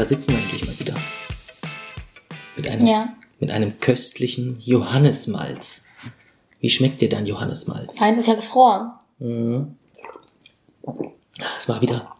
[0.00, 0.94] Da sitzen wir endlich mal wieder.
[2.56, 3.12] Mit einem, Ja.
[3.38, 5.84] mit einem köstlichen Johannismalz.
[6.58, 7.96] Wie schmeckt dir dein Johannismalz?
[7.98, 8.92] Keins ist ja gefroren.
[9.18, 9.76] Mhm.
[11.58, 12.16] Es war wieder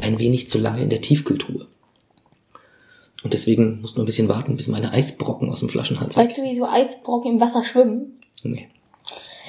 [0.00, 1.68] ein wenig zu lange in der Tiefkühltruhe.
[3.22, 6.36] Und deswegen musst du noch ein bisschen warten, bis meine Eisbrocken aus dem Flaschenhals Weißt
[6.36, 8.20] du, wie so Eisbrocken im Wasser schwimmen?
[8.42, 8.68] Nee.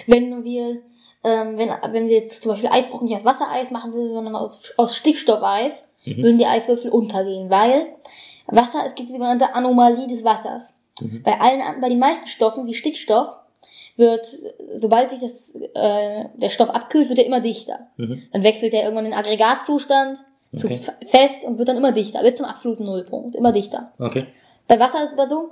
[0.05, 0.83] Wenn wir,
[1.23, 4.71] ähm, wenn, wenn wir jetzt zum Beispiel Eisbrocken nicht aus Wassereis machen würden, sondern aus,
[4.77, 6.23] aus Stickstoffeis, Mhm.
[6.23, 7.87] würden die Eiswürfel untergehen, weil
[8.47, 10.73] Wasser, es gibt die sogenannte Anomalie des Wassers.
[10.99, 11.21] Mhm.
[11.23, 13.27] Bei allen, bei den meisten Stoffen, wie Stickstoff,
[13.97, 14.25] wird,
[14.75, 17.87] sobald sich das, äh, der Stoff abkühlt, wird er immer dichter.
[17.97, 18.23] Mhm.
[18.31, 20.17] Dann wechselt er irgendwann in den Aggregatzustand
[20.55, 20.75] zu Okay.
[20.75, 23.91] f- fest und wird dann immer dichter, bis zum absoluten Nullpunkt, immer dichter.
[23.99, 24.25] Okay.
[24.67, 25.51] Bei Wasser ist es aber so,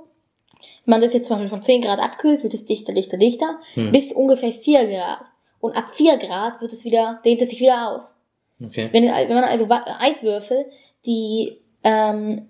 [0.84, 3.60] wenn man das jetzt zum Beispiel von 10 Grad abkühlt, wird es dichter, dichter, dichter,
[3.74, 3.92] Hm.
[3.92, 5.20] bis ungefähr 4 Grad.
[5.60, 8.02] Und ab 4 Grad wird es wieder, dehnt es sich wieder aus.
[8.64, 8.88] Okay.
[8.92, 10.66] Wenn, wenn man also Eiswürfel,
[11.06, 12.48] die, ähm,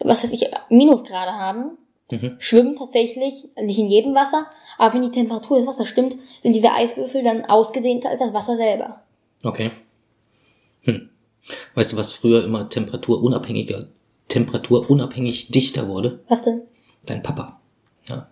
[0.00, 1.78] was weiß ich, Minusgrade haben,
[2.10, 2.36] Mhm.
[2.38, 4.46] schwimmen tatsächlich, nicht in jedem Wasser,
[4.76, 8.56] aber wenn die Temperatur des Wassers stimmt, sind diese Eiswürfel dann ausgedehnter als das Wasser
[8.56, 9.02] selber.
[9.42, 9.70] Okay.
[10.82, 11.08] Hm.
[11.74, 13.86] Weißt du, was früher immer temperaturunabhängiger,
[14.28, 16.20] temperaturunabhängig dichter wurde?
[16.28, 16.62] Was denn?
[17.06, 17.60] Dein Papa.
[18.06, 18.28] Ja.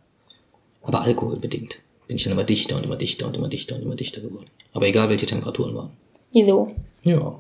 [0.83, 1.77] Aber alkoholbedingt.
[2.09, 4.47] Bin ich dann immer dichter und immer dichter und immer dichter und immer dichter geworden.
[4.73, 5.91] Aber egal, welche Temperaturen waren.
[6.32, 6.75] Wieso?
[7.04, 7.38] Ja.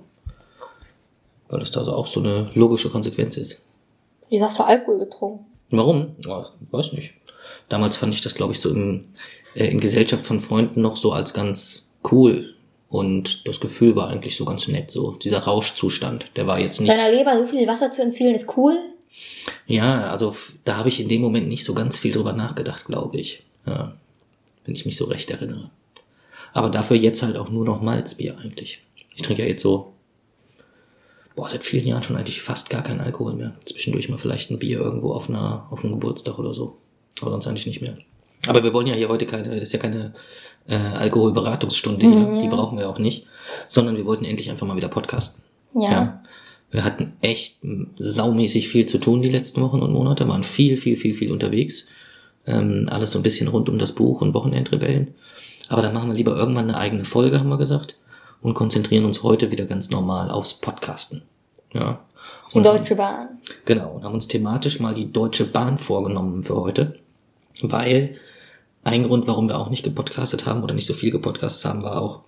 [1.48, 3.62] Weil das da so auch so eine logische Konsequenz ist.
[4.28, 5.44] Wieso hast du Alkohol getrunken?
[5.70, 6.16] Warum?
[6.24, 7.12] Ja, weiß nicht.
[7.68, 9.02] Damals fand ich das, glaube ich, so im,
[9.54, 12.54] äh, in Gesellschaft von Freunden noch so als ganz cool.
[12.88, 16.26] Und das Gefühl war eigentlich so ganz nett, so dieser Rauschzustand.
[16.36, 16.90] Der war jetzt nicht.
[16.90, 18.76] Deiner Leber so viel Wasser zu entzielen ist cool.
[19.66, 23.18] Ja, also da habe ich in dem Moment nicht so ganz viel drüber nachgedacht, glaube
[23.18, 23.44] ich.
[23.66, 23.94] Ja,
[24.64, 25.70] wenn ich mich so recht erinnere.
[26.52, 28.82] Aber dafür jetzt halt auch nur noch Malzbier eigentlich.
[29.14, 29.92] Ich trinke ja jetzt so,
[31.34, 33.54] boah, seit vielen Jahren schon eigentlich fast gar keinen Alkohol mehr.
[33.64, 36.76] Zwischendurch mal vielleicht ein Bier irgendwo auf einer, auf einem Geburtstag oder so.
[37.20, 37.96] Aber sonst eigentlich nicht mehr.
[38.46, 40.14] Aber wir wollen ja hier heute keine, das ist ja keine
[40.68, 42.42] äh, Alkoholberatungsstunde hier, Mhm.
[42.42, 43.26] die brauchen wir auch nicht,
[43.68, 45.42] sondern wir wollten endlich einfach mal wieder podcasten.
[45.74, 45.90] Ja.
[45.90, 46.22] Ja.
[46.70, 47.58] Wir hatten echt
[47.96, 51.86] saumäßig viel zu tun die letzten Wochen und Monate, waren viel, viel, viel, viel unterwegs.
[52.46, 55.14] Ähm, alles so ein bisschen rund um das Buch und Wochenendrebellen.
[55.72, 57.96] Aber da machen wir lieber irgendwann eine eigene Folge, haben wir gesagt,
[58.42, 61.22] und konzentrieren uns heute wieder ganz normal aufs Podcasten.
[61.72, 62.00] Ja.
[62.52, 63.40] Die Und Deutsche Bahn.
[63.64, 66.98] Genau, und haben uns thematisch mal die Deutsche Bahn vorgenommen für heute,
[67.62, 68.16] weil
[68.84, 72.02] ein Grund, warum wir auch nicht gepodcastet haben oder nicht so viel gepodcastet haben, war
[72.02, 72.20] auch,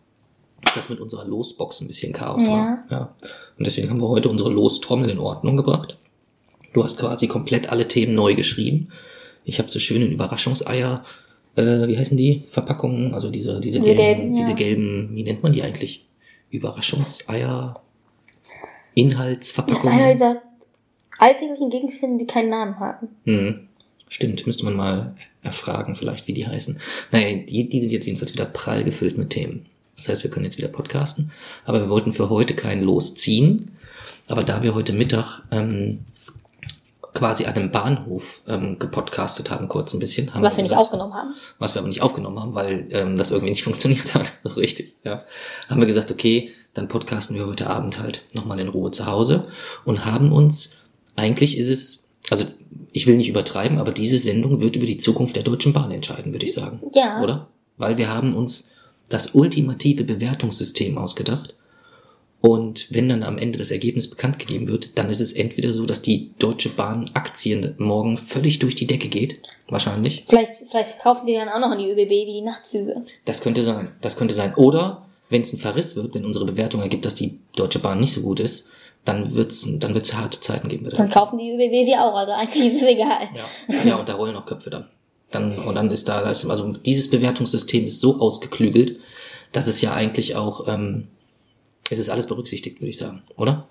[0.74, 2.50] dass mit unserer Losbox ein bisschen Chaos Ja.
[2.50, 2.78] war.
[2.88, 3.14] Ja.
[3.58, 5.98] Und deswegen haben wir heute unsere Lostrommel in Ordnung gebracht.
[6.72, 8.88] Du hast quasi komplett alle Themen neu geschrieben.
[9.44, 11.04] Ich habe so schöne Überraschungseier,
[11.56, 12.44] äh, wie heißen die?
[12.50, 14.42] Verpackungen, also diese, diese, Diese gelben, gelben, ja.
[14.44, 16.06] diese gelben, wie nennt man die eigentlich?
[16.50, 17.80] Überraschungseier,
[18.42, 18.58] Das ist
[18.94, 19.98] Inhaltsverpackungen.
[19.98, 20.42] einer dieser
[21.18, 23.08] alltäglichen Gegenstände, die keinen Namen haben.
[23.24, 23.68] Hm.
[24.08, 26.78] Stimmt, müsste man mal erfragen, vielleicht, wie die heißen.
[27.10, 29.66] Naja, die, die sind jetzt jedenfalls wieder prall gefüllt mit Themen.
[29.96, 31.32] Das heißt, wir können jetzt wieder podcasten.
[31.64, 33.72] Aber wir wollten für heute kein Los ziehen.
[34.28, 36.00] Aber da wir heute Mittag ähm,
[37.14, 40.34] quasi an einem Bahnhof ähm, gepodcastet haben, kurz ein bisschen.
[40.34, 41.34] Haben Was wir nicht gesagt- aufgenommen haben.
[41.58, 44.32] was wir aber nicht aufgenommen haben, weil ähm, das irgendwie nicht funktioniert hat.
[44.56, 45.24] Richtig, ja.
[45.68, 49.46] Haben wir gesagt, okay, dann podcasten wir heute Abend halt nochmal in Ruhe zu Hause
[49.84, 50.72] und haben uns,
[51.14, 52.44] eigentlich ist es, also
[52.90, 56.32] ich will nicht übertreiben, aber diese Sendung wird über die Zukunft der Deutschen Bahn entscheiden,
[56.32, 56.80] würde ich sagen.
[56.94, 57.22] Ja.
[57.22, 57.46] Oder?
[57.76, 58.70] Weil wir haben uns
[59.08, 61.54] das ultimative Bewertungssystem ausgedacht.
[62.46, 65.86] Und wenn dann am Ende das Ergebnis bekannt gegeben wird, dann ist es entweder so,
[65.86, 70.24] dass die Deutsche Bahn Aktien morgen völlig durch die Decke geht, wahrscheinlich.
[70.26, 73.06] Vielleicht, vielleicht kaufen die dann auch noch in die ÖBB wie die Nachtzüge.
[73.24, 73.92] Das könnte sein.
[74.02, 74.52] Das könnte sein.
[74.56, 78.12] Oder wenn es ein Verriss wird, wenn unsere Bewertung ergibt, dass die Deutsche Bahn nicht
[78.12, 78.68] so gut ist,
[79.06, 80.90] dann wird's, dann wird's harte Zeiten geben.
[80.94, 83.26] Dann kaufen die ÖBB sie auch, also eigentlich ist es egal.
[83.34, 84.84] Ja, ja, und da rollen auch Köpfe dann.
[85.30, 88.98] dann und dann ist da, also dieses Bewertungssystem ist so ausgeklügelt,
[89.52, 91.08] dass es ja eigentlich auch, ähm,
[91.90, 93.68] es ist alles berücksichtigt, würde ich sagen, oder?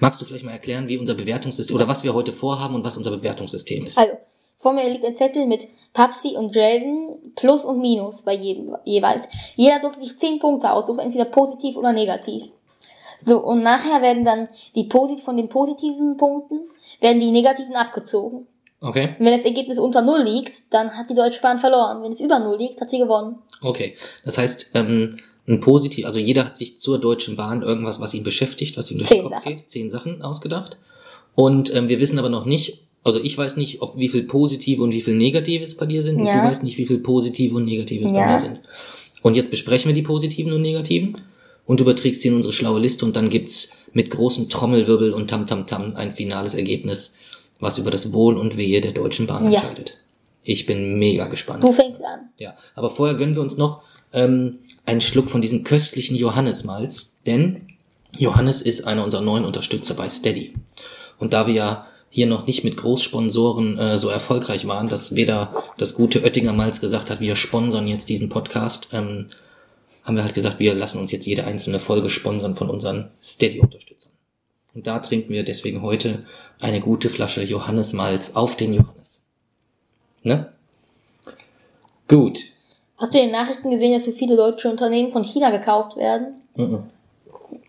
[0.00, 2.96] Magst du vielleicht mal erklären, wie unser Bewertungssystem, oder was wir heute vorhaben und was
[2.96, 3.98] unser Bewertungssystem ist?
[3.98, 4.14] Also,
[4.56, 9.28] vor mir liegt ein Zettel mit Papsi und Jason, Plus und Minus bei jedem jeweils.
[9.54, 12.44] Jeder durfte sich 10 Punkte aussuchen, entweder positiv oder negativ.
[13.24, 16.60] So, und nachher werden dann die Posit von den positiven Punkten,
[17.00, 18.46] werden die negativen abgezogen.
[18.80, 19.16] Okay.
[19.18, 22.02] Und wenn das Ergebnis unter Null liegt, dann hat die Deutsche Bahn verloren.
[22.02, 23.38] Wenn es über Null liegt, hat sie gewonnen.
[23.60, 23.96] Okay.
[24.24, 25.16] Das heißt, ähm,
[25.48, 28.98] ein positiv, also jeder hat sich zur Deutschen Bahn irgendwas, was ihn beschäftigt, was ihm
[28.98, 29.56] durch Zehn den Kopf Sachen.
[29.56, 30.76] geht, zehn Sachen ausgedacht.
[31.34, 34.82] Und ähm, wir wissen aber noch nicht, also ich weiß nicht, ob wie viel positive
[34.82, 36.16] und wie viel negatives bei dir sind.
[36.20, 36.32] Und Ja.
[36.34, 38.26] du weißt nicht, wie viel positive und negatives bei Ja.
[38.32, 38.60] mir sind.
[39.22, 41.16] Und jetzt besprechen wir die positiven und negativen
[41.66, 45.28] und du überträgst sie in unsere schlaue Liste und dann gibt's mit großem Trommelwirbel und
[45.30, 47.14] Tamtamtam ein finales Ergebnis,
[47.58, 49.60] was über das Wohl und Wehe der Deutschen Bahn Ja.
[49.60, 49.94] entscheidet.
[50.44, 51.64] Ich bin mega gespannt.
[51.64, 52.28] Du fängst an.
[52.38, 57.68] Ja, aber vorher gönnen wir uns noch ähm, einen Schluck von diesem köstlichen Johannesmalz, denn
[58.16, 60.54] Johannes ist einer unserer neuen Unterstützer bei Steady.
[61.18, 65.62] Und da wir ja hier noch nicht mit Großsponsoren äh, so erfolgreich waren, dass weder
[65.76, 69.28] das gute Oettinger Malz gesagt hat, wir sponsern jetzt diesen Podcast, ähm,
[70.04, 74.10] haben wir halt gesagt, wir lassen uns jetzt jede einzelne Folge sponsern von unseren Steady-Unterstützern.
[74.74, 76.24] Und da trinken wir deswegen heute
[76.60, 79.20] eine gute Flasche Johannesmalz auf den Johannes.
[80.22, 80.50] Ne?
[82.08, 82.38] Gut.
[82.98, 86.42] Hast du in den Nachrichten gesehen, dass so viele deutsche Unternehmen von China gekauft werden?
[86.56, 86.84] Mhm.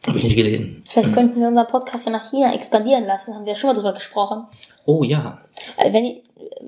[0.08, 0.84] Habe ich nicht gelesen.
[0.88, 3.36] Vielleicht könnten wir unseren Podcast ja nach China expandieren lassen.
[3.36, 4.46] Haben wir ja schon mal drüber gesprochen.
[4.86, 5.40] Oh ja.
[5.78, 6.06] Äh, Wenn,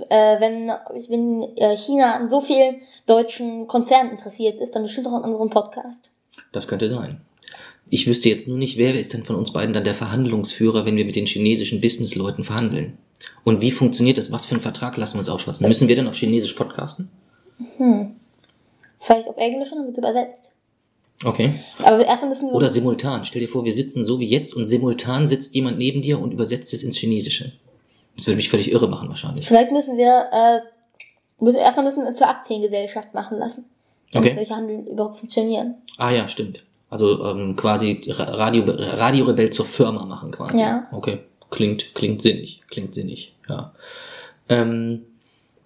[0.10, 0.68] äh, wenn,
[1.10, 5.50] wenn äh, China an so vielen deutschen Konzernen interessiert ist, dann bestimmt auch an unserem
[5.50, 6.12] Podcast.
[6.52, 7.22] Das könnte sein.
[7.90, 10.98] Ich wüsste jetzt nur nicht, wer ist denn von uns beiden dann der Verhandlungsführer, wenn
[10.98, 12.98] wir mit den chinesischen Businessleuten verhandeln?
[13.44, 14.32] Und wie funktioniert das?
[14.32, 15.68] Was für einen Vertrag lassen wir uns aufschwatzen?
[15.68, 17.10] Müssen wir dann auf Chinesisch podcasten?
[19.04, 20.52] Vielleicht auf Englisch und dann wird übersetzt.
[21.26, 21.54] Okay.
[21.84, 22.54] Aber erstmal müssen wir.
[22.56, 23.26] Oder simultan.
[23.26, 26.32] Stell dir vor, wir sitzen so wie jetzt und simultan sitzt jemand neben dir und
[26.34, 27.52] übersetzt es ins Chinesische.
[28.16, 29.48] Das würde mich völlig irre machen wahrscheinlich.
[29.48, 30.60] vielleicht müssen wir, äh,
[31.44, 33.66] müssen, erstmal müssen wir zur Aktiengesellschaft machen lassen.
[34.12, 34.38] Damit Okay.
[34.40, 35.76] solche Handeln überhaupt funktionieren.
[35.98, 36.64] Ah ja, stimmt.
[36.90, 40.60] Also ähm, quasi Ra- Radio, Radio Rebell zur Firma machen quasi.
[40.60, 40.88] Ja.
[40.92, 41.20] Okay.
[41.50, 42.62] Klingt, klingt sinnig.
[42.70, 43.72] Klingt sinnig, ja.
[44.50, 45.04] Ähm,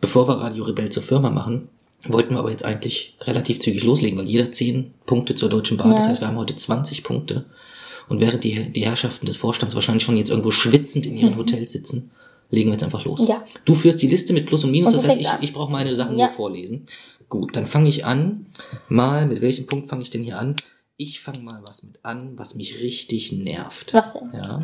[0.01, 1.69] bevor wir Radio Rebell zur Firma machen,
[2.07, 5.91] wollten wir aber jetzt eigentlich relativ zügig loslegen, weil jeder 10 Punkte zur Deutschen Bahn.
[5.91, 6.11] Das Ja.
[6.11, 7.45] heißt, wir haben heute 20 Punkte.
[8.07, 11.71] Und während die, die Herrschaften des Vorstands wahrscheinlich schon jetzt irgendwo schwitzend in ihren Hotels
[11.71, 12.11] sitzen,
[12.51, 13.21] legen wir jetzt einfach los.
[13.21, 13.27] Mhm.
[13.27, 13.43] Ja.
[13.65, 15.41] Du führst die Liste mit Plus und Minus, Und das heißt, ich, an.
[15.41, 16.27] ich brauche meine Sachen Ja.
[16.27, 16.85] nur vorlesen.
[17.27, 18.45] Gut, dann fange ich an.
[18.87, 20.55] Mal, mit welchem Punkt fange ich denn hier an?
[20.97, 23.93] Ich fange mal was mit an, was mich richtig nervt.
[23.93, 24.29] Was denn?
[24.33, 24.59] Ja.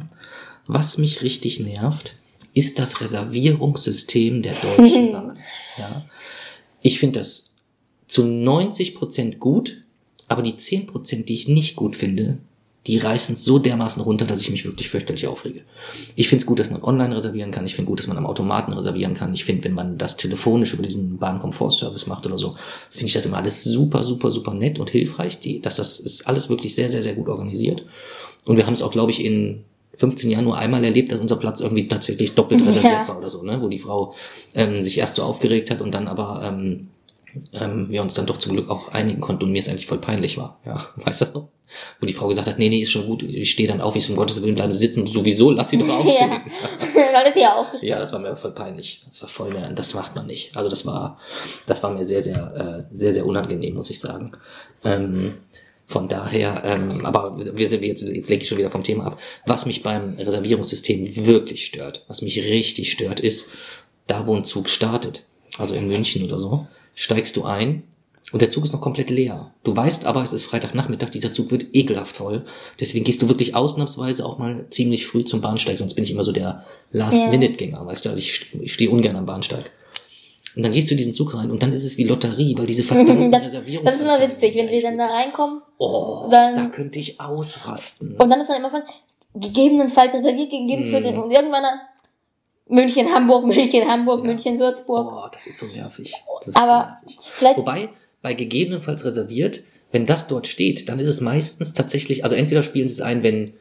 [0.67, 2.15] Was mich richtig nervt,
[2.53, 5.37] ist das Reservierungssystem der Deutschen Bahn.
[5.77, 6.05] Ja.
[6.81, 7.57] Ich finde das
[8.07, 9.83] zu 90% gut,
[10.27, 12.37] aber die 10%, die ich nicht gut finde,
[12.87, 15.61] die reißen so dermaßen runter, dass ich mich wirklich fürchterlich aufrege.
[16.15, 17.65] Ich finde es gut, dass man online reservieren kann.
[17.67, 19.33] Ich finde gut, dass man am Automaten reservieren kann.
[19.35, 22.55] Ich finde, wenn man das telefonisch über diesen Bahnkomfortservice macht oder so,
[22.89, 25.39] finde ich das immer alles super, super, super nett und hilfreich.
[25.39, 27.85] Die, dass das ist alles wirklich sehr, sehr, sehr gut organisiert.
[28.45, 29.63] Und wir haben es auch, glaube ich, in
[30.01, 33.07] 15 Jahren nur einmal erlebt, dass unser Platz irgendwie tatsächlich doppelt reserviert Ja.
[33.07, 33.61] war oder so, ne?
[33.61, 34.13] Wo die Frau
[34.55, 36.89] ähm, sich erst so aufgeregt hat und dann aber ähm,
[37.53, 39.99] ähm, wir uns dann doch zum Glück auch einigen konnten und mir es eigentlich voll
[39.99, 40.59] peinlich war.
[40.65, 41.47] Ja, weißt du noch?
[42.01, 44.05] Wo die Frau gesagt hat, nee, nee, ist schon gut, ich stehe dann auf, ich
[44.05, 46.29] so, um Gottes Willen, bleiben Sie sitzen, sowieso, lass sie doch aufstehen.
[46.31, 46.41] Ja.
[47.13, 47.81] Weil das ja auch.
[47.81, 49.05] Ja, das war mir voll peinlich.
[49.07, 50.57] Das war voll, das macht man nicht.
[50.57, 51.17] Also das war,
[51.67, 54.31] das war mir sehr, sehr, äh, sehr, sehr unangenehm, muss ich sagen.
[54.83, 55.35] Ähm,
[55.91, 59.19] von daher, ähm, aber wir sind jetzt, jetzt lenke ich schon wieder vom Thema ab.
[59.45, 63.47] Was mich beim Reservierungssystem wirklich stört, was mich richtig stört, ist,
[64.07, 65.25] da wo ein Zug startet,
[65.57, 67.83] also in München oder so, steigst du ein
[68.31, 69.53] und der Zug ist noch komplett leer.
[69.63, 72.45] Du weißt aber, es ist Freitagnachmittag, dieser Zug wird ekelhaft voll.
[72.79, 76.23] Deswegen gehst du wirklich ausnahmsweise auch mal ziemlich früh zum Bahnsteig, sonst bin ich immer
[76.23, 79.71] so der Last-Minute-Gänger, weißt du, also ich, ich stehe ungern am Bahnsteig.
[80.55, 82.65] Und dann gehst du in diesen Zug rein und dann ist es wie Lotterie, weil
[82.65, 85.61] diese verdammten Das, Reservierungs das ist immer witzig, wenn wir dann da reinkommen.
[85.77, 88.15] Oh, dann- da könnte ich ausrasten.
[88.17, 88.81] Und dann ist dann immer von,
[89.35, 91.05] gegebenenfalls reserviert, gegebenenfalls.
[91.05, 91.19] Mm.
[91.19, 91.79] Und irgendwann dann
[92.67, 94.25] München, Hamburg, München, Hamburg, Ja.
[94.27, 95.11] München, Würzburg.
[95.11, 96.13] Oh, das ist so nervig.
[96.39, 97.25] Das ist Aber so nervig.
[97.31, 97.89] vielleicht, Wobei,
[98.21, 102.87] bei gegebenenfalls reserviert, wenn das dort steht, dann ist es meistens tatsächlich, also entweder spielen
[102.87, 103.53] sie es ein, wenn,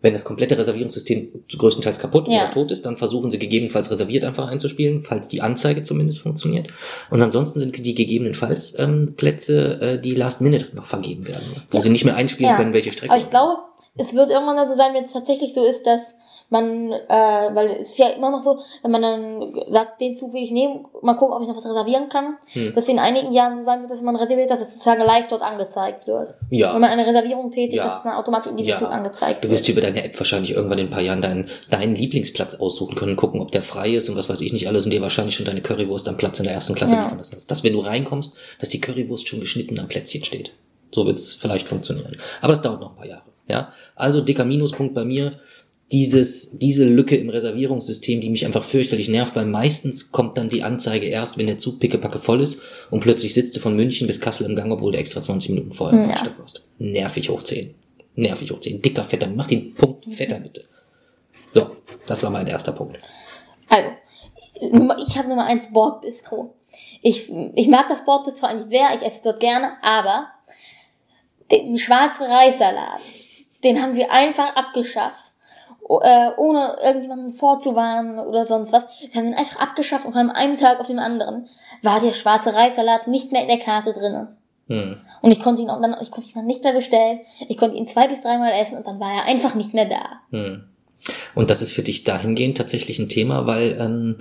[0.00, 2.42] wenn das komplette Reservierungssystem größtenteils kaputt Ja.
[2.44, 6.68] oder tot ist, dann versuchen sie gegebenenfalls reserviert einfach einzuspielen, falls die Anzeige zumindest funktioniert.
[7.10, 11.78] Und ansonsten sind die gegebenenfalls ähm, Plätze, äh, die Last Minute noch vergeben werden, wo
[11.78, 11.82] Ja.
[11.82, 12.56] sie nicht mehr einspielen Ja.
[12.56, 13.12] können, welche Strecke.
[13.12, 13.54] aber ich glaube,
[13.96, 16.14] es wird irgendwann so sein, wenn es tatsächlich so ist, dass
[16.50, 17.08] man, äh,
[17.54, 20.50] weil es ist ja immer noch so, wenn man dann sagt, den Zug will ich
[20.50, 22.74] nehmen, mal gucken, ob ich noch was reservieren kann, Hm.
[22.74, 25.42] dass in einigen Jahren so sein wird, dass man reserviert, dass es sozusagen live dort
[25.42, 26.34] angezeigt wird.
[26.50, 26.72] ja.
[26.74, 27.86] Wenn man eine Reservierung tätigt, Ja.
[27.86, 28.78] dass es dann automatisch in diesem Ja.
[28.78, 29.58] Zug angezeigt Du wird.
[29.58, 32.94] wirst dir über deine App wahrscheinlich irgendwann in ein paar Jahren deinen, deinen Lieblingsplatz aussuchen
[32.94, 35.34] können, gucken, ob der frei ist und was weiß ich nicht alles und dir wahrscheinlich
[35.34, 37.02] schon deine Currywurst am Platz in der ersten Klasse Ja.
[37.04, 37.36] liefern lassen.
[37.46, 40.52] Dass wenn du reinkommst, dass die Currywurst schon geschnitten am Plätzchen steht.
[40.94, 42.16] So wird's vielleicht funktionieren.
[42.40, 43.22] Aber das dauert noch ein paar Jahre.
[43.46, 45.32] Ja, also dicker Minuspunkt bei mir.
[45.90, 50.62] Dieses, diese Lücke im Reservierungssystem, die mich einfach fürchterlich nervt, weil meistens kommt dann die
[50.62, 54.20] Anzeige erst, wenn der Zug pickepacke voll ist und plötzlich sitzt du von München bis
[54.20, 56.18] Kassel im Gang, obwohl du extra 20 Minuten vorher in der Ja.
[56.18, 56.62] Stadt warst.
[56.78, 57.74] Nervig hoch 10.
[58.16, 58.82] Nervig hoch 10.
[58.82, 60.64] Dicker, fetter, mach den Punkt fetter bitte.
[61.46, 61.70] So,
[62.06, 62.98] das war mein erster Punkt.
[63.70, 63.88] Also,
[65.06, 66.54] ich habe Nummer eins Bordbistro.
[67.00, 70.26] Ich, ich mag das Bordbistro eigentlich sehr, ich esse dort gerne, aber
[71.50, 73.00] den schwarzen Reissalat,
[73.64, 75.32] den haben wir einfach abgeschafft.
[75.88, 78.84] Äh, ohne irgendjemanden vorzuwarnen oder sonst was.
[79.00, 81.48] Sie haben den einfach abgeschafft und von einem Tag auf den anderen
[81.82, 84.36] war der schwarze Reissalat nicht mehr in der Karte drinne.
[84.66, 84.98] Hm.
[85.22, 87.20] Und ich konnte ihn auch dann, ich konnte ihn dann nicht mehr bestellen.
[87.48, 90.20] Ich konnte ihn zwei bis dreimal essen und dann war er einfach nicht mehr da.
[90.30, 90.64] Hm.
[91.34, 94.16] Und das ist für dich dahingehend tatsächlich ein Thema, weil ähm,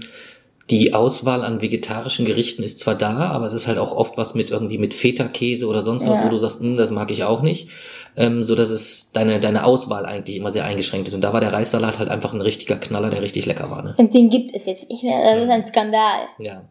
[0.69, 4.35] die Auswahl an vegetarischen Gerichten ist zwar da, aber es ist halt auch oft was
[4.35, 6.25] mit irgendwie mit Feta-Käse oder sonst was, Ja.
[6.25, 7.69] wo du sagst, hm, das mag ich auch nicht.
[8.17, 11.13] Ähm, so dass es deine, deine Auswahl eigentlich immer sehr eingeschränkt ist.
[11.13, 13.83] Und da war der Reissalat halt einfach ein richtiger Knaller, der richtig lecker war.
[13.83, 13.95] Ne?
[13.97, 15.23] Und den gibt es jetzt nicht mehr.
[15.23, 16.27] Das ist ein Skandal.
[16.39, 16.63] Ja.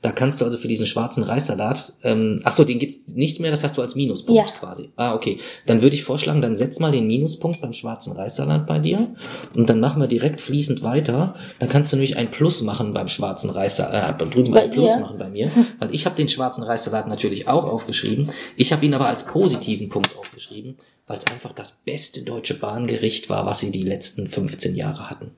[0.00, 3.50] Da kannst du also für diesen schwarzen Reissalat, ähm, ach so, den gibt's nicht mehr,
[3.50, 4.44] das hast du als Minuspunkt Ja.
[4.56, 4.90] quasi.
[4.96, 5.38] Ah, okay.
[5.66, 9.14] Dann würde ich vorschlagen, dann setz mal den Minuspunkt beim schwarzen Reissalat bei dir
[9.54, 11.34] und dann machen wir direkt fließend weiter.
[11.58, 14.92] Dann kannst du nämlich ein Plus machen beim schwarzen Reissalat, äh, drüben Bei ein Plus
[14.94, 15.00] dir?
[15.00, 15.50] machen bei mir,
[15.80, 18.30] weil ich habe den schwarzen Reissalat natürlich auch aufgeschrieben.
[18.56, 20.76] Ich habe ihn aber als positiven Punkt aufgeschrieben,
[21.08, 25.32] weil es einfach das beste deutsche Bahngericht war, was sie die letzten 15 Jahre hatten.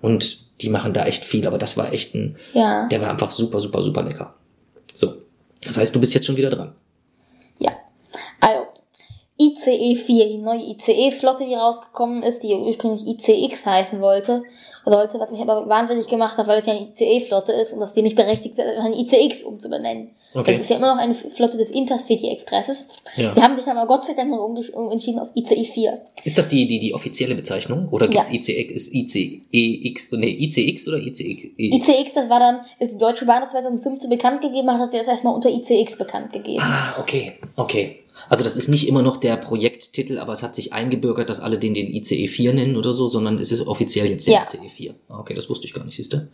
[0.00, 2.86] Und die machen da echt viel, aber das war echt ein, Ja.
[2.88, 4.34] der war einfach super, super, super lecker.
[4.94, 5.14] So.
[5.64, 6.74] Das heißt, du bist jetzt schon wieder dran.
[7.58, 7.72] Ja.
[8.40, 8.66] Also,
[9.40, 14.42] ICE 4, die neue ICE-Flotte, die rausgekommen ist, die ursprünglich ICX heißen wollte,
[14.84, 17.92] sollte, was mich aber wahnsinnig gemacht hat, weil es ja eine ICE-Flotte ist und das
[17.94, 20.10] die nicht berechtigt ist, eine ICX umzubenennen.
[20.34, 20.52] Okay.
[20.52, 22.86] Das ist ja immer noch eine Flotte des Intercity Expresses.
[23.16, 23.34] Ja.
[23.34, 26.00] Sie haben sich aber Gott sei Dank noch umgesch- umentschieden auf ICE 4.
[26.24, 27.88] Ist das die, die, die offizielle Bezeichnung?
[27.90, 28.34] Oder gibt Ja.
[28.34, 31.50] ICX, ist ICEX, nee, ICX oder ICX?
[31.58, 34.98] ICX, das war dann, als die Deutsche Bahn das 2015 bekannt gegeben hat, hat sie
[34.98, 36.62] das erstmal unter ICX bekannt gegeben.
[36.62, 37.98] Ah, okay, okay.
[38.32, 41.58] Also das ist nicht immer noch der Projekttitel, aber es hat sich eingebürgert, dass alle
[41.58, 44.44] den den ICE 4 nennen oder so, sondern es ist offiziell jetzt der Ja.
[44.44, 44.94] ICE 4.
[45.10, 46.28] Ah, Okay, das wusste ich gar nicht, siehst du?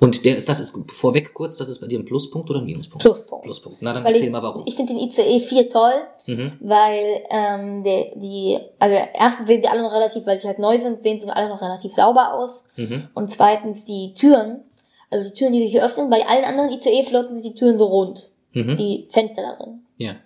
[0.00, 2.64] Und der ist, das ist vorweg kurz, das ist bei dir ein Pluspunkt oder ein
[2.66, 3.02] Minuspunkt?
[3.04, 3.44] Pluspunkt.
[3.44, 3.78] Pluspunkt.
[3.82, 4.64] Na, dann Weil erzähl ich, mal warum.
[4.66, 5.92] ich finde den ICE 4 toll,
[6.26, 6.52] Mhm.
[6.60, 10.76] weil ähm, der, die, also erstens sehen die alle noch relativ, weil sie halt neu
[10.78, 12.62] sind, sehen sie alle noch relativ sauber aus.
[12.76, 13.04] Mhm.
[13.14, 14.64] Und zweitens die Türen,
[15.08, 17.84] also die Türen, die sich hier öffnen, bei allen anderen ICE-Flotten sind die Türen so
[17.86, 18.76] rund, Mhm.
[18.76, 19.82] die Fenster da drin.
[19.98, 20.16] Ja.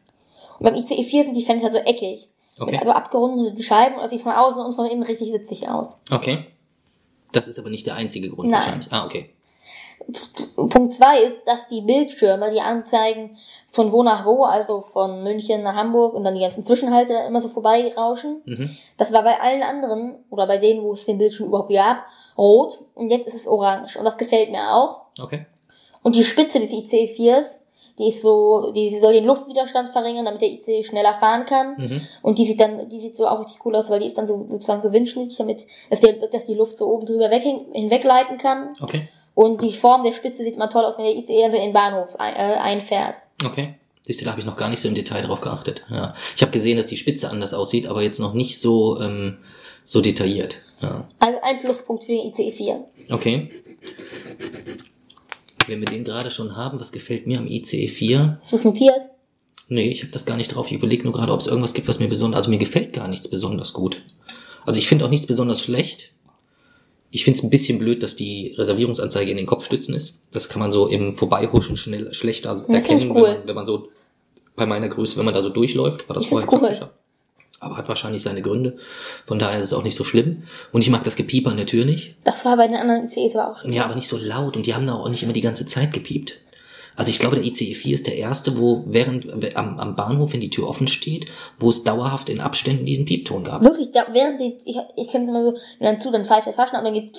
[0.63, 2.29] Beim ICE 4 sind die Fenster so eckig.
[2.59, 2.73] Okay.
[2.73, 5.97] Mit also abgerundeten Scheiben und das sieht von außen und von innen richtig witzig aus.
[6.11, 6.47] Okay.
[7.33, 8.61] Das ist aber nicht der einzige Grund Nein.
[8.61, 8.93] wahrscheinlich.
[8.93, 9.31] Ah, okay.
[10.57, 13.37] Punkt zwei ist, dass die Bildschirme, die anzeigen
[13.71, 17.41] von wo nach wo, also von München nach Hamburg und dann die ganzen Zwischenhalte immer
[17.41, 18.43] so vorbeirauschen.
[18.45, 18.77] Mhm.
[18.99, 22.05] Das war bei allen anderen oder bei denen, wo es den Bildschirm überhaupt gab,
[22.37, 25.03] rot und jetzt ist es orange und das gefällt mir auch.
[25.19, 25.47] Okay.
[26.03, 27.59] Und die Spitze des IC4s,
[27.99, 31.77] die ist so, die soll den Luftwiderstand verringern, damit der IC schneller fahren kann.
[31.77, 32.01] Mhm.
[32.23, 34.27] Und die sieht dann, die sieht so auch richtig cool aus, weil die ist dann
[34.27, 38.39] so sozusagen so windschnittig, damit, dass, der, dass die Luft so oben drüber weg, hinwegleiten
[38.39, 38.73] kann.
[38.81, 39.09] Okay.
[39.35, 41.73] Und die Form der Spitze sieht immer toll aus, wenn der ICE also in den
[41.73, 43.17] Bahnhof ein, äh, einfährt.
[43.45, 43.75] Okay.
[44.03, 45.85] Siehst du, da habe ich noch gar nicht so im Detail drauf geachtet.
[45.89, 46.15] Ja.
[46.35, 49.39] Ich habe gesehen, dass die Spitze anders aussieht, aber jetzt noch nicht so, ähm,
[49.85, 50.59] so detailliert.
[50.81, 51.07] Ja.
[51.21, 52.85] Also ein Pluspunkt für den ICE 4.
[53.11, 53.51] Okay.
[55.67, 58.39] Wenn wir den gerade schon haben, was gefällt mir am ICE 4?
[58.41, 59.01] Hast du es notiert?
[59.69, 60.67] Nee, ich habe das gar nicht drauf.
[60.67, 62.39] Ich überlege nur gerade, ob es irgendwas gibt, was mir besonders...
[62.39, 64.03] Also mir gefällt gar nichts besonders gut.
[64.67, 66.13] Also ich finde auch nichts besonders schlecht.
[67.11, 70.21] Ich finde es ein bisschen blöd, dass die Reservierungsanzeige in den Kopfstützen ist.
[70.33, 73.17] Das kann man so im Vorbeihuschen schnell schlechter ich erkennen, cool.
[73.17, 73.89] wenn, man, wenn man so
[74.57, 76.91] bei meiner Größe, wenn man da so durchläuft, war das find's vorher cool.
[77.63, 78.77] Aber hat wahrscheinlich seine Gründe.
[79.25, 80.43] Von daher ist es auch nicht so schlimm.
[80.73, 82.17] Und ich mag das Gepieper an der Tür nicht.
[82.25, 83.73] Das war bei den anderen ICEs aber auch schon.
[83.73, 85.93] Ja, aber nicht so laut und die haben da auch nicht immer die ganze Zeit
[85.93, 86.41] gepiept.
[86.97, 90.41] Also ich glaube, der ICE 4 ist der erste, wo während am, am Bahnhof, wenn
[90.41, 93.63] die Tür offen steht, wo es dauerhaft in Abständen diesen Piepton gab.
[93.63, 96.47] Wirklich, da, während die, ich, ich kenne es immer so, wenn dann zu, dann pfeift
[96.47, 97.19] der Taschen ab und dann geht.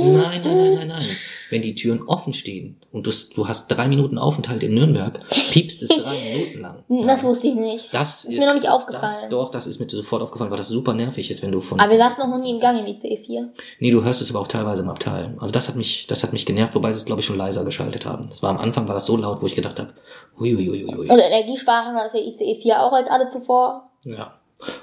[0.00, 1.06] Nein, nein, nein, nein, nein.
[1.50, 5.82] Wenn die Türen offen stehen und du, du hast drei Minuten Aufenthalt in Nürnberg, piepst
[5.82, 6.84] es drei Minuten lang.
[7.10, 7.88] Das wusste ich nicht.
[7.92, 9.02] Das ist mir noch nicht aufgefallen.
[9.02, 11.80] Das, doch, das ist mir sofort aufgefallen, weil das super nervig ist, wenn du von.
[11.80, 13.52] Aber wir saßen noch nie im Gang im ICE 4.
[13.80, 15.36] Nee, du hörst es aber auch teilweise im Abteil.
[15.40, 17.64] Also das hat mich, das hat mich genervt, wobei sie es, glaube ich, schon leiser
[17.64, 18.28] geschaltet haben.
[18.30, 19.94] Das war am Anfang, war das so laut, wo ich gedacht habe,
[20.38, 21.08] huiuiuiui.
[21.10, 23.90] Und Energiesparen war der ICE 4 auch als alle zuvor.
[24.04, 24.34] Ja.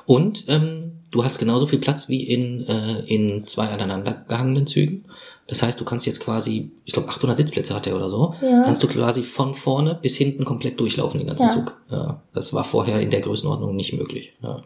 [0.05, 5.05] Und ähm, du hast genauso viel Platz wie in, äh, in zwei aneinander gehangenen Zügen.
[5.47, 8.63] Das heißt, du kannst jetzt quasi, ich glaube 800 Sitzplätze hat er oder so, Ja.
[8.63, 11.49] kannst du quasi von vorne bis hinten komplett durchlaufen, den ganzen Ja.
[11.49, 11.77] Zug.
[11.89, 14.33] Ja, das war vorher in der Größenordnung nicht möglich.
[14.41, 14.63] Ja.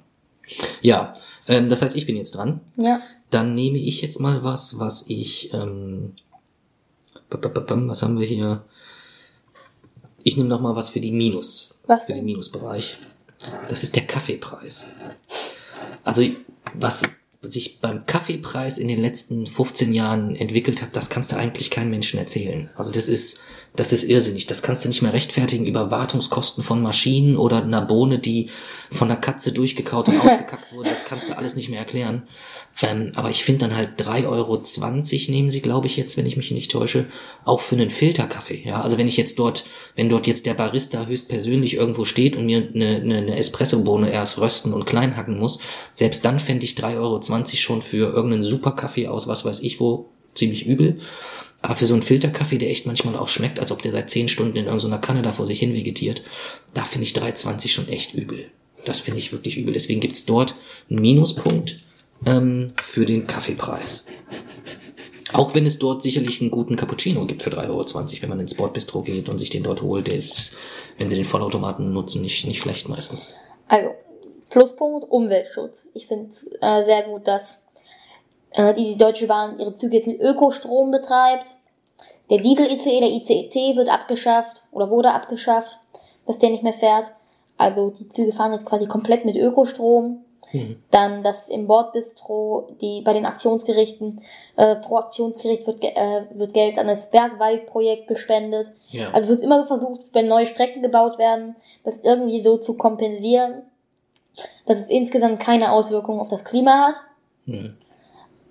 [0.82, 1.16] Ja,
[1.48, 2.62] ähm, das heißt, ich bin jetzt dran.
[2.78, 3.00] Ja.
[3.30, 6.14] Dann nehme ich jetzt mal was, was ich, ähm,
[7.30, 8.64] was haben wir hier?
[10.24, 12.26] Ich nehme noch mal was für die Minus, Was für den?
[12.26, 12.98] Minusbereich.
[13.70, 14.88] Das ist der Kaffeepreis.
[16.04, 16.24] Also
[16.74, 17.10] was
[17.42, 21.90] sich beim Kaffeepreis in den letzten 15 Jahren entwickelt hat, das kannst du eigentlich keinem
[21.90, 22.70] Menschen erzählen.
[22.76, 23.40] Also das ist,
[23.74, 24.48] das ist irrsinnig.
[24.48, 28.50] Das kannst du nicht mehr rechtfertigen über Wartungskosten von Maschinen oder einer Bohne, die
[28.92, 30.90] von der Katze durchgekaut und ausgekackt wurde.
[30.90, 32.24] Das kannst du alles nicht mehr erklären.
[32.82, 34.62] Ähm, aber ich finde dann halt 3,20 Euro
[35.32, 37.06] nehmen sie, glaube ich, jetzt, wenn ich mich nicht täusche,
[37.46, 38.64] auch für einen Filterkaffee.
[38.66, 42.46] Ja, also wenn ich jetzt dort, wenn dort jetzt der Barista höchstpersönlich irgendwo steht und
[42.46, 45.60] mir eine, eine, eine Espressobohne erst rösten und klein hacken muss,
[45.94, 47.22] selbst dann fände ich 3,20 Euro
[47.56, 51.00] schon für irgendeinen Superkaffee aus was weiß ich wo ziemlich übel.
[51.62, 54.30] Aber für so einen Filterkaffee, der echt manchmal auch schmeckt, als ob der seit 10
[54.30, 56.24] Stunden in irgendeiner Kanne da vor sich hin vegetiert,
[56.74, 58.46] da finde ich 3,20 schon echt übel.
[58.86, 59.74] Das finde ich wirklich übel.
[59.74, 60.56] Deswegen gibt's dort
[60.90, 61.78] einen Minuspunkt
[62.26, 64.06] ähm, für den Kaffeepreis.
[65.34, 67.86] Auch wenn es dort sicherlich einen guten Cappuccino gibt für 3,20 Euro,
[68.22, 70.08] wenn man ins Sportbistro geht und sich den dort holt.
[70.08, 70.54] Der ist,
[70.98, 73.36] wenn sie den Vollautomaten nutzen, nicht, nicht schlecht meistens.
[73.68, 73.92] Also,
[74.50, 75.88] Pluspunkt Umweltschutz.
[75.94, 77.60] Ich finde es äh, sehr gut, dass
[78.52, 81.56] äh, die, die Deutsche Bahn ihre Züge jetzt mit Ökostrom betreibt.
[82.30, 85.80] Der Diesel-ICE, der ICET wird abgeschafft oder wurde abgeschafft,
[86.26, 87.12] dass der nicht mehr fährt.
[87.58, 90.24] Also die Züge fahren jetzt quasi komplett mit Ökostrom.
[90.54, 90.82] Mhm.
[90.92, 94.22] Dann das im Bordbistro, die bei den Aktionsgerichten,
[94.58, 98.72] äh, pro Aktionsgericht wird, äh, wird Geld an das Bergwaldprojekt gespendet.
[98.90, 99.12] Ja.
[99.12, 103.64] Also wird immer versucht, wenn neue Strecken gebaut werden, das irgendwie so zu kompensieren,
[104.66, 106.96] dass es insgesamt keine Auswirkungen auf das Klima hat.
[107.46, 107.78] Mhm.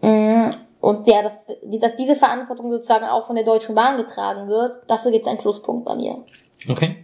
[0.03, 1.33] Mm, Und ja, dass,
[1.81, 5.39] dass diese Verantwortung sozusagen auch von der Deutschen Bahn getragen wird, dafür gibt es einen
[5.39, 6.25] Pluspunkt bei mir.
[6.69, 6.97] Okay.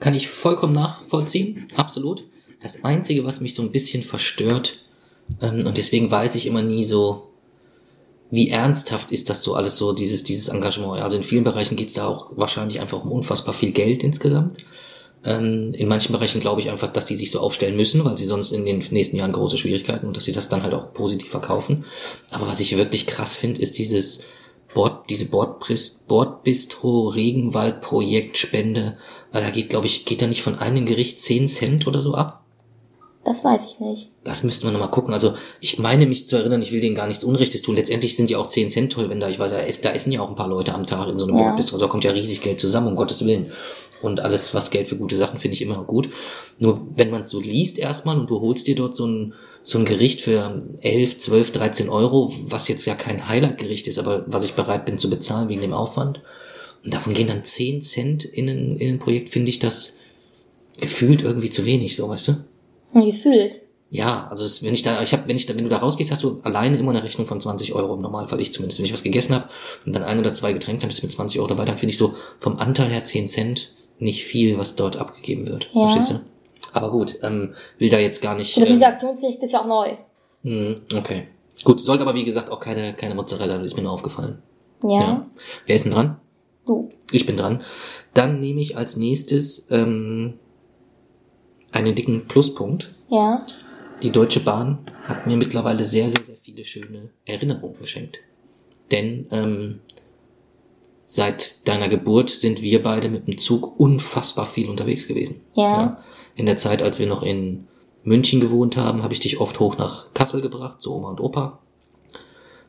[0.00, 1.68] Kann ich vollkommen nachvollziehen.
[1.76, 2.24] Absolut.
[2.62, 4.78] Das Einzige, was mich so ein bisschen verstört,
[5.40, 7.28] ähm, und deswegen weiß ich immer nie so,
[8.30, 11.02] wie ernsthaft ist das so alles so, dieses, dieses Engagement.
[11.02, 14.56] Also in vielen Bereichen geht es da auch wahrscheinlich einfach um unfassbar viel Geld insgesamt.
[15.24, 18.24] Ähm, in manchen Bereichen glaube ich einfach, dass die sich so aufstellen müssen, weil sie
[18.24, 21.30] sonst in den nächsten Jahren große Schwierigkeiten und dass sie das dann halt auch positiv
[21.30, 21.84] verkaufen.
[22.30, 24.22] Aber was ich wirklich krass finde, ist dieses
[24.74, 28.96] Bord, diese Bordbistro Regenwald Projektspende,
[29.30, 32.14] weil da geht, glaube ich, geht da nicht von einem Gericht 10 Cent oder so
[32.14, 32.42] ab?
[33.24, 34.10] Das weiß ich nicht.
[34.24, 35.14] Das müssten wir nochmal gucken.
[35.14, 37.76] Also ich meine mich zu erinnern, ich will denen gar nichts Unrechtes tun.
[37.76, 40.10] Letztendlich sind ja auch 10 Cent toll, wenn da, ich weiß, da, ist, da essen
[40.10, 41.44] ja auch ein paar Leute am Tag in so einem Ja.
[41.44, 41.76] Bordbistro.
[41.76, 43.52] Also da kommt ja riesig Geld zusammen, um Gottes Willen.
[44.02, 46.10] Und alles, was Geld für gute Sachen, finde ich immer gut.
[46.58, 49.78] Nur wenn man es so liest erstmal und du holst dir dort so ein, so
[49.78, 54.44] ein Gericht für 11, 12, 13 Euro, was jetzt ja kein Highlight-Gericht ist, aber was
[54.44, 56.20] ich bereit bin zu bezahlen wegen dem Aufwand.
[56.84, 59.98] Und davon gehen dann 10 Cent in ein, in ein Projekt, finde ich das
[60.80, 63.04] gefühlt irgendwie zu wenig, so weißt du?
[63.04, 63.62] Gefühlt.
[63.94, 66.10] Ja, also es, wenn ich da, ich habe, wenn ich da, wenn du da rausgehst,
[66.10, 68.92] hast du alleine immer eine Rechnung von 20 Euro im Normalfall, ich zumindest, wenn ich
[68.92, 69.50] was gegessen habe
[69.84, 71.90] und dann ein oder zwei Getränke, dann bist du mit 20 Euro dabei, dann finde
[71.90, 75.68] ich so vom Anteil her 10 Cent nicht viel, was dort abgegeben wird.
[75.72, 75.88] Ja.
[75.88, 76.20] Verstehst du?
[76.72, 78.56] Aber gut, ähm, will da jetzt gar nicht.
[78.56, 79.96] Und das Ähm, mit der Aktionsgericht ist ja auch neu.
[80.42, 81.28] mh, okay.
[81.64, 84.42] Gut, sollte aber wie gesagt auch keine, keine Mozzarella, das ist mir nur aufgefallen.
[84.82, 85.26] Ja.
[85.66, 86.16] Wer ist denn dran?
[86.66, 86.90] Du.
[87.12, 87.62] Ich bin dran.
[88.14, 90.34] Dann nehme ich als nächstes ähm,
[91.70, 92.94] einen dicken Pluspunkt.
[93.08, 93.44] Ja.
[94.02, 98.16] Die Deutsche Bahn hat mir mittlerweile sehr, sehr, sehr viele schöne Erinnerungen geschenkt.
[98.90, 99.80] Denn ähm,
[101.14, 105.42] seit deiner Geburt sind wir beide mit dem Zug unfassbar viel unterwegs gewesen.
[105.52, 106.02] Ja.
[106.36, 107.68] In der Zeit, als wir noch in
[108.02, 111.58] München gewohnt haben, habe ich dich oft hoch nach Kassel gebracht, zu Oma und Opa.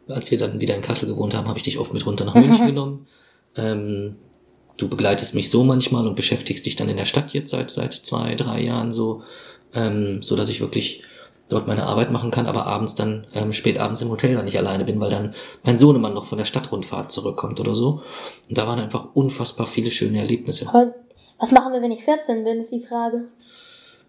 [0.10, 2.36] Als wir dann wieder in Kassel gewohnt haben, habe ich dich oft mit runter nach
[2.36, 3.08] München genommen.
[3.56, 4.18] Ähm,
[4.76, 7.94] du begleitest mich so manchmal und beschäftigst dich dann in der Stadt jetzt seit seit
[7.94, 9.24] zwei, drei Jahren so,
[9.74, 11.04] ähm, so dass ich wirklich
[11.50, 14.58] dort meine Arbeit machen kann, aber abends dann ähm, spät abends im Hotel dann nicht
[14.58, 18.02] alleine bin, weil dann mein Sohnemann noch von der Stadtrundfahrt zurückkommt oder so.
[18.50, 20.68] Und da waren einfach unfassbar viele schöne Erlebnisse.
[21.40, 23.26] Was machen wir, wenn ich 14 bin, ist die Frage.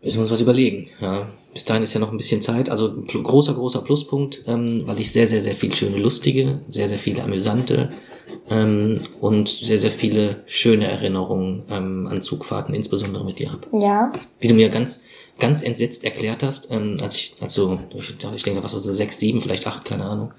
[0.02, 0.88] Müssen wir uns was überlegen.
[1.00, 1.28] Ja.
[1.52, 2.68] Bis dahin ist ja noch ein bisschen Zeit.
[2.68, 6.98] Also großer, großer Pluspunkt, ähm, weil ich sehr, sehr, sehr viel schöne, lustige, sehr, sehr
[6.98, 7.90] viele amüsante
[8.50, 13.66] ähm, und sehr, sehr viele schöne Erinnerungen ähm, an Zugfahrten, insbesondere mit dir habe.
[13.72, 14.12] Ja.
[14.40, 15.00] Wie du mir ganz,
[15.38, 19.18] ganz entsetzt erklärt hast, ähm, als ich, also ich, ich denke, was war so sechs,
[19.18, 20.32] sieben, vielleicht acht, keine Ahnung.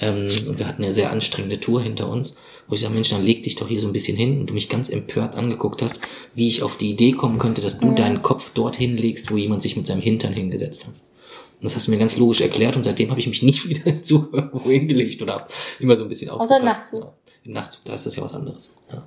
[0.00, 3.24] Ähm, und wir hatten eine sehr anstrengende Tour hinter uns, wo ich sage, Mensch, dann
[3.24, 6.00] leg dich doch hier so ein bisschen hin und du mich ganz empört angeguckt hast,
[6.34, 9.62] wie ich auf die Idee kommen könnte, dass du deinen Kopf dorthin legst, wo jemand
[9.62, 10.94] sich mit seinem Hintern hingesetzt hat.
[10.94, 14.02] Und das hast du mir ganz logisch erklärt und seitdem habe ich mich nicht wieder
[14.02, 16.60] zu irgendwo hingelegt oder hab immer so ein bisschen Außer aufgepasst.
[16.60, 17.00] im Nachtzug.
[17.02, 17.14] Ja.
[17.44, 18.70] Im Nachtzug, da ist das ja was anderes.
[18.90, 19.06] Ja.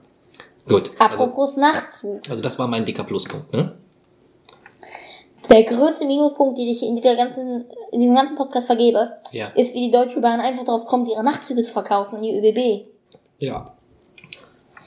[0.67, 0.91] Gut.
[0.91, 2.21] Also, Apropos Nachtzug.
[2.29, 3.77] also das war mein dicker Pluspunkt, ne?
[5.49, 9.47] Der größte Minuspunkt, den ich in dieser ganzen, in diesem ganzen Podcast vergebe, Ja.
[9.55, 12.87] ist, wie die Deutsche Bahn einfach darauf kommt, ihre Nachtzüge zu verkaufen die ÖBB.
[13.39, 13.73] Ja.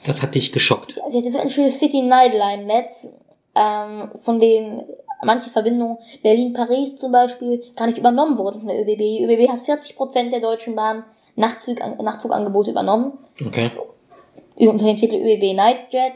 [0.05, 0.95] Das hat dich geschockt.
[1.09, 3.07] Sie hat jetzt ein schönes City Nightline Netz,
[3.55, 4.81] ähm, von dem
[5.23, 8.97] manche Verbindungen Berlin-Paris zum Beispiel gar nicht übernommen wurden von der ÖBB.
[8.97, 11.03] Die ÖBB hat 40% der Deutschen Bahn
[11.35, 13.13] Nachtzug, Nachtzugangebote übernommen,
[13.45, 13.71] Okay.
[14.57, 16.13] unter dem Titel ÖBB Nightjet.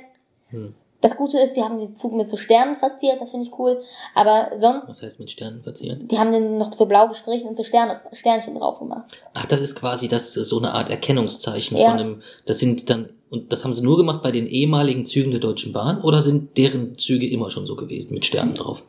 [0.49, 0.73] Hm.
[1.07, 3.79] Das Gute ist, die haben den Zug mit so Sternen verziert, das finde ich cool.
[4.15, 6.07] Aber sonst, Was heißt mit Sternen verzieren?
[6.07, 9.05] die haben den noch so blau gestrichen und so Sterne, Sternchen drauf gemacht.
[9.35, 11.91] Ach, das ist quasi das so eine Art Erkennungszeichen Ja.
[11.91, 12.21] von einem.
[12.47, 15.73] Das sind dann und das haben sie nur gemacht bei den ehemaligen Zügen der Deutschen
[15.73, 18.83] Bahn oder sind deren Züge immer schon so gewesen mit Sternen drauf?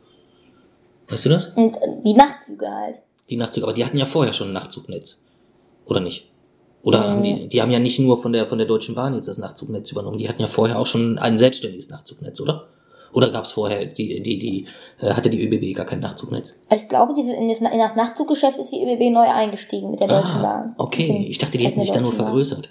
[1.09, 1.49] Weißt du das?
[1.55, 3.01] Und äh, die Nachtzüge halt.
[3.29, 5.19] Die Nachtzüge, aber die hatten ja vorher schon ein Nachzugnetz.
[5.85, 6.29] Oder nicht?
[6.87, 7.03] Oder Mhm.
[7.11, 9.37] haben die, die haben ja nicht nur von der, von der Deutschen Bahn jetzt das
[9.37, 12.67] Nachzugnetz übernommen, die hatten ja vorher auch schon ein selbstständiges Nachzugnetz, oder?
[13.13, 14.65] Oder gab es vorher, die, die, die,
[15.01, 16.53] äh, hatte die ÖBB gar kein Nachzugnetz?
[16.69, 20.41] Also ich glaube, diese, in das, Nachtzuggeschäft ist die ÖBB neu eingestiegen mit der Deutschen
[20.41, 20.75] Bahn.
[20.77, 21.01] Ah, okay.
[21.01, 22.19] Mit den Ich dachte, die hätten sich da nur Bahn.
[22.25, 22.69] vergrößert.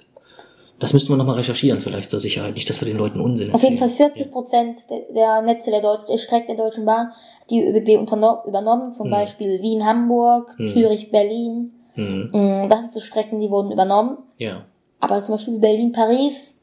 [0.79, 2.55] Das müssten wir nochmal recherchieren, vielleicht zur Sicherheit.
[2.55, 3.97] Nicht, dass wir den Leuten Unsinn Auf jeden erzählen.
[3.97, 7.09] Fall 40 Prozent der, der Netze der, Deut der Strecken der Deutschen Bahn
[7.41, 9.11] hat die ÖBB unterno übernommen, zum Hm.
[9.11, 10.67] Beispiel Wien-Hamburg, Hm.
[10.67, 11.53] Zürich-Berlin.
[11.55, 11.76] Hm.
[11.97, 14.19] Mm, Das sind so Strecken, die wurden übernommen.
[14.39, 14.65] Ja.
[15.01, 16.59] Aber zum Beispiel Berlin-Paris,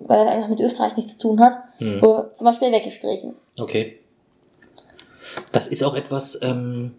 [0.00, 2.00] weil das einfach mit Österreich nichts zu tun hat, Hm.
[2.02, 3.34] wurde zum Beispiel weggestrichen.
[3.58, 3.98] Okay.
[5.52, 6.92] Das ist auch etwas, ähm,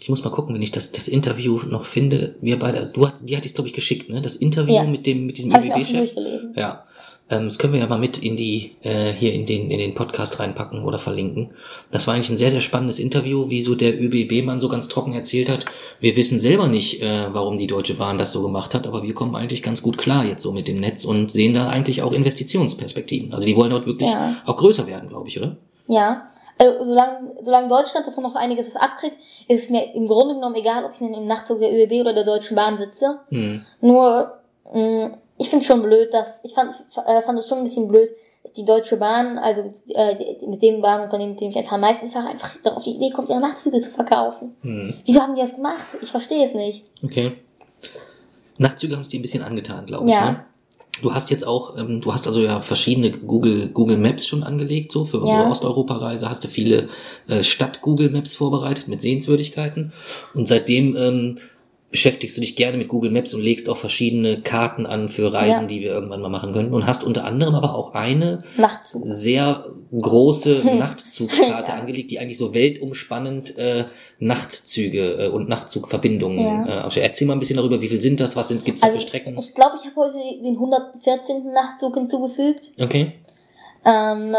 [0.00, 2.36] ich muss mal gucken, wenn ich das, das Interview noch finde.
[2.40, 4.20] Wir beide, du hast, die hatte ich glaube ich geschickt, ne?
[4.20, 4.84] Das Interview Ja.
[4.84, 5.96] mit dem, mit diesem ÖBB-Chef.
[5.98, 6.54] durchgelesen.
[6.56, 6.84] Ja.
[7.30, 9.94] Ähm, das können wir ja mal mit in die, äh, hier in den, in den
[9.94, 11.50] Podcast reinpacken oder verlinken.
[11.90, 15.14] Das war eigentlich ein sehr, sehr spannendes Interview, wie so der ÖBB-Mann so ganz trocken
[15.14, 15.64] erzählt hat.
[16.00, 19.14] Wir wissen selber nicht, äh, warum die Deutsche Bahn das so gemacht hat, aber wir
[19.14, 22.12] kommen eigentlich ganz gut klar jetzt so mit dem Netz und sehen da eigentlich auch
[22.12, 23.32] Investitionsperspektiven.
[23.32, 24.36] Also die wollen dort wirklich Ja.
[24.44, 25.56] auch größer werden, glaube ich, oder?
[25.88, 26.28] Ja.
[26.56, 29.16] Also, solange, solange Deutschland davon noch einiges abkriegt,
[29.48, 32.12] ist es mir im Grunde genommen egal, ob ich in dem Nachtzug der ÖBB oder
[32.14, 33.18] der Deutschen Bahn sitze.
[33.30, 33.62] Hm.
[33.80, 34.34] Nur,
[34.72, 36.72] mh, ich finde schon blöd, dass, ich fand,
[37.06, 38.08] äh, fand es schon ein bisschen blöd,
[38.42, 42.08] dass die Deutsche Bahn, also äh, mit dem Bahnunternehmen, mit dem ich einfach am meisten
[42.08, 44.56] fahre, einfach auf die Idee kommt, ihre Nachtzüge zu verkaufen.
[44.62, 44.94] Hm.
[45.04, 45.84] Wieso haben die das gemacht?
[46.02, 46.84] Ich verstehe es nicht.
[47.02, 47.32] Okay.
[48.56, 50.14] Nachtzüge haben es dir ein bisschen angetan, glaube ich.
[50.14, 50.30] Ja.
[50.30, 50.44] Ne?
[51.02, 54.92] Du hast jetzt auch, ähm, du hast also ja verschiedene Google, Google Maps schon angelegt,
[54.92, 55.50] so für unsere Ja.
[55.50, 56.88] Osteuropa-Reise hast du viele
[57.28, 59.92] äh, Stadt-Google Maps vorbereitet mit Sehenswürdigkeiten.
[60.34, 61.38] Und seitdem ähm,
[61.94, 65.60] beschäftigst du dich gerne mit Google Maps und legst auch verschiedene Karten an für Reisen,
[65.62, 65.66] Ja.
[65.68, 66.74] die wir irgendwann mal machen können.
[66.74, 69.02] Und hast unter anderem aber auch eine Nachtzug.
[69.06, 71.78] sehr große Nachtzugkarte Ja.
[71.78, 73.84] angelegt, die eigentlich so weltumspannend äh,
[74.18, 76.88] Nachtzüge äh, und Nachtzugverbindungen Ja.
[76.88, 77.00] äh.
[77.00, 79.06] Erzähl mal ein bisschen darüber, wie viel sind das, was sind, gibt's da Also, für
[79.06, 79.38] Strecken?
[79.38, 81.52] ich glaube, ich habe heute den 114.
[81.54, 82.72] Nachtzug hinzugefügt.
[82.80, 83.12] Okay.
[83.86, 84.34] Ähm,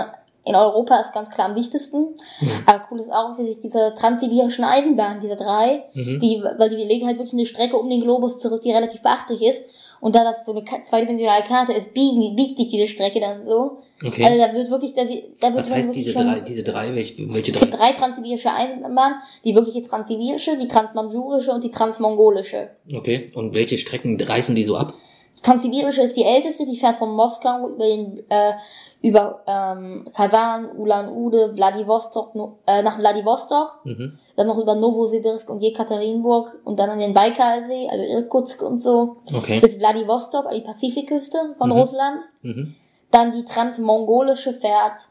[0.45, 2.15] in Europa ist ganz klar am wichtigsten.
[2.39, 2.51] Mhm.
[2.65, 6.19] Aber cool ist auch, wie sich diese transsibirischen Eisenbahnen, diese drei, Mhm.
[6.21, 9.41] die, weil die legen halt wirklich eine Strecke um den Globus zurück, die relativ beachtlich
[9.41, 9.61] ist.
[10.01, 13.79] Und da das so eine zweidimensionale Karte ist, biegen, biegt sich diese Strecke dann so.
[14.05, 14.23] Okay.
[14.25, 15.07] Also da wird wirklich, da, da
[15.47, 17.65] wird was heißt wirklich diese drei, diese drei, welche, welche Es drei?
[17.65, 22.69] gibt drei transsibirische Eisenbahnen, die wirkliche transsibirische, die transmanjurische und die transmongolische.
[22.93, 23.31] Okay.
[23.33, 24.93] Und welche Strecken reißen die so ab?
[25.37, 28.53] Die transsibirische ist die älteste, die fährt von Moskau über den, äh,
[29.01, 32.31] über ähm, Kasan, Ulan-Ude, Vladivostok,
[32.65, 34.17] äh, nach Vladivostok, Mhm.
[34.37, 39.17] dann noch über Novosibirsk und Jekaterinburg und dann an den Baikalsee, also Irkutsk und so,
[39.33, 39.59] Okay.
[39.59, 41.75] bis Vladivostok, an die Pazifikküste von Mhm.
[41.77, 42.21] Russland.
[42.41, 42.75] Mhm.
[43.11, 45.01] Dann die transmongolische fährt,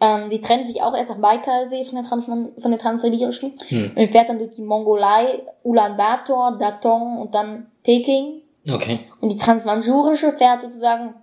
[0.00, 3.92] ähm, die trennt sich auch erst am Baikalsee von der, Trans von der transsibirischen Hm.
[3.96, 8.42] und fährt dann durch die Mongolei, Ulaanbaatar, Datong und dann Peking.
[8.68, 9.00] Okay.
[9.20, 11.14] Und die transmanjurische fährt sozusagen,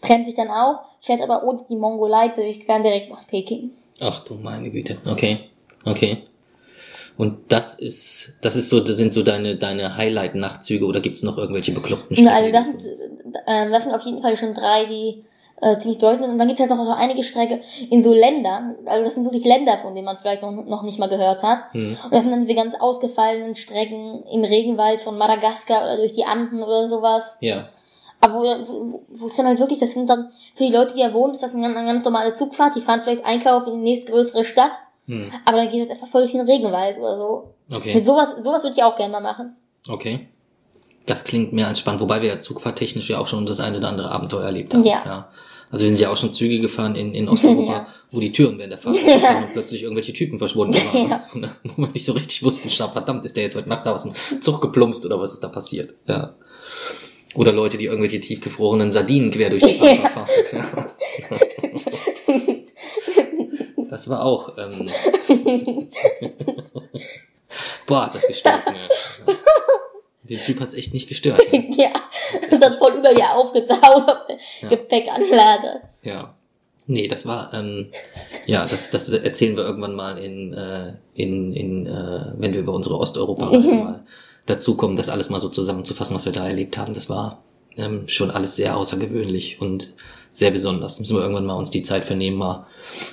[0.00, 3.70] trennt sich dann auch, fährt aber ohne die Mongolei durch, quer direkt nach Peking.
[4.00, 4.98] Ach du meine Güte.
[5.06, 5.50] Okay.
[5.84, 6.22] Okay.
[7.16, 11.38] Und das ist, das ist so, das sind so deine, deine Highlight-Nachtzüge oder gibt's noch
[11.38, 12.84] irgendwelche bekloppten Na, also das sind,
[13.46, 15.24] äh, das sind auf jeden Fall schon drei, die
[15.60, 16.28] äh, ziemlich bedeutend.
[16.28, 19.24] Und dann gibt es halt noch so einige Strecke in so Ländern, also das sind
[19.24, 21.72] wirklich Länder, von denen man vielleicht noch, noch nicht mal gehört hat.
[21.72, 21.96] Hm.
[22.04, 26.24] Und das sind dann diese ganz ausgefallenen Strecken im Regenwald von Madagaskar oder durch die
[26.24, 27.36] Anden oder sowas.
[27.40, 27.68] Ja.
[28.20, 31.12] Aber wo, wo, es dann halt wirklich, das sind dann, für die Leute, die da
[31.12, 32.74] wohnen, ist das eine, ganz- eine ganz normale Zugfahrt.
[32.74, 34.72] Die fahren vielleicht einkaufen in die nächstgrößere Stadt,
[35.06, 35.30] Hm.
[35.44, 37.44] aber dann geht es erstmal voll durch den Regenwald oder so.
[37.68, 38.02] Mit Okay.
[38.02, 39.56] sowas, sowas würde ich auch gerne mal machen.
[39.88, 40.28] Okay.
[41.06, 43.88] Das klingt mehr als spannend, wobei wir ja zugfahrttechnisch ja auch schon das eine oder
[43.88, 44.84] andere Abenteuer erlebt haben.
[44.84, 45.28] Ja.
[45.70, 47.86] Also wir sind ja auch schon Züge gefahren in, in Osteuropa, Ja.
[48.12, 49.38] wo die Türen während der Fahrt Ja.
[49.38, 51.08] und plötzlich irgendwelche Typen verschwunden waren.
[51.10, 51.50] Ja.
[51.64, 54.12] Wo man nicht so richtig wusste, schau, verdammt, ist der jetzt heute Nacht aus dem
[54.40, 55.94] Zug geplumpst oder was ist da passiert?
[56.06, 56.34] Ja.
[57.34, 60.08] Oder Leute, die irgendwelche tiefgefrorenen Sardinen quer durch die Fahrt Ja.
[60.62, 60.90] fahren.
[62.28, 62.54] Ja.
[63.90, 64.56] Das war auch.
[64.58, 64.88] Ähm,
[67.86, 68.88] boah, das gestört, ne?
[70.28, 71.40] Den Typ hat's echt nicht gestört.
[71.52, 71.66] Ne?
[71.76, 71.90] ja,
[72.50, 74.68] das hat voll über dir aufgetaucht auf der Ja.
[74.68, 75.80] Gepäckanlage.
[76.02, 76.34] Ja.
[76.88, 77.90] Nee, das war, ähm,
[78.46, 82.72] ja, das, das erzählen wir irgendwann mal in, äh, in, in äh, wenn wir über
[82.72, 83.84] unsere Osteuropa-Reise Mhm.
[83.84, 84.04] mal
[84.46, 86.94] dazu kommen, das alles mal so zusammenzufassen, was wir da erlebt haben.
[86.94, 87.42] Das war
[87.76, 89.94] ähm, schon alles sehr außergewöhnlich und
[90.30, 91.00] sehr besonders.
[91.00, 92.66] Müssen wir irgendwann mal uns die Zeit vernehmen, mal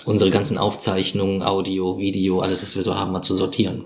[0.06, 3.86] unsere ganzen Aufzeichnungen, Audio, Video, alles, was wir so haben, mal zu sortieren.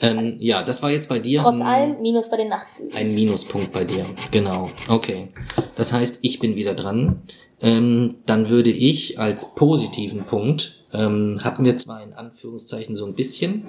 [0.00, 1.40] Ähm, ja, das war jetzt bei dir.
[1.40, 2.92] Trotz allem, minus bei den Nachtzügen.
[2.94, 4.04] ein Minuspunkt bei dir.
[4.30, 4.68] Genau.
[4.88, 5.28] Okay.
[5.76, 7.22] Das heißt, ich bin wieder dran.
[7.60, 13.14] Ähm, dann würde ich als positiven Punkt, ähm, hatten wir zwar in Anführungszeichen so ein
[13.14, 13.66] bisschen,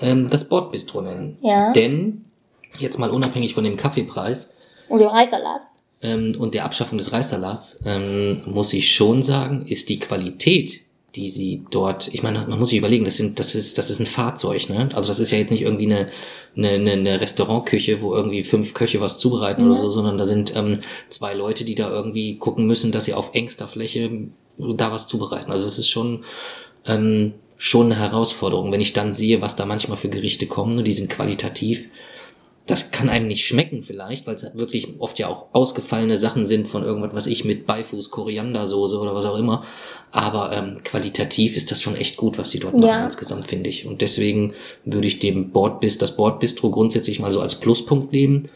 [0.00, 1.38] ähm, das Bordbistro nennen.
[1.42, 1.72] Ja.
[1.72, 2.24] Denn,
[2.78, 4.54] jetzt mal unabhängig von dem Kaffeepreis
[4.88, 5.62] Und dem Reissalat.
[6.02, 10.80] ähm, und der Abschaffung des Reissalats, ähm, muss ich schon sagen, ist die Qualität,
[11.16, 14.00] die sie dort, ich meine, man muss sich überlegen, das sind, das ist, das ist
[14.00, 14.90] ein Fahrzeug, ne?
[14.94, 16.10] Also das ist ja jetzt nicht irgendwie eine,
[16.56, 19.80] eine, eine, Restaurantküche, wo irgendwie fünf Köche was zubereiten oder Mhm.
[19.80, 23.34] so, sondern da sind ähm, zwei Leute, die da irgendwie gucken müssen, dass sie auf
[23.34, 25.50] engster Fläche da was zubereiten.
[25.50, 26.24] Also es ist schon,
[26.86, 30.84] ähm, schon eine Herausforderung, wenn ich dann sehe, was da manchmal für Gerichte kommen, und
[30.84, 31.88] die sind qualitativ
[32.66, 36.68] das kann einem nicht schmecken vielleicht, weil es wirklich oft ja auch ausgefallene Sachen sind
[36.68, 39.64] von irgendwas, was ich mit Beifuß, Koriandersoße oder was auch immer.
[40.10, 43.04] Aber ähm, qualitativ ist das schon echt gut, was die dort machen Ja.
[43.04, 43.86] insgesamt, finde ich.
[43.86, 48.48] Und deswegen würde ich dem Bordbist, das Bordbistro grundsätzlich mal so als Pluspunkt nehmen,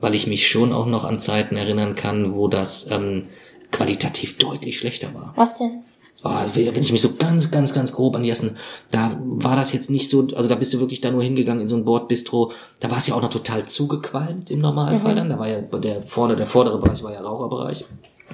[0.00, 3.28] weil ich mich schon auch noch an Zeiten erinnern kann, wo das ähm,
[3.70, 5.34] qualitativ deutlich schlechter war.
[5.36, 5.84] Was denn?
[6.24, 8.56] Oh, wenn ich mich so ganz, ganz, ganz grob an die ersten,
[8.92, 11.68] da war das jetzt nicht so, also da bist du wirklich da nur hingegangen in
[11.68, 15.16] so ein Bordbistro, da war es ja auch noch total zugequalmt im Normalfall Mhm.
[15.16, 17.84] dann, da war ja der vorne, der vordere Bereich war ja Raucherbereich.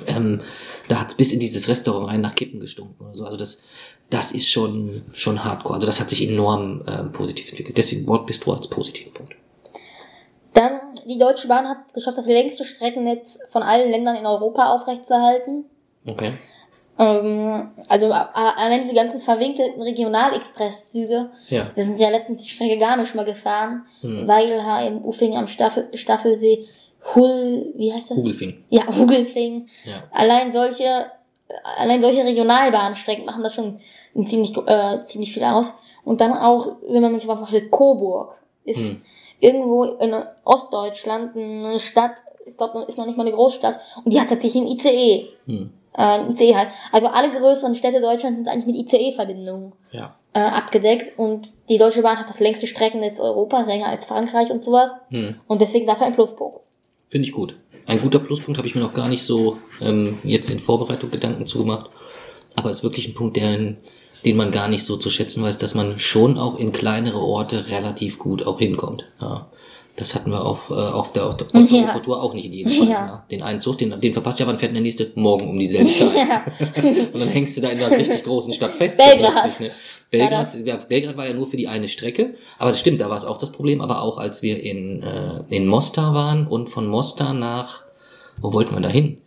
[0.06, 0.42] Ähm,
[0.88, 3.24] da hat's bis in dieses Restaurant rein nach Kippen gestunken oder so.
[3.24, 3.62] Also das,
[4.10, 5.74] das ist schon, schon hardcore.
[5.76, 7.78] Also das hat sich enorm ähm, positiv entwickelt.
[7.78, 9.34] Deswegen Bordbistro als positiven Punkt.
[10.52, 10.72] Dann,
[11.08, 15.64] die Deutsche Bahn hat geschafft, das längste Streckennetz von allen Ländern in Europa aufrechtzuerhalten.
[16.06, 16.32] Okay.
[16.98, 21.30] Ähm, also allein die ganzen verwinkelten Regionalexpresszüge.
[21.48, 21.70] Ja.
[21.74, 23.86] Wir sind ja letztens die Strecke Garmisch mal gefahren.
[24.00, 24.26] Hm.
[24.26, 26.66] Weilheim, Uffing am Staffel, Staffelsee,
[27.14, 28.16] Hull, wie heißt das?
[28.16, 28.64] Kugelfing.
[28.68, 29.68] Ja, Hugelfing.
[29.84, 30.02] Ja.
[30.10, 31.06] Allein solche,
[31.78, 33.78] allein solche Regionalbahnstrecken machen das schon
[34.16, 35.72] ein ziemlich, äh, ziemlich viel aus.
[36.04, 38.34] Und dann auch, wenn man manchmal vorstellt, Coburg
[38.64, 39.02] ist Hm.
[39.40, 42.12] irgendwo in Ostdeutschland eine Stadt,
[42.44, 45.28] ich glaube, ist noch nicht mal eine Großstadt, und die hat tatsächlich einen ICE.
[45.46, 45.70] Hm.
[45.96, 46.68] Äh, ICE halt.
[46.92, 50.14] Also alle größeren Städte Deutschlands sind eigentlich mit ICE-Verbindungen Ja.
[50.32, 54.62] äh, abgedeckt und die Deutsche Bahn hat das längste Streckennetz Europas, länger als Frankreich und
[54.62, 54.90] sowas.
[55.10, 55.36] Hm.
[55.46, 56.60] Und deswegen dafür ein Pluspunkt.
[57.08, 57.56] Finde ich gut.
[57.86, 61.46] Ein guter Pluspunkt habe ich mir noch gar nicht so ähm, jetzt in Vorbereitung Gedanken
[61.46, 61.90] zugemacht.
[62.54, 63.56] Aber ist wirklich ein Punkt, der,
[64.24, 67.68] den man gar nicht so zu schätzen weiß, dass man schon auch in kleinere Orte
[67.70, 69.04] relativ gut auch hinkommt.
[69.20, 69.46] Ja.
[69.98, 72.00] Das hatten wir auf, äh, auf der, auf der Ja.
[72.00, 72.88] Auch nicht in jedem Fall.
[72.88, 73.06] Ja.
[73.06, 73.24] Ja.
[73.30, 75.10] Den einen Zug, den, den verpasst ja, wann fährt der nächste?
[75.16, 76.14] Morgen um dieselbe Zeit.
[76.16, 76.44] Ja.
[77.12, 78.96] Und dann hängst du da in einer richtig großen Stadt fest.
[78.96, 79.58] Belgrad.
[79.60, 79.72] Ne?
[80.10, 82.34] Belgrad, ja, Belgrad war ja nur für die eine Strecke.
[82.58, 83.80] Aber das stimmt, da war es auch das Problem.
[83.80, 87.82] Aber auch als wir in, äh, in Mostar waren und von Mostar nach,
[88.40, 89.20] wo wollten wir da hin?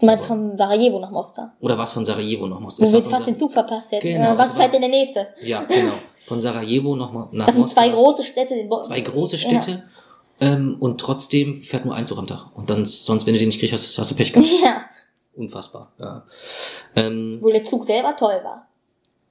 [0.00, 1.52] Du meinst von Sarajevo nach Mostar.
[1.60, 2.90] Oder war es von Sarajevo noch Mostar?
[2.90, 4.02] Willst von fast den Zug verpasst jetzt.
[4.02, 5.28] Genau, äh, was fährt denn der nächste?
[5.42, 5.92] Ja, genau.
[6.24, 7.84] Von Sarajevo noch mal nach Das sind Mostar.
[7.84, 8.54] zwei große Städte.
[8.82, 9.84] zwei große Städte.
[10.44, 12.56] Ähm, und trotzdem fährt nur ein Zug am Tag.
[12.56, 14.48] Und dann, sonst, wenn du den nicht kriegst, hast, hast du Pech gehabt.
[14.62, 14.84] Ja.
[15.36, 15.92] Unfassbar.
[15.98, 16.24] Ja.
[16.96, 18.68] Ähm, Wo der Zug selber toll war.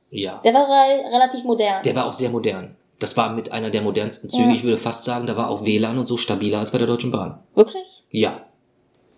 [0.10, 0.42] ja.
[0.44, 1.82] Der war re relativ modern.
[1.84, 2.76] Der war auch sehr modern.
[3.00, 4.50] Das war mit einer der modernsten Züge.
[4.50, 4.56] Ja.
[4.56, 7.12] Ich würde fast sagen, da war auch WLAN und so stabiler als bei der Deutschen
[7.12, 7.40] Bahn.
[7.56, 8.04] Wirklich?
[8.12, 8.46] Ja.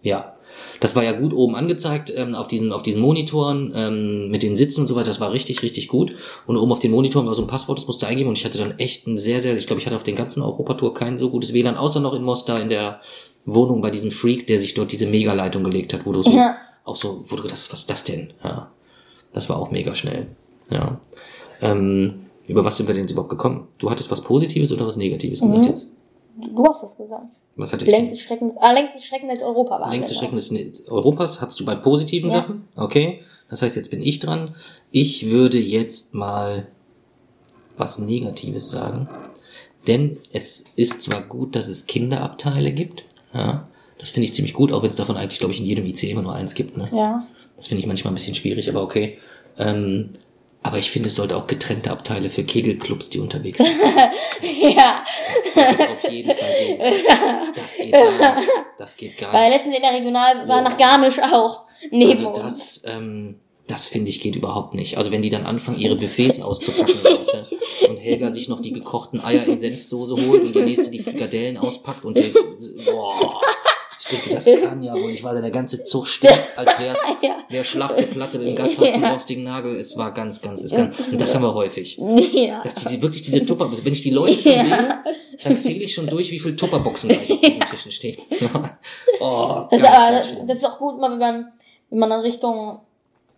[0.02, 0.35] Ja.
[0.80, 4.56] Das war ja gut oben angezeigt ähm, auf diesen auf diesen Monitoren ähm, mit den
[4.58, 5.08] Sitzen und so weiter.
[5.08, 6.14] Das war richtig richtig gut.
[6.48, 8.58] Und oben auf den Monitoren war so ein Passwort, das musste eingeben und ich hatte
[8.58, 9.58] dann echt ein sehr sehr.
[9.58, 12.24] Ich glaube, ich hatte auf den ganzen Europatour kein so gutes WLAN, außer noch in
[12.24, 13.02] Mostar in der
[13.46, 16.58] Wohnung bei diesem Freak, der sich dort diese Megaleitung gelegt hat, wo du so Ja.
[16.84, 18.34] auch so, wo du gedacht hast, was ist das denn?
[18.44, 18.72] Ja.
[19.34, 20.28] Das war auch mega schnell.
[20.72, 21.00] Ja.
[21.62, 23.68] Ähm, über was sind wir denn jetzt überhaupt gekommen?
[23.80, 25.48] Du hattest was Positives oder was Negatives Mhm.
[25.52, 25.88] gesagt jetzt?
[26.38, 27.40] Du hast das gesagt.
[27.56, 28.02] Was hatte ich denn?
[28.02, 29.90] Längstes Strecken, ah, längstes Streckennetz Europa war.
[29.90, 30.14] Längste.
[30.16, 32.38] Strecken des Europas hast du bei positiven Ja.
[32.38, 32.68] Sachen?
[32.76, 33.22] Okay.
[33.50, 34.56] Das heißt, jetzt bin ich dran.
[34.92, 36.68] Ich würde jetzt mal
[37.78, 39.08] was Negatives sagen.
[39.88, 43.04] Denn es ist zwar gut, dass es Kinderabteile gibt.
[43.34, 43.68] Ja.
[44.00, 46.04] Das finde ich ziemlich gut, auch wenn es davon eigentlich, glaube ich, in jedem IC
[46.04, 46.76] immer nur eins gibt.
[46.76, 46.90] Ne?
[46.92, 47.26] Ja.
[47.56, 49.20] Das finde ich manchmal ein bisschen schwierig, aber okay.
[49.58, 50.10] Ähm,
[50.66, 53.70] aber ich finde, es sollte auch getrennte Abteile für Kegelclubs, die unterwegs sind.
[54.76, 55.04] ja.
[55.54, 56.82] Das es auf jeden Fall geben.
[57.56, 58.50] Das geht gar nicht.
[58.80, 59.58] Das geht gar Weil nicht.
[59.58, 60.62] letztens in der Regionalbahn Boah.
[60.62, 61.66] nach Garmisch auch.
[61.92, 64.98] Neben Also das, ähm, Das finde ich geht überhaupt nicht.
[64.98, 68.74] Also wenn die dann anfangen, ihre Buffets auszupacken weißt du, und Helga sich noch die
[68.74, 72.34] gekochten Eier in Senfsoße holt und die nächste die Frikadellen auspackt und die,
[72.86, 73.40] boah,
[74.00, 77.38] ich denke, das kann ja wohl nicht, weil der ganze Zug stirbt, als wär's Ja.
[77.52, 79.14] der Schlachteplatte im Gasthaus zum Ja.
[79.14, 79.76] rostigen Nagel.
[79.78, 81.98] Es war ganz, ganz, ist ganz und das haben wir häufig.
[81.98, 82.62] Ja.
[82.64, 84.64] Dass die, die wirklich diese Tupper, wenn ich die Leute schon Ja.
[84.64, 85.04] sehe,
[85.44, 88.18] dann zähle ich schon durch, wie viele Tupperboxen gleich auf diesen Tischen stehen.
[89.20, 91.52] oh, Das, ganz, aber, ganz das, das ist auch gut, mal, wenn man,
[91.90, 92.80] wenn man dann Richtung,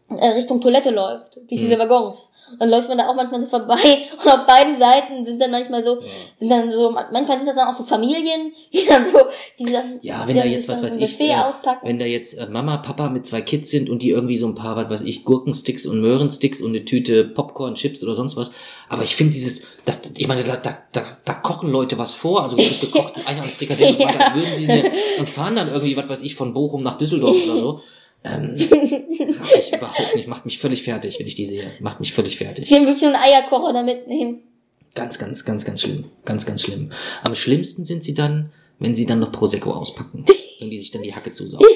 [0.10, 1.80] äh, Richtung Toilette läuft, durch diese Mhm.
[1.80, 2.27] Waggons.
[2.60, 3.76] Dann läuft man da auch manchmal so vorbei
[4.24, 6.08] und auf beiden Seiten sind dann manchmal so, Ja.
[6.40, 9.20] sind dann so, manchmal sind das dann auch so Familien, die dann so,
[9.60, 11.36] die dann, Ja, wenn da jetzt, was weiß so ich, äh,
[11.84, 14.56] wenn da jetzt äh, Mama, Papa mit zwei Kids sind und die irgendwie so ein
[14.56, 18.52] paar, was weiß ich, Gurkensticks und Möhrensticks und eine Tüte Popcorn, Chips oder sonst was.
[18.90, 22.44] Aber ich finde dieses, das, ich meine, da, da, da, da kochen Leute was vor,
[22.44, 23.96] also mit gekochten Eier und Frikadellen
[24.70, 27.82] eine, und fahren dann irgendwie, was weiß ich, von Bochum nach Düsseldorf oder so.
[28.24, 31.72] Ähm, ich überhaupt nicht, macht mich völlig fertig, wenn ich die sehe.
[31.80, 32.66] Macht mich völlig fertig.
[32.66, 34.42] Ich will wirklich so einen Eierkocher da mitnehmen.
[34.96, 36.06] Ganz, ganz, ganz, ganz schlimm.
[36.26, 36.92] Ganz, ganz schlimm.
[37.24, 40.26] Am schlimmsten sind sie dann, wenn sie dann noch Prosecco auspacken.
[40.60, 41.68] wenn die sich dann die Hacke zusaugen.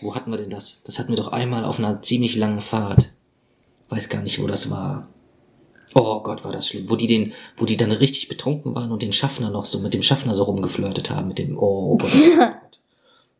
[0.00, 0.80] Wo hatten wir denn das?
[0.84, 3.10] Das hatten wir doch einmal auf einer ziemlich langen Fahrt.
[3.88, 5.08] Weiß gar nicht, wo das war.
[5.94, 6.88] Oh Gott, war das schlimm.
[6.88, 9.94] Wo die den, wo die dann richtig betrunken waren und den Schaffner noch so, mit
[9.94, 12.10] dem Schaffner so rumgeflirtet haben, mit dem, oh Gott.
[12.14, 12.54] Oh Gott.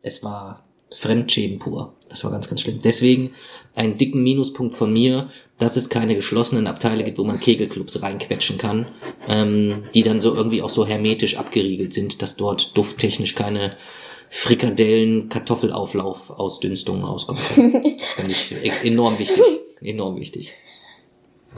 [0.07, 0.63] Es war
[0.95, 1.94] Fremdschämen pur.
[2.15, 2.79] Das war ganz, ganz schlimm.
[2.81, 3.31] Deswegen
[3.75, 8.57] einen dicken Minuspunkt von mir, dass es keine geschlossenen Abteile gibt, wo man Kegelclubs reinquetschen
[8.57, 8.87] kann,
[9.27, 13.75] ähm, die dann so irgendwie auch so hermetisch abgeriegelt sind, dass dort dufttechnisch keine
[14.29, 17.97] Frikadellen, Kartoffelauflauf, Ausdünstungen rauskommen können.
[17.99, 19.43] Das finde ich e- enorm wichtig.
[19.81, 20.53] Enorm wichtig.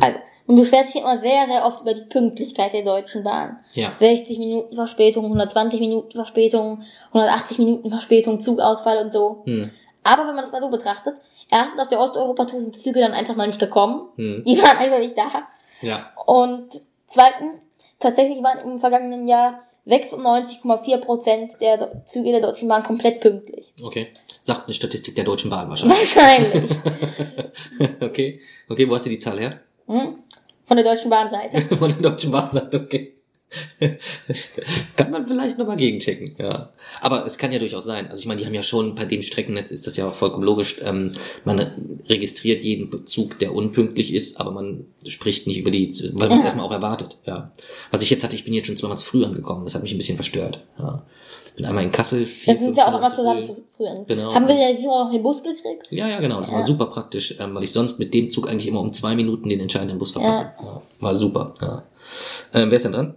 [0.02, 0.17] Also,
[0.48, 3.58] man beschwert sich immer sehr, sehr oft über die Pünktlichkeit der Deutschen Bahn.
[3.74, 3.93] Ja.
[4.00, 9.43] 60 Minuten Verspätung, 120 Minuten Verspätung, 180 Minuten Verspätung, Zugausfall und so.
[9.46, 9.70] Hm.
[10.08, 11.15] Aber wenn man das mal so betrachtet,
[11.52, 14.10] erstens auf der Osteuropa-Tour sind Züge dann einfach mal nicht gekommen.
[14.15, 14.43] Hm.
[14.46, 15.48] Die waren einfach nicht da.
[15.82, 16.12] Ja.
[16.26, 16.70] Und
[17.10, 17.60] zweitens,
[18.00, 23.74] tatsächlich waren im vergangenen Jahr 96,4 Prozent der Do- Züge der Deutschen Bahn komplett pünktlich.
[23.82, 24.08] Okay.
[24.41, 26.15] Sagt eine Statistik der Deutschen Bahn wahrscheinlich.
[26.15, 26.72] Wahrscheinlich.
[28.02, 28.41] okay.
[28.70, 29.60] Okay, wo hast du die Zahl her?
[29.88, 30.24] Hm?
[30.63, 31.62] Von der Deutschen Bahn-Seite.
[31.78, 33.13] Von der Deutschen Bahn sagt, okay.
[34.96, 36.70] Kann man vielleicht nochmal gegenchecken, ja.
[37.02, 38.08] Aber es kann ja durchaus sein.
[38.08, 40.44] Also ich meine, die haben ja schon, bei dem Streckennetz ist das ja auch vollkommen
[40.44, 41.14] logisch, ähm,
[41.46, 46.38] man registriert jeden Zug, der unpünktlich ist, aber man spricht nicht über die, weil man
[46.38, 46.46] es Ja.
[46.46, 47.52] erstmal auch erwartet, ja.
[47.92, 49.94] Was ich jetzt hatte, ich bin jetzt schon zweimal zu früh angekommen, das hat mich
[49.94, 51.04] ein bisschen verstört, ja.
[51.56, 53.88] Bin einmal in Kassel, vier, Da sind wir auch immer zu zusammen zu früh.
[53.88, 54.32] an- Genau.
[54.32, 55.88] Haben wir ja hier auch noch den Bus gekriegt?
[55.90, 56.38] Ja, ja, genau.
[56.40, 56.54] Das Ja.
[56.56, 59.50] war super praktisch, ähm, weil ich sonst mit dem Zug eigentlich immer um zwei Minuten
[59.50, 60.52] den entscheidenden Bus verpasse.
[60.62, 60.84] Ja.
[61.00, 61.56] War super.
[61.60, 61.84] Ja.
[62.54, 63.16] Ähm, wer ist denn dran?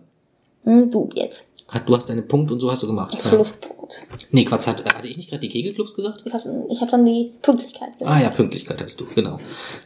[0.65, 1.45] Hm, du jetzt.
[1.69, 3.15] Hat, du hast deinen Punkt und so hast du gemacht.
[3.15, 3.31] Ja.
[3.31, 4.07] Pluspunkt.
[4.33, 6.23] Nee, Quatsch, hat, hatte ich nicht gerade die Kegelclubs gesagt?
[6.25, 8.11] Ich habe ich hab dann die Pünktlichkeit gesagt.
[8.11, 9.39] Ah ja, Pünktlichkeit hattest du, genau.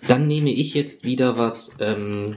[0.09, 2.37] Dann nehme ich jetzt wieder was ähm,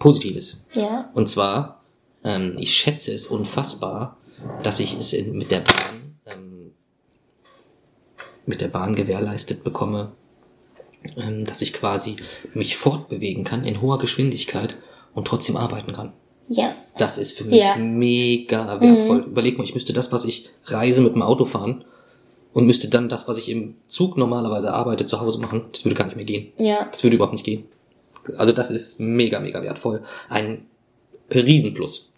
[0.00, 0.64] Positives.
[0.74, 1.10] Ja.
[1.14, 1.84] Und zwar,
[2.24, 4.18] ähm, ich schätze es unfassbar,
[4.64, 6.72] dass ich es in, mit der Bahn ähm,
[8.46, 10.10] mit der Bahn gewährleistet bekomme,
[11.16, 12.16] ähm, dass ich quasi
[12.52, 14.76] mich fortbewegen kann in hoher Geschwindigkeit
[15.14, 16.12] und trotzdem arbeiten kann.
[16.48, 16.74] Ja.
[16.98, 17.76] Das ist für mich Ja.
[17.76, 19.20] mega wertvoll.
[19.28, 21.84] Überleg mal, ich müsste das, was ich reise, mit dem Auto fahren
[22.52, 25.64] und müsste dann das, was ich im Zug normalerweise arbeite, zu Hause machen.
[25.72, 26.52] Das würde gar nicht mehr gehen.
[26.58, 26.88] Ja.
[26.90, 27.64] Das würde überhaupt nicht gehen.
[28.36, 30.02] Also das ist mega, mega wertvoll.
[30.28, 30.66] Ein
[31.32, 32.10] Riesenplus.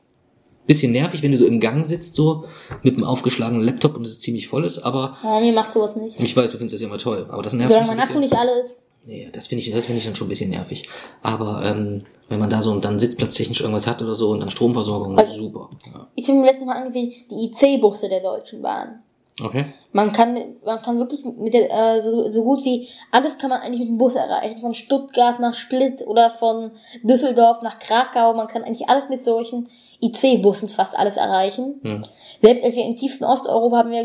[0.66, 2.46] Bisschen nervig, wenn du so im Gang sitzt, so
[2.82, 6.18] mit einem aufgeschlagenen Laptop und es ziemlich voll ist, aber Aber mir macht sowas nicht.
[6.18, 8.08] ich weiß, du findest das ja immer toll, aber das nervt Solange mich mein ein
[8.10, 8.76] Akku nicht alle ist.
[9.06, 10.88] Nee, das finde ich, das finde ich dann schon ein bisschen nervig.
[11.22, 15.18] Aber ähm, wenn man da so dann sitzplatztechnisch irgendwas hat oder so und dann Stromversorgung,
[15.18, 15.68] Also- super.
[15.92, 16.06] Ja.
[16.14, 19.02] Ich habe mir letztes Mal angesehen, die IC-Busse der Deutschen Bahn.
[19.42, 19.66] Okay.
[19.92, 23.60] Man kann, man kann wirklich mit der, äh, so, so gut wie alles kann man
[23.62, 24.58] eigentlich mit dem Bus erreichen.
[24.60, 26.70] Von Stuttgart nach Split oder von
[27.02, 28.34] Düsseldorf nach Krakau.
[28.34, 29.68] Man kann eigentlich alles mit solchen
[30.00, 31.80] IC-Bussen fast alles erreichen.
[31.82, 32.06] Hm.
[32.42, 34.04] Selbst als wir im tiefsten Osteuropa haben wir,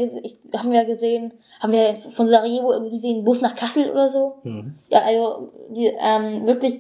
[0.57, 4.35] haben wir gesehen, haben wir von Sarajevo irgendwie gesehen, einen Bus nach Kassel oder so.
[4.43, 4.75] Mhm.
[4.89, 6.79] Ja, also die, ähm, wirklich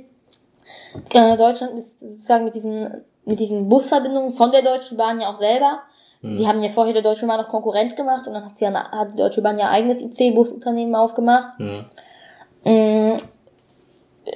[1.13, 5.39] äh, Deutschland ist sozusagen mit diesen mit diesen Busverbindungen von der Deutschen Bahn ja auch
[5.39, 5.79] selber.
[6.21, 6.37] Mhm.
[6.37, 8.73] Die haben ja vorher der Deutschen Bahn noch Konkurrenz gemacht und dann hat sie ja,
[8.73, 11.59] hat die Deutsche Bahn ja eigenes IC-Busunternehmen aufgemacht.
[11.59, 11.85] Mhm.
[12.65, 13.17] Mm,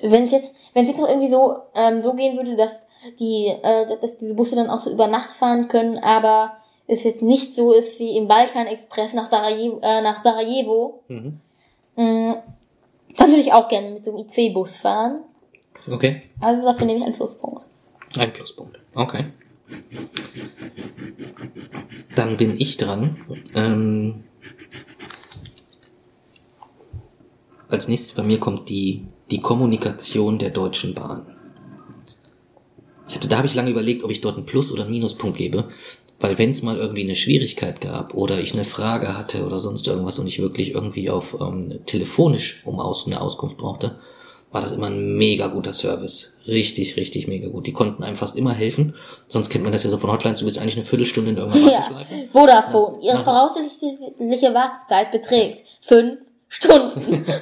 [0.03, 2.85] Wenn es jetzt, wenn es jetzt noch irgendwie so ähm, so gehen würde, dass
[3.19, 7.21] die, äh, dass diese Busse dann auch so über Nacht fahren können, aber es jetzt
[7.21, 11.39] nicht so ist wie im Balkan Express nach Sarajevo, äh, nach Sarajevo, Mhm.
[11.95, 12.33] mm,
[13.17, 15.21] dann würde ich auch gerne mit so einem IC-Bus fahren.
[15.89, 16.23] Okay.
[16.41, 17.67] Also dafür nehme ich einen Pluspunkt.
[18.17, 18.79] Ein Pluspunkt.
[18.95, 19.25] Okay.
[22.15, 23.17] Dann bin ich dran.
[23.55, 24.23] Ähm,
[27.67, 31.32] als als nächstes bei mir kommt die, die Kommunikation der Deutschen Bahn.
[33.07, 35.37] Ich hatte, da habe ich lange überlegt, ob ich dort einen Plus- oder einen Minuspunkt
[35.37, 35.65] gebe.
[36.19, 39.85] Weil wenn es mal irgendwie eine Schwierigkeit gab oder ich eine Frage hatte oder sonst
[39.87, 43.99] irgendwas und ich wirklich irgendwie auf ähm, telefonisch um aus, eine Auskunft brauchte,
[44.51, 46.37] war das immer ein mega guter Service.
[46.47, 47.65] Richtig, richtig mega gut.
[47.67, 48.93] Die konnten einem fast immer helfen.
[49.27, 51.71] Sonst kennt man das ja so von Hotlines, du bist eigentlich eine Viertelstunde in irgendeiner
[51.71, 52.05] Ja.
[52.31, 52.99] Vodafone.
[53.03, 53.23] Ihre Ja.
[53.23, 57.25] voraussichtliche Wartezeit beträgt fünf Stunden.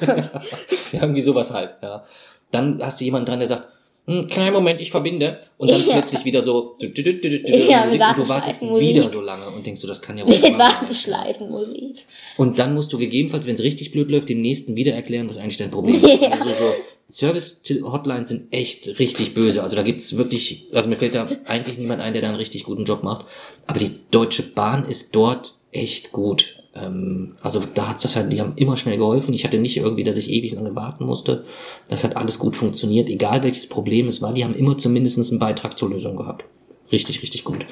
[0.94, 2.04] Ja, irgendwie sowas halt, ja.
[2.52, 3.68] Dann hast du jemanden dran, der sagt,
[4.06, 5.40] kleinen Moment, ich verbinde.
[5.58, 5.94] Und dann Ja.
[5.94, 9.66] plötzlich wieder so, du, du, du, Ja, Musik, und du wartest wieder so lange und
[9.66, 10.82] denkst du, das kann ja wohl nicht wahr sein.
[10.82, 12.06] Warteschleifenmusik.
[12.38, 15.38] Und dann musst du gegebenenfalls, wenn es richtig blöd läuft, dem nächsten wieder erklären, was
[15.38, 16.22] eigentlich dein Problem ist.
[16.22, 16.30] Ja.
[16.32, 16.74] Also so
[17.10, 19.64] Service-Hotlines sind echt richtig böse.
[19.64, 22.64] Also da gibt's wirklich, also mir fällt da eigentlich niemand ein, der da einen richtig
[22.64, 23.26] guten Job macht.
[23.68, 26.56] Aber die Deutsche Bahn ist dort echt gut.
[26.74, 29.34] Ähm, also da hat's das halt, die haben immer schnell geholfen.
[29.34, 31.46] Ich hatte nicht irgendwie, dass ich ewig lange warten musste.
[31.90, 34.34] Das hat alles gut funktioniert, egal welches Problem es war.
[34.34, 36.46] Die haben immer zumindest einen Beitrag zur Lösung gehabt.
[36.92, 37.66] Richtig, richtig gut.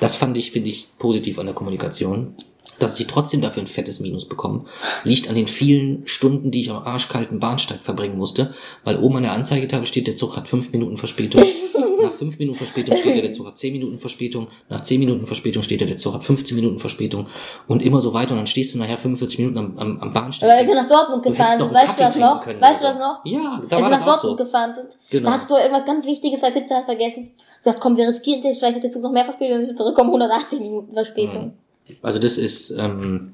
[0.00, 2.34] Das fand ich, finde ich, positiv an der Kommunikation.
[2.82, 4.66] Dass sie trotzdem dafür ein fettes Minus bekommen,
[5.04, 9.22] liegt an den vielen Stunden, die ich am arschkalten Bahnsteig verbringen musste, weil oben an
[9.22, 11.42] der Anzeigetafel steht, der Zug hat fünf Minuten Verspätung.
[12.02, 14.48] Nach fünf Minuten Verspätung steht der, der Zug hat zehn Minuten Verspätung.
[14.68, 17.28] Nach zehn Minuten Verspätung steht der, der Zug hat 15 Minuten Verspätung.
[17.68, 18.32] Und immer so weiter.
[18.32, 20.50] Und dann stehst du nachher 45 Minuten am, am, am Bahnsteig.
[20.50, 22.42] Aber als wir nach Dortmund Du gefahren sind, weißt du das noch?
[22.42, 23.20] können Weißt du das noch?
[23.24, 24.44] Ja, da als war wir nach Dortmund so.
[24.44, 25.30] gefahren sind, Genau.
[25.30, 27.30] da hast du irgendwas ganz Wichtiges bei Pizza vergessen.
[27.62, 30.08] Gesagt, komm, wir riskieren das, vielleicht hat der Zug noch mehr Verspätung, dann ist zurückkommen,
[30.10, 31.52] 180 Minuten Verspätung.
[32.02, 33.32] Also das ist ähm,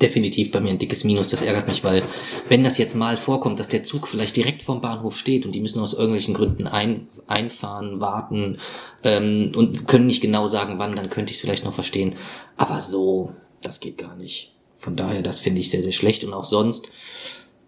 [0.00, 1.28] definitiv bei mir ein dickes Minus.
[1.28, 2.02] Das ärgert mich, weil
[2.48, 5.60] wenn das jetzt mal vorkommt, dass der Zug vielleicht direkt vorm Bahnhof steht und die
[5.60, 8.58] müssen aus irgendwelchen Gründen ein, einfahren, warten
[9.02, 12.14] ähm, und können nicht genau sagen, wann, dann könnte ich es vielleicht noch verstehen.
[12.56, 13.32] Aber so,
[13.62, 14.54] das geht gar nicht.
[14.76, 16.24] Von daher, das finde ich sehr, sehr schlecht.
[16.24, 16.90] Und auch sonst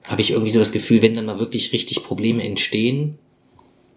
[0.05, 3.19] habe ich irgendwie so das Gefühl, wenn dann mal wirklich richtig Probleme entstehen,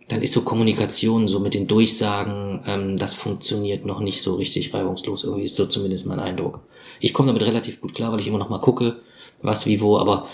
[0.09, 4.73] dann ist so Kommunikation so mit den Durchsagen, ähm, das funktioniert noch nicht so richtig
[4.73, 5.23] reibungslos.
[5.23, 6.61] Irgendwie ist so zumindest mein Eindruck.
[6.99, 8.97] Ich komme damit relativ gut klar, weil ich immer noch mal gucke,
[9.41, 10.27] was wie wo, aber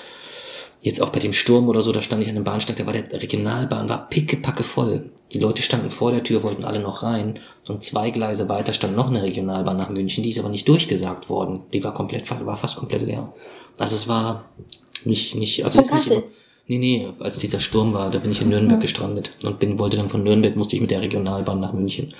[0.81, 2.93] jetzt auch bei dem Sturm oder so, da stand ich an dem Bahnsteig, da war
[2.93, 5.09] der Regionalbahn, war pickepacke voll.
[5.33, 7.39] Die Leute standen vor der Tür, wollten alle noch rein.
[7.67, 11.29] Und zwei Gleise weiter stand noch eine Regionalbahn nach München, die ist aber nicht durchgesagt
[11.29, 11.61] worden.
[11.73, 13.31] Die war komplett, war fast komplett leer.
[13.77, 14.45] Also es war
[15.05, 16.23] nicht, nicht, also Von ist nicht Kassel?
[16.23, 16.31] immer,
[16.69, 19.97] Nee, nee, als dieser Sturm war, da bin ich in Nürnberg gestrandet und bin, wollte
[19.97, 22.13] dann von Nürnberg, musste ich mit der Regionalbahn nach München.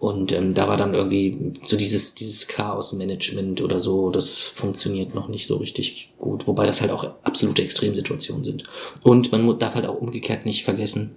[0.00, 5.28] Und ähm, da war dann irgendwie so dieses, dieses Chaos-Management oder so, das funktioniert noch
[5.28, 8.64] nicht so richtig gut, wobei das halt auch absolute Extremsituationen sind.
[9.04, 11.14] Und man darf halt auch umgekehrt nicht vergessen,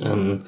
[0.00, 0.44] ähm,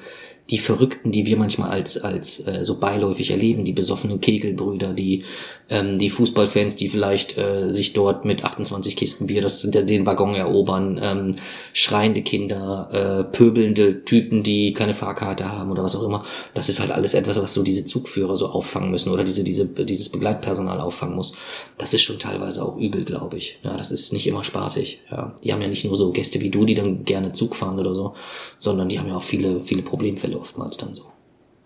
[0.49, 5.25] die Verrückten, die wir manchmal als, als äh, so beiläufig erleben, die besoffenen Kegelbrüder, die,
[5.69, 10.35] ähm, die Fußballfans, die vielleicht äh, sich dort mit 28 Kisten Bier das, den Waggon
[10.35, 11.31] erobern, ähm,
[11.73, 16.23] schreiende Kinder, äh, pöbelnde Typen, die keine Fahrkarte haben oder was auch immer.
[16.53, 19.65] Das ist halt alles etwas, was so diese Zugführer so auffangen müssen oder diese, diese,
[19.67, 21.33] dieses Begleitpersonal auffangen muss.
[21.77, 23.59] Das ist schon teilweise auch übel, glaube ich.
[23.63, 25.01] Ja, das ist nicht immer spaßig.
[25.11, 27.79] Ja, die haben ja nicht nur so Gäste wie du, die dann gerne Zug fahren
[27.79, 28.13] oder so,
[28.57, 31.03] sondern die haben ja auch viele, viele Problemfälle oftmals dann so.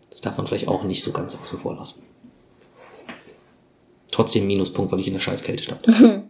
[0.10, 2.04] Das darf man vielleicht auch nicht so ganz außen vor lassen.
[4.12, 5.86] Trotzdem Minuspunkt, weil ich in der Scheißkälte stand.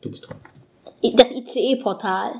[0.00, 0.36] Du bist dran.
[1.14, 2.32] Das ICE-Portal.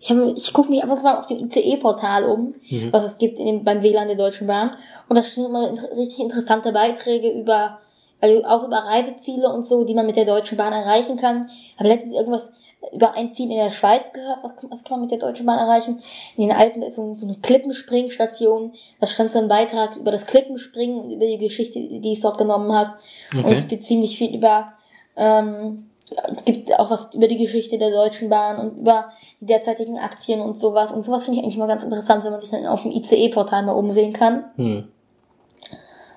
[0.00, 2.92] Ich, hab- ich gucke mich einfach mal auf dem ICE-Portal um, Mhm.
[2.92, 4.76] was es gibt in dem, beim WLAN der Deutschen Bahn.
[5.08, 7.78] Und da stehen immer inter richtig interessante Beiträge über,
[8.20, 11.48] also auch über Reiseziele und so, die man mit der Deutschen Bahn erreichen kann.
[11.78, 12.50] Habe letztens irgendwas
[12.92, 15.46] über ein Ziel in der Schweiz gehört, was, kann- was kann man mit der Deutschen
[15.46, 16.00] Bahn erreichen.
[16.36, 18.72] In den Alpen ist so, so eine Klippenspringstation.
[19.00, 22.38] Da stand so ein Beitrag über das Klippenspringen und über die Geschichte, die es dort
[22.38, 22.94] genommen hat.
[23.32, 23.54] Und Okay.
[23.56, 24.72] es gibt ziemlich viel über,
[25.16, 25.90] ähm,
[26.32, 30.40] es gibt auch was über die Geschichte der Deutschen Bahn und über die derzeitigen Aktien
[30.40, 30.92] und sowas.
[30.92, 33.64] Und sowas finde ich eigentlich mal ganz interessant, wenn man sich dann auf dem ICE-Portal
[33.64, 34.44] mal umsehen kann.
[34.56, 34.88] Hm.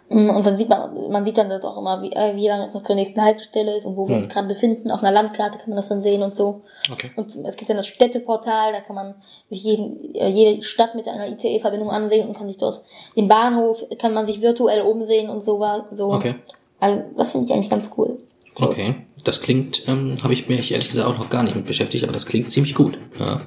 [0.09, 2.65] Mm, Und dann sieht man, man sieht dann dort auch immer, wie, äh, wie lange
[2.65, 4.23] es noch zur nächsten Haltestelle ist und wo wir Hm.
[4.23, 4.89] uns gerade befinden.
[4.91, 6.61] Auf einer Landkarte kann man das dann sehen und so.
[6.91, 7.11] Okay.
[7.17, 9.15] Und es gibt dann das Städteportal, da kann man
[9.49, 12.83] sich jeden, äh, jede Stadt mit einer ICE-Verbindung ansehen und kann sich dort
[13.17, 16.11] den Bahnhof, kann man sich virtuell umsehen und so war so.
[16.13, 16.35] Okay.
[16.79, 18.17] Also das finde ich eigentlich ganz cool.
[18.55, 18.95] Okay.
[19.23, 22.13] Das klingt, ähm, habe ich mich ehrlich gesagt auch noch gar nicht mit beschäftigt, aber
[22.13, 22.97] das klingt ziemlich gut.
[23.19, 23.41] Ja.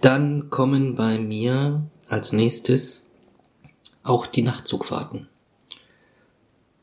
[0.00, 3.10] Dann kommen bei mir als nächstes
[4.02, 5.28] auch die Nachtzugfahrten.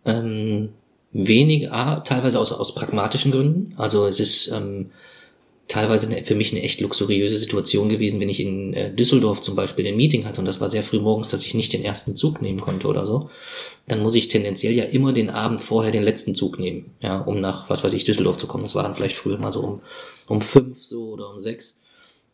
[0.05, 0.69] Ähm,
[1.11, 3.73] wenig, ah, teilweise aus, aus pragmatischen Gründen.
[3.77, 4.91] Also es ist ähm,
[5.69, 9.55] teilweise eine, für mich eine echt luxuriöse Situation gewesen, wenn ich in äh, Düsseldorf zum
[9.55, 12.15] Beispiel ein Meeting hatte und das war sehr früh morgens, dass ich nicht den ersten
[12.15, 13.29] Zug nehmen konnte oder so.
[13.87, 17.39] dann muss ich tendenziell ja immer den Abend vorher den letzten Zug nehmen, ja, um
[17.39, 18.63] nach, was weiß ich, Düsseldorf zu kommen.
[18.63, 19.81] Das war dann vielleicht früher mal so um,
[20.27, 21.78] um fünf so oder um sechs.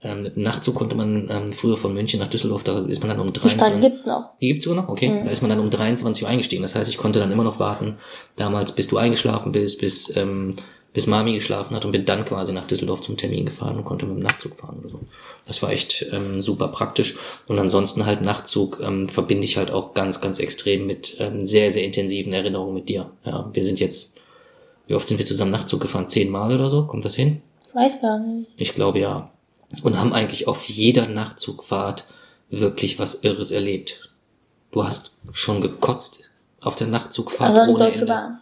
[0.02, 3.10] Ähm, mit dem Nachtzug konnte man ähm, früher von München nach Düsseldorf, da ist man
[3.10, 4.36] dann um Die Strecke 23 gibt's noch.
[4.40, 4.90] Die gibt's sogar noch?
[4.90, 5.10] Okay.
[5.10, 5.26] Mhm.
[5.26, 6.62] Da ist man dann um 23 Uhr eingestiegen.
[6.62, 7.98] Das heißt, ich konnte dann immer noch warten,
[8.36, 10.56] damals, bis du eingeschlafen bist, bis, ähm,
[10.94, 14.06] bis Mami geschlafen hat und bin dann quasi nach Düsseldorf zum Termin gefahren und konnte
[14.06, 15.00] mit dem Nachtzug fahren oder so.
[15.48, 17.16] Das war echt ähm, super praktisch.
[17.48, 21.72] Und ansonsten halt Nachtzug ähm, verbinde ich halt auch ganz, ganz extrem mit ähm, sehr,
[21.72, 23.10] sehr intensiven Erinnerungen mit dir.
[23.26, 24.16] Ja, wir sind jetzt,
[24.88, 26.10] wie oft sind wir zusammen Nachtzug gefahren?
[26.10, 26.86] Zehnmal oder so?
[26.86, 27.42] Kommt das hin?
[27.68, 28.52] Ich weiß gar nicht.
[28.58, 29.32] Ich glaube ja.
[29.84, 32.06] Und haben eigentlich auf jeder Nachtzugfahrt
[32.50, 34.10] wirklich was Irres erlebt.
[34.72, 38.06] Du hast schon gekotzt auf der Nachtzugfahrt die ohne Deutsche Ende.
[38.08, 38.40] Bahn.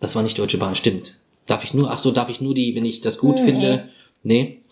[0.00, 1.18] Das war nicht Deutsche Bahn, stimmt.
[1.46, 3.42] Darf ich nur, ach so, darf ich nur die, wenn ich das gut Nee.
[3.44, 3.88] finde?
[4.22, 4.62] Nee.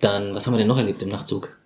[0.00, 1.56] Dann, was haben wir denn noch erlebt im Nachtzug?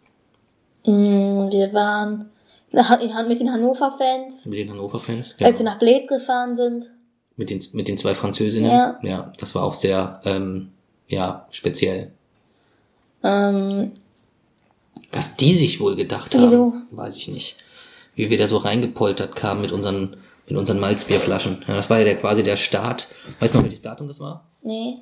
[0.86, 2.30] Mm, Wir waren
[2.72, 5.36] mit den Hannover-Fans, Mit den Hannover-Fans?
[5.40, 6.90] als wir nach Bled gefahren sind.
[7.36, 8.70] Mit den, mit den zwei Französinnen?
[8.70, 8.98] Ja.
[9.02, 10.72] Ja, das war auch sehr, ähm,
[11.08, 12.12] ja, speziell.
[13.22, 13.92] Ähm,
[15.12, 16.72] Was die sich wohl gedacht Wieso?
[16.72, 17.56] haben, weiß ich nicht.
[18.14, 20.16] Wie wir da so reingepoltert kamen mit unseren,
[20.46, 21.64] mit unseren Malzbierflaschen.
[21.68, 23.08] Ja, das war ja der, quasi der Start.
[23.40, 24.44] Weißt du noch, welches Datum das war?
[24.62, 24.96] nee.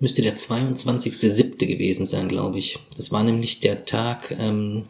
[0.00, 1.66] Müsste der 22.07.
[1.66, 2.78] gewesen sein, glaube ich.
[2.96, 4.84] Das war nämlich der Tag, ähm,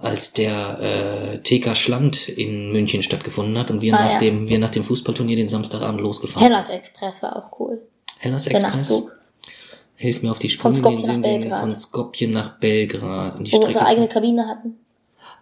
[0.00, 4.18] als der äh, TK Schland in München stattgefunden hat und wir, Ah, nach, ja.
[4.18, 7.80] dem, wir nach dem Fußballturnier den Samstagabend losgefahren Hellas Express war auch cool.
[8.18, 8.74] Hellas Der Express.
[8.74, 9.12] Nachtzug.
[10.02, 10.98] Hilf mir auf die Von Sprünge.
[11.00, 11.60] Skopje nach Belgrad.
[11.60, 13.38] Von Skopje nach Belgrad.
[13.38, 13.78] Und die Wo wir Strecke.
[13.78, 14.76] unsere eigene Kabine hatten.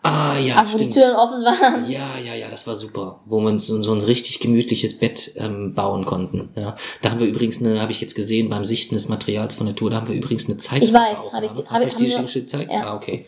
[0.03, 0.93] ah, ja, Ach, wo die stimmt.
[0.95, 1.91] Türen offen waren.
[1.91, 5.75] Ja, ja, ja, das war super, wo wir uns so, ein richtig gemütliches Bett ähm,
[5.75, 6.51] bauen konnten.
[6.57, 9.67] Ja, da haben wir übrigens eine, habe ich jetzt gesehen beim Sichten des Materials von
[9.67, 10.83] der Tour, da haben wir übrigens eine Zeit.
[10.83, 12.71] Ich weiß, hab ich- hab hab ich- ich die wir- schon gezeigt?
[12.73, 12.85] ja.
[12.85, 13.27] Ah, okay.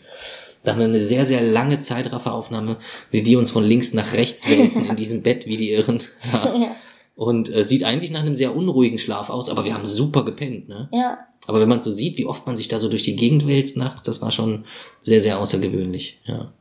[0.63, 2.77] Da haben wir eine sehr, sehr lange Zeitrafferaufnahme,
[3.11, 6.01] wie wir uns von links nach rechts wälzen in diesem Bett wie die Irren.
[6.31, 6.55] Ja.
[6.57, 6.75] Ja.
[7.15, 10.67] Und äh, sieht eigentlich nach einem sehr unruhigen Schlaf aus, aber wir haben super gepennt,
[10.67, 10.89] ne?
[10.91, 11.19] ja.
[11.45, 13.75] Aber wenn man so sieht, wie oft man sich da so durch die Gegend wälzt
[13.75, 14.63] nachts, das war schon
[15.01, 16.51] sehr, sehr außergewöhnlich, ja.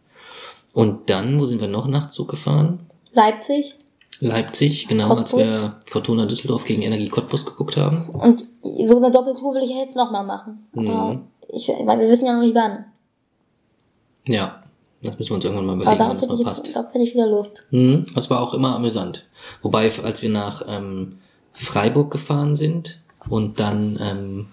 [0.72, 2.80] Und dann, wo sind wir noch Nachtzug gefahren?
[3.12, 3.76] Leipzig.
[4.20, 5.40] Leipzig, genau, als Cottbus.
[5.40, 8.08] wir Fortuna Düsseldorf gegen Energie Cottbus geguckt haben.
[8.10, 10.66] Und so eine Doppeltour will ich ja jetzt nochmal machen.
[10.76, 11.20] Aber Mhm.
[11.48, 12.84] ich, weil wir wissen ja noch nicht wann.
[14.26, 14.61] Ja,
[15.02, 16.76] das müssen wir uns irgendwann mal Aber überlegen, wann das passt.
[16.76, 17.64] darauf hätte ich wieder Lust.
[17.70, 19.26] Mhm, das war auch immer amüsant.
[19.62, 21.18] Wobei, als wir nach ähm,
[21.52, 24.46] Freiburg gefahren sind und dann ähm,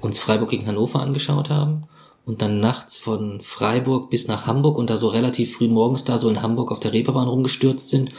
[0.00, 1.84] uns Freiburg gegen Hannover angeschaut haben
[2.26, 6.18] und dann nachts von Freiburg bis nach Hamburg und da so relativ früh morgens da
[6.18, 8.10] so in Hamburg auf der Reeperbahn rumgestürzt sind,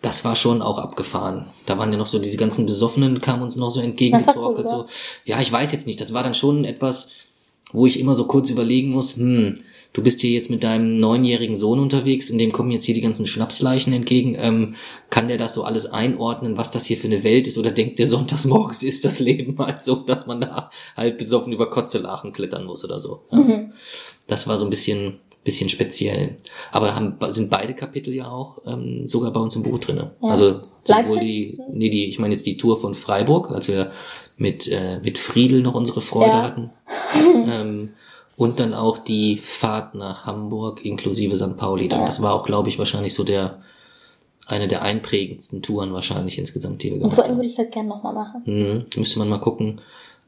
[0.00, 1.46] das war schon auch abgefahren.
[1.66, 4.66] Da waren ja noch so diese ganzen Besoffenen, kamen uns noch so entgegengetorkelt.
[4.68, 4.82] War so.
[4.82, 4.88] cool,
[5.24, 7.10] Ja, ich weiß jetzt nicht, das war dann schon etwas,
[7.72, 9.58] wo ich immer so kurz überlegen muss, hm,
[9.92, 13.00] du bist hier jetzt mit deinem neunjährigen Sohn unterwegs und dem kommen jetzt hier die
[13.00, 14.36] ganzen Schnapsleichen entgegen.
[14.38, 14.74] Ähm,
[15.10, 17.58] kann der das so alles einordnen, was das hier für eine Welt ist?
[17.58, 21.52] Oder denkt der sonntags morgens ist das Leben halt so, dass man da halt besoffen
[21.52, 23.22] über Kotzelachen klettern muss oder so?
[23.30, 23.38] Ja.
[23.38, 23.72] Mhm.
[24.26, 26.36] Das war so ein bisschen, bisschen speziell.
[26.70, 30.12] Aber haben, sind beide Kapitel ja auch ähm, sogar bei uns im Buch drinne.
[30.22, 30.28] Ja.
[30.28, 31.20] Also sowohl Leipzig?
[31.20, 33.92] die, nee, die, ich meine jetzt die Tour von Freiburg, als wir
[34.38, 36.42] mit, äh, mit Friedel noch unsere Freude Ja.
[36.42, 36.70] hatten.
[37.50, 37.90] ähm,
[38.36, 41.56] und dann auch die Fahrt nach Hamburg inklusive St.
[41.56, 41.88] Pauli.
[41.88, 42.00] Dann.
[42.00, 42.06] Ja.
[42.06, 43.62] Das war auch, glaube ich, wahrscheinlich so der
[44.46, 47.38] eine der einprägendsten Touren wahrscheinlich insgesamt, die wir Und gemacht so einen haben.
[47.38, 48.42] würde ich halt gerne nochmal machen.
[48.46, 48.84] Mhm.
[48.96, 49.80] Müsste man mal gucken,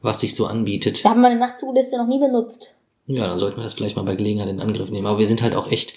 [0.03, 1.03] was sich so anbietet.
[1.03, 2.75] Wir haben meine Nachtzugliste noch nie benutzt.
[3.07, 5.07] Ja, dann sollten wir das vielleicht mal bei Gelegenheit in Angriff nehmen.
[5.07, 5.93] Aber wir sind halt auch echt,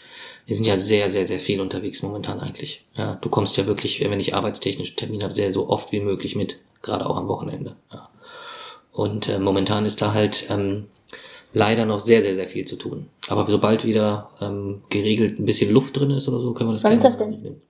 [0.46, 2.84] wir sind ja sehr, sehr, sehr viel unterwegs momentan eigentlich.
[2.96, 6.34] Ja, du kommst ja wirklich, wenn ich arbeitstechnische Termine habe, sehr so oft wie möglich
[6.34, 7.76] mit, gerade auch am Wochenende.
[7.93, 8.09] Ja.
[8.93, 10.87] Und äh, momentan ist da halt ähm,
[11.53, 13.09] leider noch sehr, sehr, sehr viel zu tun.
[13.28, 16.85] Aber sobald wieder ähm, geregelt ein bisschen Luft drin ist oder so, können wir das
[16.85, 17.61] Wann gerne ist das denn?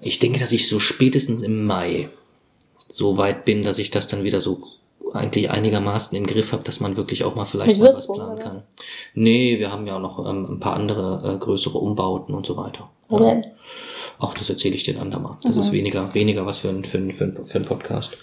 [0.00, 2.08] Ich denke, dass ich so spätestens im Mai
[2.88, 4.62] so weit bin, dass ich das dann wieder so
[5.12, 8.62] eigentlich einigermaßen im Griff habe, dass man wirklich auch mal vielleicht mal was planen kann.
[9.14, 12.56] Nee, wir haben ja auch noch ähm, ein paar andere äh, größere Umbauten und so
[12.56, 12.90] weiter.
[13.08, 13.42] Wo ja.
[14.20, 15.38] Auch das erzähle ich dir ein andermal.
[15.42, 15.62] Das Mhm.
[15.62, 18.16] ist weniger, weniger was für ein, für ein, für ein, für ein Podcast.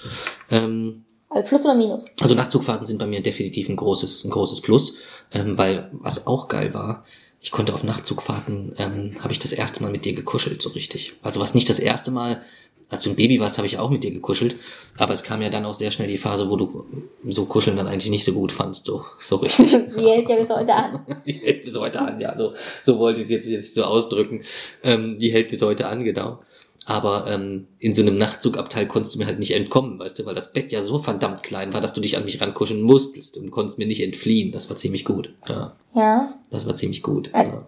[0.49, 2.05] Ähm, Also Plus oder Minus?
[2.21, 4.95] also Nachtzugfahrten sind bei mir definitiv ein großes, ein großes Plus,
[5.33, 7.03] ähm, weil was auch geil war,
[7.41, 11.13] ich konnte auf Nachtzugfahrten, ähm, habe ich das erste Mal mit dir gekuschelt, so richtig.
[11.21, 12.41] Also was nicht das erste Mal,
[12.89, 14.55] als du ein Baby warst, habe ich auch mit dir gekuschelt,
[14.97, 16.85] aber es kam ja dann auch sehr schnell die Phase, wo du
[17.25, 19.71] so Kuscheln dann eigentlich nicht so gut fandst, so, so richtig.
[19.97, 21.05] Die hält ja bis heute an.
[21.25, 22.37] Die hält bis heute an, ja.
[22.37, 24.43] So, so wollte ich es jetzt, jetzt so ausdrücken.
[24.83, 26.39] Ähm, die hält bis heute an, genau.
[26.85, 30.35] Aber ähm, in so einem Nachtzugabteil konntest du mir halt nicht entkommen, weißt du, weil
[30.35, 33.51] das Bett ja so verdammt klein war, dass du dich an mich rankuscheln musstest und
[33.51, 34.53] konntest mir nicht entfliehen.
[34.53, 35.33] Das war ziemlich gut.
[35.49, 36.33] Ja, Ja.
[36.49, 37.29] das war ziemlich gut.
[37.33, 37.47] Äh.
[37.47, 37.67] Ja.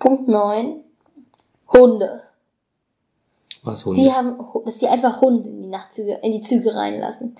[0.00, 0.80] Punkt 9.
[1.72, 2.22] Hunde.
[3.62, 4.00] Was Hunde?
[4.00, 7.34] Die haben, dass die einfach Hunde in die Nachtzüge, in die Züge reinlassen.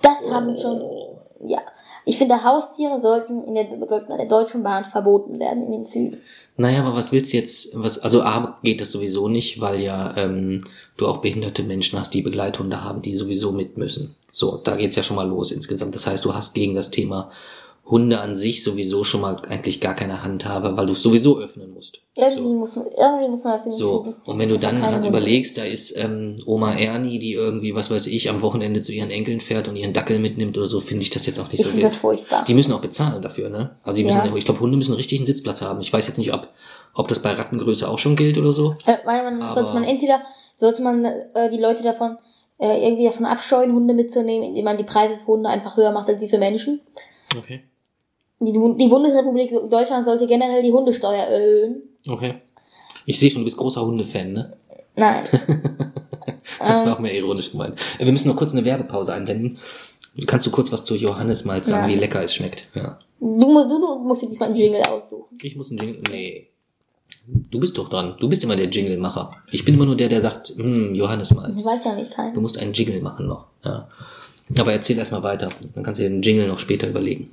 [0.00, 1.18] Das haben schon, Oh.
[1.46, 1.60] ja.
[2.04, 5.86] Ich finde, Haustiere sollten in der, sollten an der Deutschen Bahn verboten werden in den
[5.86, 6.18] Zügen.
[6.56, 10.16] Naja, aber was willst du jetzt, was, also A geht das sowieso nicht, weil ja
[10.16, 10.60] ähm,
[10.96, 14.16] du auch behinderte Menschen hast, die Begleithunde haben, die sowieso mit müssen.
[14.32, 15.94] So, da geht's ja schon mal los insgesamt.
[15.94, 17.30] Das heißt, du hast gegen das Thema
[17.84, 21.74] Hunde an sich sowieso schon mal eigentlich gar keine Handhabe, weil du es sowieso öffnen
[21.74, 22.00] musst.
[22.16, 22.54] Irgendwie, So.
[22.54, 24.22] muss, man, irgendwie muss man das So, hinkriegen.
[24.24, 28.06] und wenn du dann halt überlegst, da ist ähm, Oma Ernie, die irgendwie, was weiß
[28.06, 31.10] ich, am Wochenende zu ihren Enkeln fährt und ihren Dackel mitnimmt oder so, finde ich
[31.10, 32.00] das jetzt auch nicht Ich so finde das wild.
[32.00, 32.44] furchtbar.
[32.44, 33.76] Die müssen auch bezahlen dafür, ne?
[33.82, 34.36] Also die müssen, Ja.
[34.36, 35.80] ich glaube, Hunde müssen richtig einen Sitzplatz haben.
[35.80, 36.48] Ich weiß jetzt nicht, ob,
[36.94, 38.74] ob das bei Rattengröße auch schon gilt oder so.
[38.86, 40.20] Äh, weil man, Aber- sollte man entweder,
[40.58, 42.16] sollte man äh, die Leute davon,
[42.58, 46.08] äh, irgendwie davon abscheuen, Hunde mitzunehmen, indem man die Preise für Hunde einfach höher macht
[46.08, 46.80] als die für Menschen.
[47.36, 47.64] Okay.
[48.44, 51.82] Die, die Bundesrepublik Deutschland sollte generell die Hundesteuer erhöhen.
[52.08, 52.34] Okay.
[53.06, 54.52] Ich sehe schon, du bist großer Hundefan, ne?
[54.96, 55.20] Nein.
[56.58, 57.78] Das war auch mehr ironisch gemeint.
[57.98, 59.58] Äh, Wir müssen noch kurz eine Werbepause einblenden.
[60.26, 61.96] Kannst du kurz was zu Johannesmalz sagen, Ja.
[61.96, 62.68] wie lecker es schmeckt?
[62.74, 62.98] Ja.
[63.18, 65.38] Du, du, du musst dir diesmal einen Jingle aussuchen.
[65.42, 66.02] Ich muss einen Jingle.
[66.10, 66.48] Nee.
[67.50, 68.14] Du bist doch dran.
[68.20, 69.32] Du bist immer der Jingle-Macher.
[69.50, 71.54] Ich bin immer nur der, der sagt, hm, Johannesmalz.
[71.56, 72.40] Das weiß ja nicht Du keiner.
[72.40, 73.46] musst einen Jingle machen noch.
[73.64, 73.88] Ja.
[74.58, 75.48] Aber erzähl erst mal weiter.
[75.74, 77.30] Dann kannst du dir den Jingle noch später überlegen.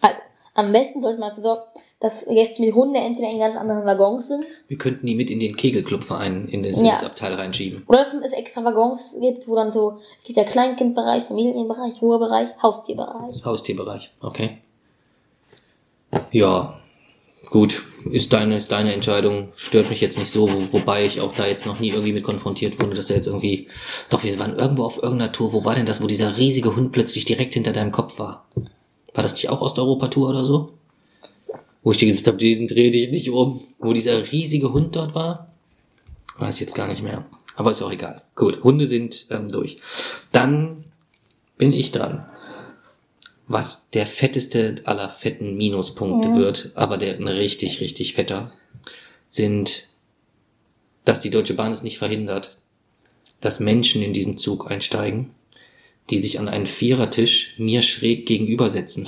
[0.00, 0.16] Also,
[0.58, 1.62] am besten sollte man dafür sorgen,
[2.00, 5.40] dass Gäste mit Hunden entweder in ganz anderen Waggons sind Wir könnten die mit in
[5.40, 6.84] den Kegelclubverein in das, Ja.
[6.84, 7.82] in das Abteil reinschieben.
[7.86, 12.48] oder dass es extra Waggons gibt, wo dann so, es gibt ja Kleinkindbereich, Familienbereich, Ruhebereich,
[12.62, 13.44] Haustierbereich.
[13.44, 14.58] Haustierbereich, okay.
[16.32, 16.78] Ja,
[17.50, 21.34] gut, ist deine, ist deine Entscheidung, stört mich jetzt nicht so, wo, wobei ich auch
[21.34, 23.68] da jetzt noch nie irgendwie mit konfrontiert wurde, dass er jetzt irgendwie,
[24.10, 26.92] doch, wir waren irgendwo auf irgendeiner Tour, wo war denn das, wo dieser riesige Hund
[26.92, 28.46] plötzlich direkt hinter deinem Kopf war?
[29.14, 30.74] War das nicht auch Osteuropa-Tour oder so?
[31.82, 35.14] Wo ich dir gesagt habe, Jason, dreh dich nicht um, wo dieser riesige Hund dort
[35.14, 35.52] war?
[36.38, 37.24] Weiß ich jetzt gar nicht mehr.
[37.56, 38.22] Aber ist auch egal.
[38.34, 39.78] Gut, Hunde sind ähm, durch.
[40.32, 40.84] Dann
[41.56, 42.26] bin ich dran
[43.48, 46.36] was der fetteste aller fetten Minuspunkte Ja.
[46.36, 48.52] wird, aber der ein richtig, richtig fetter,
[49.26, 49.88] sind,
[51.04, 52.58] dass die Deutsche Bahn es nicht verhindert,
[53.40, 55.30] dass Menschen in diesen Zug einsteigen,
[56.10, 59.06] die sich an einen Vierertisch mir schräg gegenübersetzen.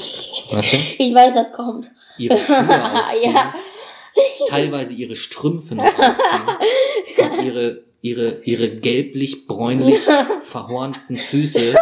[0.51, 0.77] Weißt du?
[0.99, 1.91] Ich weiß, das kommt.
[2.19, 3.55] Ihre Schuhe ausziehen, ja.
[4.49, 10.01] teilweise ihre Strümpfe noch ausziehen und ihre, ihre, ihre gelblich-bräunlich
[10.41, 11.75] verhornten Füße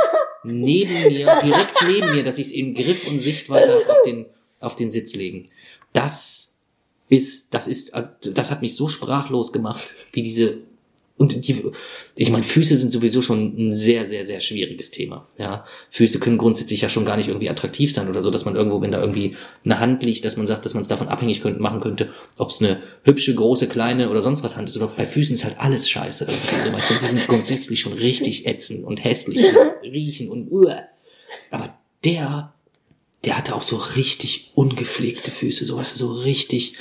[0.44, 4.26] neben mir, direkt neben mir, dass ich es in Griff und Sichtweite auf den,
[4.60, 5.50] auf den Sitz legen.
[5.92, 6.56] Das
[7.08, 7.92] ist, das ist,
[8.22, 10.58] das hat mich so sprachlos gemacht, wie diese,
[11.18, 11.64] und die,
[12.14, 15.26] ich meine, Füße sind sowieso schon ein sehr, sehr, sehr schwieriges Thema.
[15.36, 18.54] Ja, Füße können grundsätzlich ja schon gar nicht irgendwie attraktiv sein oder so, dass man
[18.54, 21.40] irgendwo, wenn da irgendwie eine Hand liegt, dass man sagt, dass man es davon abhängig
[21.40, 24.76] könnte, machen könnte, ob es eine hübsche, große, kleine oder sonst was Hand ist.
[24.76, 26.26] Oder bei Füßen ist halt alles scheiße.
[26.26, 30.52] Irgendwie so, weißt du, die sind grundsätzlich schon richtig ätzend und hässlich und riechen und
[30.52, 30.84] uah.
[31.50, 32.54] Aber der,
[33.24, 36.74] der hatte auch so richtig ungepflegte Füße, so weißt du, so richtig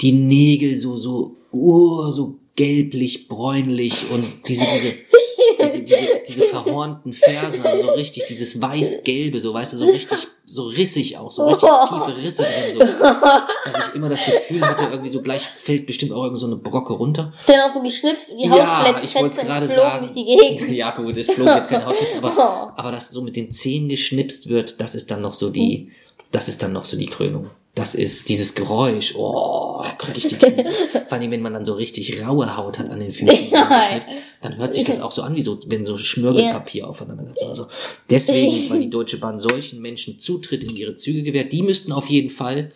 [0.00, 4.94] die Nägel so, so, uh, so gelblich, bräunlich und diese, diese,
[5.62, 10.18] diese, diese, diese verhornten Fersen, also so richtig dieses weiß-gelbe, so weißt du, so richtig,
[10.46, 14.84] so rissig auch, so richtig tiefe Risse drin, so, dass ich immer das Gefühl hatte,
[14.84, 17.32] irgendwie so gleich fällt bestimmt auch irgendwie so eine Brocke runter.
[17.46, 20.10] Dann auch so geschnipst die Ja, ich wollte gerade sagen.
[20.74, 22.72] Ja, gut, es flog jetzt kein Hautfetzen, aber, Oh.
[22.78, 25.90] aber dass so mit den Zähnen geschnipst wird, das ist dann noch so die,
[26.30, 27.48] das ist dann noch so die Krönung.
[27.74, 30.70] Das ist dieses Geräusch, oh, krieg ich die Krise.
[31.08, 34.00] Vor allem, wenn man dann so richtig raue Haut hat an den Füßen, Ja.
[34.42, 37.42] dann hört sich das auch so an, wie so, wenn so Schmirgelpapier aufeinander ist.
[37.42, 37.66] Also
[38.08, 42.08] deswegen, weil die Deutsche Bahn solchen Menschen Zutritt in ihre Züge gewährt, die müssten auf
[42.08, 42.70] jeden Fall,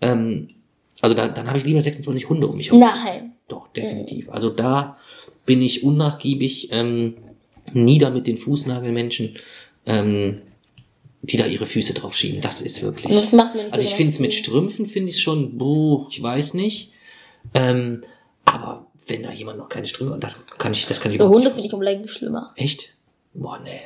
[0.00, 0.48] ähm,
[1.00, 2.80] also da, dann habe ich lieber 26 Hunde um mich herum.
[2.80, 3.32] Nein.
[3.46, 4.30] Doch, definitiv.
[4.30, 4.96] Also da
[5.46, 7.14] bin ich unnachgiebig, ähm,
[7.72, 9.36] nieder mit den Fußnagelmenschen,
[9.86, 10.42] ähm,
[11.22, 12.40] die da ihre Füße drauf schieben.
[12.40, 13.14] Das ist wirklich.
[13.14, 14.34] Das macht nicht Also ich finde es mit.
[14.34, 16.92] Strümpfen finde ich schon, boah, ich weiß nicht.
[17.54, 18.02] Ähm,
[18.44, 21.50] aber wenn da jemand noch keine Strümpfe, das kann ich, das kann ich Bei Hunde
[21.50, 22.52] finde ich um Längen schlimmer.
[22.56, 22.96] Echt?
[23.34, 23.80] Boah, nee.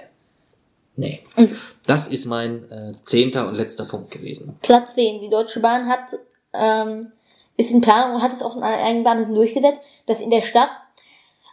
[0.97, 1.21] Nee.
[1.37, 1.57] Mhm.
[1.87, 4.57] Das ist mein äh, zehnter und letzter Punkt gewesen.
[4.63, 5.23] Platz 10.
[5.23, 6.13] Die Deutsche Bahn hat,
[6.53, 7.13] ähm,
[7.57, 10.71] ist in Planung und hat es auch in einigen Bahnhöfen durchgesetzt, dass in der Stadt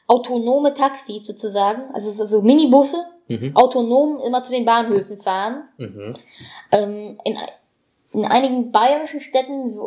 [0.07, 3.03] autonome Taxis sozusagen, also so, so Minibusse,
[3.39, 3.55] Mhm.
[3.55, 5.63] autonom immer zu den Bahnhöfen fahren.
[5.77, 6.15] Mhm.
[6.71, 7.37] Ähm, in,
[8.13, 9.77] in einigen bayerischen Städten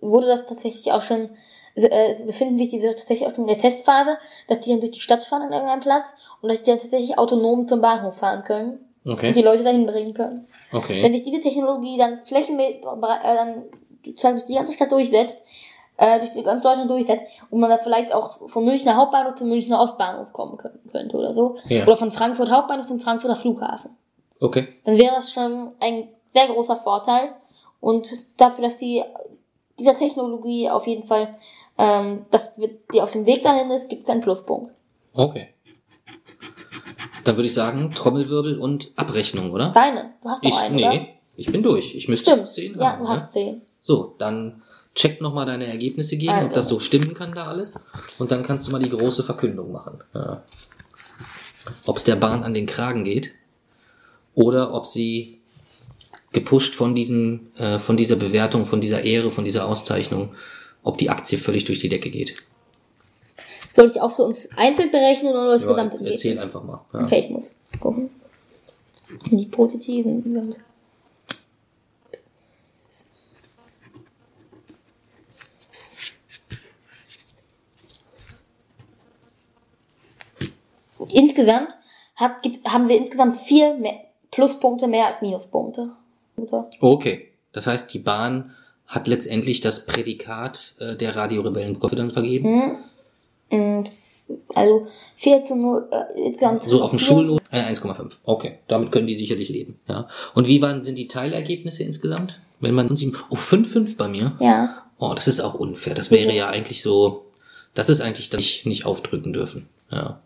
[0.00, 1.30] wurde das tatsächlich auch schon,
[1.74, 5.00] äh, befinden sich diese tatsächlich auch schon in der Testphase, dass die dann durch die
[5.00, 6.08] Stadt fahren an irgendeinem Platz
[6.42, 9.42] und dass die dann tatsächlich autonom zum Bahnhof fahren können und die Okay.
[9.42, 10.46] Leute dahin bringen können.
[10.70, 11.12] Wenn Okay.
[11.12, 13.64] sich diese Technologie dann flächenmäßig äh, dann
[14.04, 15.42] sozusagen durch die ganze Stadt durchsetzt,
[16.00, 19.50] äh, durch die ganz Deutschland durchsetzt und man da vielleicht auch vom Münchner Hauptbahnhof zum
[19.50, 21.58] Münchner Ostbahnhof kommen können, könnte oder so.
[21.68, 21.82] Ja.
[21.82, 23.90] Oder von Frankfurt Hauptbahnhof zum Frankfurter Flughafen.
[24.40, 24.68] Okay.
[24.84, 27.34] Dann wäre das schon ein sehr großer Vorteil.
[27.80, 29.04] Und dafür, dass die
[29.78, 31.34] dieser Technologie auf jeden Fall,
[31.76, 34.72] ähm, dass die auf dem Weg dahin ist, gibt es einen Pluspunkt.
[35.12, 35.48] Okay.
[37.24, 39.68] Dann würde ich sagen, Trommelwirbel und Abrechnung, oder?
[39.74, 41.06] Deine, du hast noch Ich, einen, nee, oder?
[41.36, 41.94] ich bin durch.
[41.94, 42.50] Ich müsste Stimmt.
[42.50, 42.98] zehn ja, haben.
[43.00, 43.10] du ne?
[43.10, 43.60] hast zehn.
[43.80, 44.62] So, dann
[44.94, 46.54] check nochmal deine Ergebnisse gegen, ob Also.
[46.54, 47.78] das so stimmen kann da alles.
[48.18, 49.98] Und dann kannst du mal die große Verkündung machen.
[50.14, 50.42] Ja.
[51.86, 53.32] Ob es der Bahn an den Kragen geht
[54.34, 55.38] oder ob sie
[56.32, 60.34] gepusht von diesem, äh, von dieser Bewertung, von dieser Ehre, von dieser Auszeichnung,
[60.82, 62.34] ob die Aktie völlig durch die Decke geht.
[63.74, 66.40] Soll ich auch für uns einzeln berechnen oder das Ja, gesamte erzähl Ergebnis?
[66.40, 66.80] einfach mal.
[66.92, 67.04] Ja.
[67.04, 68.10] Okay, ich muss gucken.
[69.30, 70.54] Die positiven.
[81.08, 81.76] Insgesamt
[82.16, 85.90] hat, gibt, haben wir insgesamt vier mehr, Pluspunkte mehr als Minuspunkte.
[86.80, 87.28] Okay.
[87.52, 88.54] Das heißt, die Bahn
[88.86, 92.78] hat letztendlich das Prädikat äh, der Radio Rebellen dann vergeben.
[93.50, 93.80] Hm.
[93.80, 93.84] Mm,
[94.54, 94.86] Also
[95.16, 96.64] 4 zu 0, äh, insgesamt.
[96.64, 98.12] So auf dem Schullohn eine 1,5.
[98.24, 99.78] Okay, damit können die sicherlich leben.
[99.88, 100.08] Ja.
[100.34, 102.38] Und wie waren sind die Teilergebnisse insgesamt?
[102.60, 104.36] Wenn man sieben, oh 5,5 bei mir.
[104.40, 104.84] Ja.
[104.98, 105.94] Oh, das ist auch unfair.
[105.94, 107.24] Das wäre ja eigentlich so,
[107.74, 109.68] das ist eigentlich das nicht, nicht aufdrücken dürfen.
[109.90, 110.20] Ja.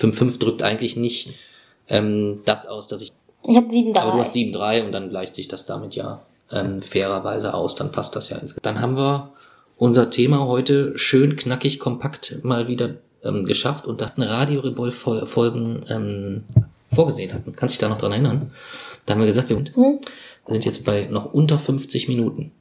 [0.00, 1.34] 5,5 drückt eigentlich nicht
[1.88, 3.12] ähm, das aus, dass ich.
[3.46, 6.82] Ich habe 7 Aber du hast 7,3 und dann gleicht sich das damit ja ähm,
[6.82, 7.74] fairerweise aus.
[7.74, 8.66] Dann passt das ja insgesamt.
[8.66, 9.32] Dann haben wir
[9.76, 14.90] unser Thema heute schön knackig kompakt mal wieder ähm, geschafft und das eine Radio Rebol
[14.90, 16.44] Folgen ähm,
[16.92, 17.54] vorgesehen hatten.
[17.56, 18.52] Kannst dich da noch dran erinnern?
[19.06, 20.00] Da haben wir gesagt, wir Hm?
[20.46, 22.52] wir sind jetzt bei noch unter 50 Minuten.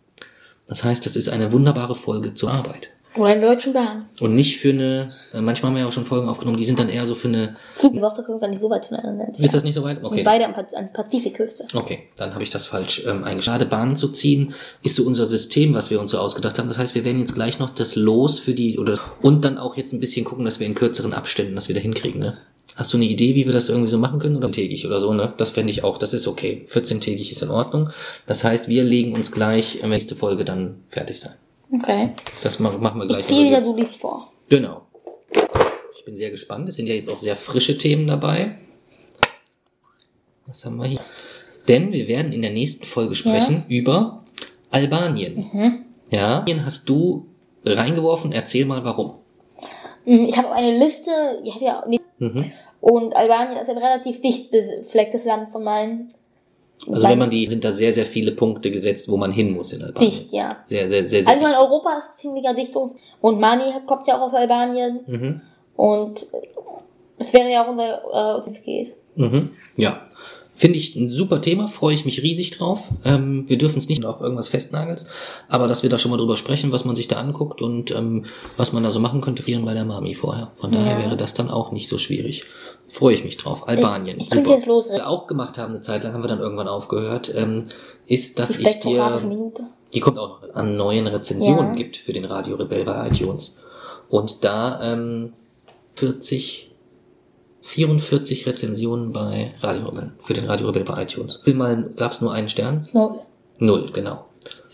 [0.67, 2.89] Das heißt, das ist eine wunderbare Folge zur Arbeit.
[3.15, 4.07] Oder in der Deutschen Bahn.
[4.19, 6.77] Und nicht für eine, äh, manchmal haben wir ja auch schon Folgen aufgenommen, die sind
[6.79, 9.45] dann eher so für eine, Zug in Rostock ist gar nicht so weit voneinander entfernt.
[9.45, 9.99] ist das nicht so weit?
[10.01, 10.15] Wir Okay.
[10.17, 11.65] sind beide an der Pazifikküste.
[11.73, 13.67] Okay, dann habe ich das falsch ähm, eingeschlagen.
[13.67, 14.53] Bahnen zu ziehen
[14.83, 16.67] ist so unser System, was wir uns so ausgedacht haben.
[16.67, 19.75] Das heißt, wir werden jetzt gleich noch das Los für die oder und dann auch
[19.75, 22.19] jetzt ein bisschen gucken, dass wir in kürzeren Abständen das wieder hinkriegen.
[22.19, 22.37] Ne?
[22.75, 25.11] Hast du eine Idee, wie wir das irgendwie so machen können oder tägig oder so?
[25.13, 25.97] Ne, das fände ich auch.
[25.97, 26.65] Das ist okay.
[26.71, 27.89] 14-tägig ist in Ordnung.
[28.25, 31.33] Das heißt, wir legen uns gleich äh, nächste Folge dann fertig sein.
[31.71, 32.11] Okay.
[32.43, 33.25] Das machen, wir Ich gleich.
[33.25, 34.31] ziehe wieder, du liest vor.
[34.49, 34.81] Genau.
[35.97, 36.67] Ich bin sehr gespannt.
[36.69, 38.57] Es sind ja jetzt auch sehr frische Themen dabei.
[40.47, 40.99] Was haben wir hier?
[41.67, 44.23] Denn wir werden in der nächsten Folge sprechen über
[44.71, 45.45] Albanien.
[45.53, 45.85] Mhm.
[46.09, 46.39] Ja.
[46.39, 47.27] Albanien hast du
[47.63, 48.31] reingeworfen.
[48.31, 49.15] Erzähl mal warum.
[50.05, 51.11] Hm, Ich habe eine Liste,
[51.43, 51.83] ich habe ja,
[52.17, 52.51] Mhm.
[52.81, 56.13] und Albanien ist ein relativ dicht beflecktes Land von meinen.
[56.91, 59.73] Also wenn man die, sind da sehr, sehr viele Punkte gesetzt, wo man hin muss
[59.73, 60.11] in Albanien.
[60.11, 60.57] Dicht, ja.
[60.65, 61.61] Sehr, sehr, sehr, sehr Allgemein dicht.
[61.61, 65.41] Europa ist ziemlicher Dichtungs- und Mani kommt ja auch aus Albanien Mhm.
[65.75, 66.37] und äh,
[67.17, 68.93] es wäre ja auch unser, äh, es geht.
[69.15, 69.49] Mhm.
[69.75, 70.01] Ja.
[70.53, 72.89] Finde ich ein super Thema, freue ich mich riesig drauf.
[73.05, 74.97] Ähm, wir dürfen es nicht auf irgendwas festnageln,
[75.47, 78.25] aber dass wir da schon mal drüber sprechen, was man sich da anguckt und ähm,
[78.57, 80.51] was man da so machen könnte, frieren bei der Mami vorher.
[80.59, 81.03] Von daher Ja.
[81.05, 82.43] wäre das dann auch nicht so schwierig.
[82.91, 83.67] Freue ich mich drauf.
[83.67, 84.17] Albanien.
[84.19, 84.89] Ich, ich könnte jetzt Was los.
[84.89, 87.65] wir auch gemacht haben, eine Zeit lang haben wir dann irgendwann aufgehört, ähm,
[88.07, 89.63] ist, dass Die ich dir, Minute.
[89.93, 91.75] die kommt auch noch, an neuen Rezensionen Ja.
[91.75, 93.55] gibt für den Radio Rebell bei iTunes.
[94.09, 95.33] Und da ähm,
[95.95, 96.65] 40
[97.61, 101.41] 44 Rezensionen bei Radio Rebell, für den Radio Rebell bei iTunes.
[101.43, 102.87] Wie viel Mal gab es nur einen Stern?
[102.93, 103.19] Null.
[103.59, 104.25] Null, genau.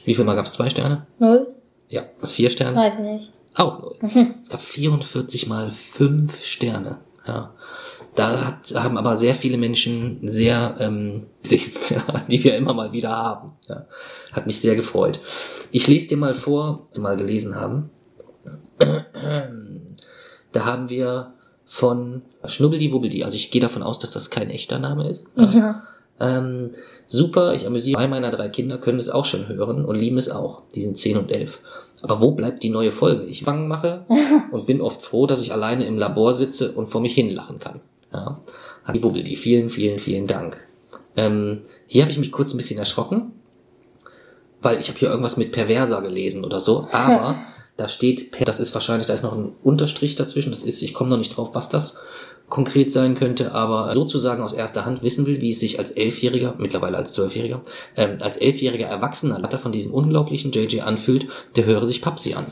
[0.06, 1.06] Wie viel Mal gab es zwei Sterne?
[1.20, 1.48] Null?
[1.90, 2.04] Ja.
[2.22, 2.78] Was vier Sterne?
[2.78, 3.32] Weiß ich nicht.
[3.56, 3.96] Auch null.
[4.02, 4.36] Mhm.
[4.42, 7.00] Es gab 44 mal fünf Sterne.
[7.28, 7.54] Ja.
[8.16, 11.24] Da hat, haben aber sehr viele Menschen sehr, ähm,
[11.90, 13.54] ja, die wir immer mal wieder haben.
[13.68, 13.86] Ja.
[14.32, 15.20] Hat mich sehr gefreut.
[15.72, 17.90] Ich lese dir mal vor, was wir mal gelesen haben.
[20.52, 21.34] Da haben wir
[21.66, 25.26] von Schnubbeldi Wubbeldi, also ich gehe davon aus, dass das kein echter Name ist.
[25.36, 25.84] Ja.
[26.20, 26.72] Ähm,
[27.08, 27.98] super, ich amüsiere.
[27.98, 30.62] Zwei meiner drei Kinder können es auch schon hören und lieben es auch.
[30.74, 31.60] Die sind 10 und 11.
[32.04, 33.26] Aber wo bleibt die neue Folge?
[33.26, 34.06] Ich Wangen mache
[34.52, 37.60] und bin oft froh, dass ich alleine im Labor sitze und vor mich hin lachen
[37.60, 37.82] kann.
[38.16, 38.40] Ja.
[38.86, 39.36] Hat die Wubbeldi.
[39.36, 40.58] Vielen, vielen, vielen Dank.
[41.18, 43.34] Ähm, hier habe ich mich kurz ein bisschen erschrocken,
[44.62, 47.36] weil ich habe hier irgendwas mit Perverser gelesen oder so, aber
[47.78, 51.10] da steht, das ist wahrscheinlich, da ist noch ein Unterstrich dazwischen, das ist, ich komme
[51.10, 52.00] noch nicht drauf, was das
[52.50, 56.56] konkret sein könnte, aber sozusagen aus erster Hand wissen will, wie es sich als Elfjähriger,
[56.60, 57.62] mittlerweile als Zwölfjähriger,
[57.98, 62.46] ähm, als elfjähriger Erwachsener Latter von diesem unglaublichen JJ anfühlt, der höre sich Papsi an.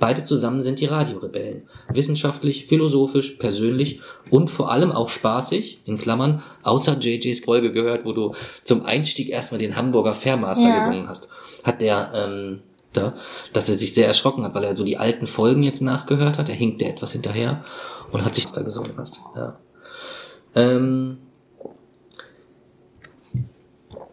[0.00, 1.62] Beide zusammen sind die Radiorebellen.
[1.92, 8.12] Wissenschaftlich, philosophisch, persönlich und vor allem auch spaßig, in Klammern, außer JJs Folge gehört, wo
[8.12, 8.34] du
[8.64, 10.78] zum Einstieg erstmal den Hamburger Fairmaster Ja.
[10.78, 11.28] gesungen hast,
[11.62, 12.60] hat der, ähm,
[12.92, 13.14] da,
[13.52, 16.48] dass er sich sehr erschrocken hat, weil er so die alten Folgen jetzt nachgehört hat.
[16.48, 17.64] Er hinkte etwas hinterher
[18.12, 19.20] und hat sich da gesungen hast.
[19.34, 19.58] Ja.
[20.54, 21.18] Ähm,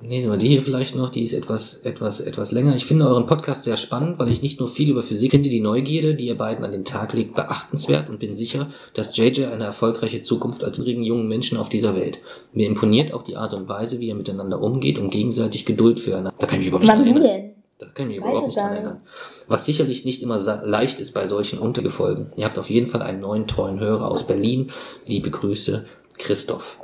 [0.05, 2.75] Lesen wir die hier vielleicht noch, die ist etwas, etwas, etwas länger.
[2.75, 5.61] Ich finde euren Podcast sehr spannend, weil ich nicht nur viel über Physik finde, die
[5.61, 9.63] Neugierde, die ihr beiden an den Tag legt, beachtenswert und bin sicher, dass JJ eine
[9.63, 12.19] erfolgreiche Zukunft als übrigen jungen Menschen auf dieser Welt.
[12.51, 16.33] Mir imponiert auch die Art und Weise, wie ihr miteinander umgeht und gegenseitig Geduld füreinander.
[16.37, 17.23] Da kann ich mich überhaupt nicht Wann erinnern.
[17.23, 17.52] denn?
[17.77, 19.01] Da kann ich Weiß überhaupt nicht dran erinnern.
[19.47, 22.31] Was sicherlich nicht immer leicht ist bei solchen Untergefolgen.
[22.35, 24.71] Ihr habt auf jeden Fall einen neuen treuen Hörer aus Berlin.
[25.05, 25.85] Liebe Grüße,
[26.17, 26.79] Christoph.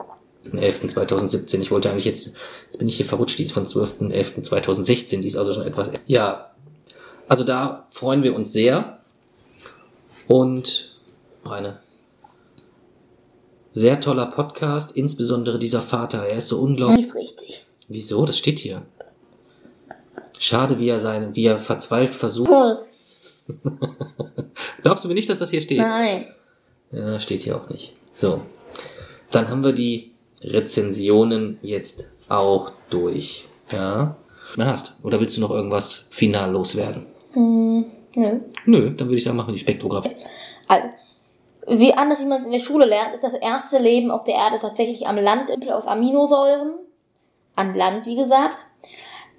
[0.45, 1.59] Den 11.2017.
[1.59, 5.35] Ich wollte eigentlich jetzt, jetzt bin ich hier verrutscht, die ist von 12.11.2016, die ist
[5.35, 6.51] also schon etwas, ja.
[7.27, 8.99] Also da freuen wir uns sehr.
[10.27, 10.95] Und
[11.43, 11.79] eine
[13.71, 17.65] sehr toller Podcast, insbesondere dieser Vater, er ist so unglaublich Nicht richtig.
[17.87, 18.25] Wieso?
[18.25, 18.83] Das steht hier.
[20.39, 22.49] Schade, wie er seine, wie er verzweifelt versucht.
[22.49, 22.91] Puss.
[24.81, 25.79] Glaubst du mir nicht, dass das hier steht?
[25.79, 26.27] Nein.
[26.91, 27.93] Ja, steht hier auch nicht.
[28.13, 28.39] So.
[29.31, 30.11] Dann haben wir die
[30.41, 33.47] Rezensionen jetzt auch durch.
[33.69, 34.15] Ja.
[34.55, 34.95] Mehr hast.
[35.03, 37.05] Oder willst du noch irgendwas final loswerden?
[37.33, 37.85] Hm,
[38.15, 38.39] nö.
[38.65, 40.15] Nö, dann würde ich sagen, machen wir die Spektrographie.
[40.69, 40.87] Also,
[41.67, 44.59] wie anders wie man in der Schule lernt, ist das erste Leben auf der Erde
[44.59, 46.75] tatsächlich am Land aus Aminosäuren,
[47.55, 48.65] an Land wie gesagt,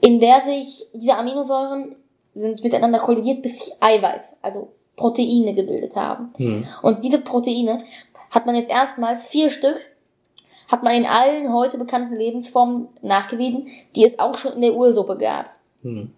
[0.01, 1.97] in der sich diese Aminosäuren
[2.35, 6.33] sind miteinander kollidiert, bis sich Eiweiß, also Proteine gebildet haben.
[6.37, 6.67] Hm.
[6.83, 7.85] Und diese Proteine
[8.31, 9.77] hat man jetzt erstmals vier Stück,
[10.69, 15.17] hat man in allen heute bekannten Lebensformen nachgewiesen, die es auch schon in der Ursuppe
[15.17, 15.51] gab.
[15.83, 16.13] Hm.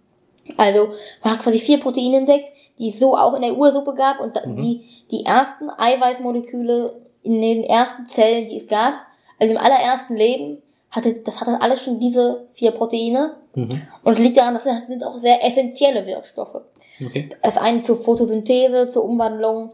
[0.57, 0.91] Also
[1.22, 4.35] man hat quasi vier Proteine entdeckt, die es so auch in der Ursuppe gab und
[4.45, 4.57] Mhm.
[4.57, 8.95] die, die ersten Eiweißmoleküle in den ersten Zellen, die es gab,
[9.39, 10.62] also im allerersten Leben,
[10.93, 13.34] hatte, das hatte alles schon diese vier Proteine.
[13.55, 13.82] Mhm.
[14.05, 16.61] Und es liegt daran, dass das sind auch sehr essentielle Wirkstoffe.
[17.05, 17.30] Okay.
[17.43, 19.72] Das eine zur Photosynthese, zur Umwandlung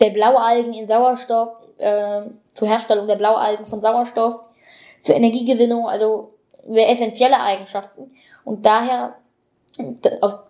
[0.00, 1.48] der Blaualgen in Sauerstoff,
[1.78, 4.40] äh, zur Herstellung der Blaualgen von Sauerstoff,
[5.00, 6.34] zur Energiegewinnung, also
[6.68, 8.10] sehr essentielle Eigenschaften.
[8.44, 9.14] Und daher,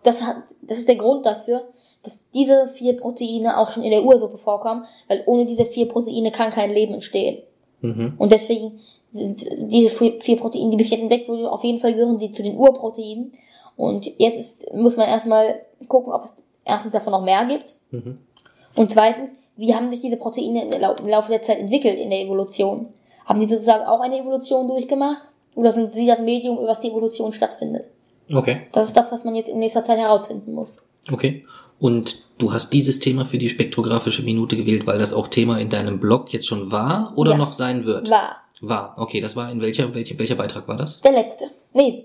[0.03, 0.21] das,
[0.63, 1.69] das ist der Grund dafür,
[2.03, 6.33] dass diese vier Proteine auch schon in der Ursuppe vorkommen, weil ohne diese vier Proteine
[6.33, 7.43] kann kein Leben entstehen.
[7.81, 8.15] Mhm.
[8.19, 8.81] Und deswegen
[9.13, 12.43] sind diese vier Proteine, die bis jetzt entdeckt wurden, auf jeden Fall gehören die zu
[12.43, 13.33] den Urproteinen.
[13.77, 16.33] Und jetzt ist, muss man erstmal gucken, ob es
[16.65, 17.77] erstens davon noch mehr gibt.
[17.91, 18.19] Mhm.
[18.75, 22.89] Und zweitens, wie haben sich diese Proteine im Laufe der Zeit entwickelt in der Evolution?
[23.25, 25.29] Haben die sozusagen auch eine Evolution durchgemacht?
[25.55, 27.87] Oder sind sie das Medium, über das die Evolution stattfindet?
[28.33, 28.63] Okay.
[28.73, 30.79] Das ist das, was man jetzt in nächster Zeit herausfinden muss.
[31.11, 31.45] Okay.
[31.81, 35.71] Und du hast dieses Thema für die spektrographische Minute gewählt, weil das auch Thema in
[35.71, 37.37] deinem Blog jetzt schon war oder Ja.
[37.37, 38.11] noch sein wird?
[38.11, 38.95] War War.
[38.97, 41.01] Okay, das war in welcher, welcher, welcher Beitrag war das?
[41.01, 41.47] der letzte.
[41.75, 42.05] Nee,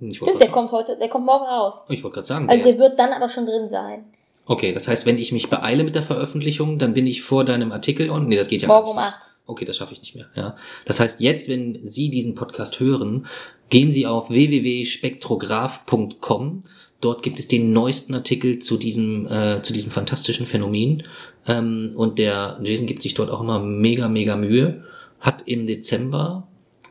[0.00, 1.74] Ich stimmt, der grad kommt heute, der kommt morgen raus.
[1.74, 2.48] sagen- Ich wollte gerade sagen.
[2.48, 4.04] Also der- der wird dann aber schon drin sein.
[4.46, 7.70] Okay, das heißt, wenn ich mich beeile mit der Veröffentlichung, dann bin ich vor deinem
[7.72, 9.06] Artikel und nee, das geht ja Morgen gar um nicht.
[9.06, 9.20] acht.
[9.46, 10.26] Okay, das schaffe ich nicht mehr.
[10.34, 13.26] Ja, das heißt, jetzt, wenn Sie diesen Podcast hören,
[13.70, 16.62] gehen Sie auf www.spektrograph.com.
[17.00, 21.02] Dort gibt es den neuesten Artikel zu diesem äh, zu diesem fantastischen Phänomen.
[21.48, 24.84] Ähm, und der Jason gibt sich dort auch immer mega mega Mühe.
[25.22, 26.46] Hat im Dezember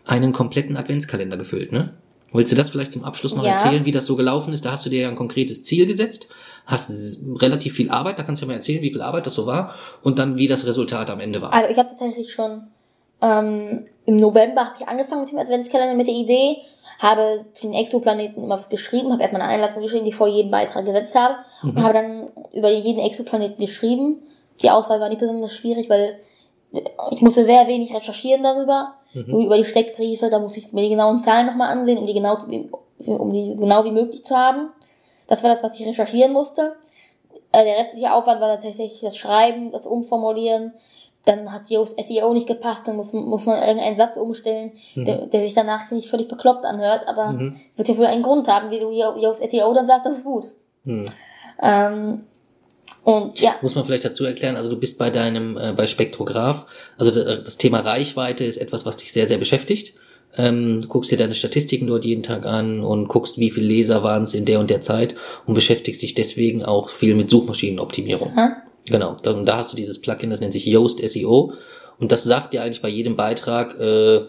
[0.06, 1.94] einen kompletten Adventskalender gefüllt, ne?
[2.34, 3.52] Willst du das vielleicht zum Abschluss noch Ja.
[3.52, 4.66] erzählen, wie das so gelaufen ist?
[4.66, 6.30] Da hast du dir ja ein konkretes Ziel gesetzt,
[6.66, 9.46] hast relativ viel Arbeit, da kannst du ja mal erzählen, wie viel Arbeit das so
[9.46, 11.54] war und dann wie das Resultat am Ende war.
[11.54, 12.64] Also ich habe tatsächlich schon
[13.22, 16.56] ähm, im November habe ich angefangen mit dem Adventskalender mit der Idee,
[17.00, 20.28] habe zu den Exoplaneten immer was geschrieben, habe erstmal eine Einleitung geschrieben, die ich vor
[20.28, 21.70] jedem Beitrag gesetzt habe Mhm.
[21.78, 24.18] und habe dann über jeden Exoplaneten geschrieben.
[24.64, 26.18] Die Auswahl war nicht besonders schwierig, weil
[27.12, 28.96] ich musste sehr wenig recherchieren darüber.
[29.14, 29.26] Mhm.
[29.28, 32.14] Nur über die Steckbriefe, da muss ich mir die genauen Zahlen nochmal ansehen, um die
[32.14, 32.38] genau,
[33.06, 34.70] um die genau wie möglich zu haben.
[35.28, 36.76] Das war das, was ich recherchieren musste.
[37.52, 40.74] Äh, der restliche Aufwand war tatsächlich das Schreiben, das Umformulieren.
[41.26, 45.42] Dann hat Yoast SEO nicht gepasst, dann muss, muss man irgendeinen Satz umstellen, der, der
[45.42, 47.60] sich danach ich völlig bekloppt anhört, aber Mhm.
[47.76, 50.46] wird ja wohl einen Grund haben, Yo- Yoast SEO dann sagt, das ist gut.
[50.84, 51.06] Hm.
[51.62, 52.26] Ähm,
[53.04, 56.66] und ja, Muss man vielleicht dazu erklären, also du bist bei deinem, äh, bei Spektrograph,
[56.98, 59.94] also da- das Thema Reichweite ist etwas, was dich sehr, sehr beschäftigt.
[60.38, 64.02] Ähm, du guckst dir deine Statistiken dort jeden Tag an und guckst, wie viele Leser
[64.04, 68.32] waren es in der und der Zeit und beschäftigst dich deswegen auch viel mit Suchmaschinenoptimierung.
[68.38, 68.58] Aha.
[68.88, 71.54] Genau, und da hast du dieses Plugin, das nennt sich Yoast SEO
[72.00, 74.22] und das sagt dir eigentlich bei jedem Beitrag, äh,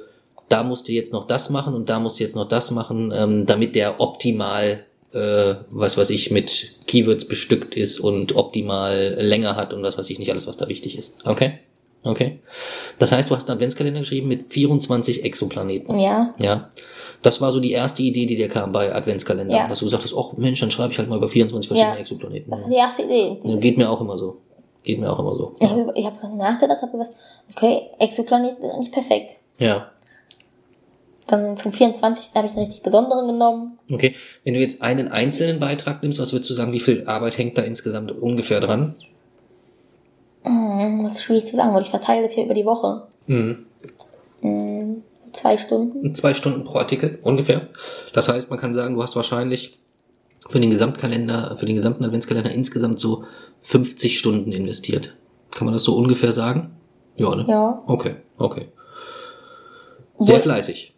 [0.48, 3.12] da musst du jetzt noch das machen und da musst du jetzt noch das machen,
[3.14, 9.56] ähm, damit der optimal, äh, was weiß ich, mit Keywords bestückt ist und optimal Länge
[9.56, 11.16] hat und was weiß ich nicht alles, was da wichtig ist.
[11.24, 11.58] Okay?
[12.04, 12.40] Okay.
[12.98, 16.00] Das heißt, du hast einen Adventskalender geschrieben mit 24 Exoplaneten.
[16.00, 16.34] Ja.
[16.38, 16.68] Ja.
[17.22, 19.54] Das war so die erste Idee, die dir kam bei Adventskalender.
[19.54, 19.68] Ja.
[19.68, 22.00] Dass du gesagt hast, ach Mensch, dann schreibe ich halt mal über 24 verschiedene Ja.
[22.00, 22.50] Exoplaneten.
[22.50, 23.38] Das war die erste Idee.
[23.44, 24.38] Ja, geht mir auch immer so.
[24.82, 25.54] Geht mir auch immer so.
[25.60, 27.16] Ich habe ich hab nachgedacht, habe gesagt,
[27.54, 29.36] okay, Exoplaneten sind eigentlich perfekt.
[29.58, 29.92] Ja.
[31.26, 32.30] Dann zum 24.
[32.34, 33.78] habe ich einen richtig besonderen genommen.
[33.90, 34.14] Okay.
[34.44, 37.56] Wenn du jetzt einen einzelnen Beitrag nimmst, was würdest du sagen, wie viel Arbeit hängt
[37.56, 38.94] da insgesamt ungefähr dran?
[40.42, 43.06] Hm, Das ist schwierig zu sagen, weil ich verteile das hier über die Woche.
[43.26, 43.66] Mhm.
[44.40, 45.02] Hm,
[45.32, 46.14] Zwei Stunden.
[46.14, 47.68] Zwei Stunden pro Artikel ungefähr.
[48.12, 49.78] Das heißt, man kann sagen, du hast wahrscheinlich
[50.48, 53.24] für den Gesamtkalender, für den gesamten Adventskalender insgesamt so
[53.62, 55.16] 50 Stunden investiert.
[55.52, 56.72] Kann man das so ungefähr sagen?
[57.16, 57.46] Ja, ne?
[57.48, 57.82] Ja.
[57.86, 58.68] Okay, okay.
[60.18, 60.91] Sehr fleißig.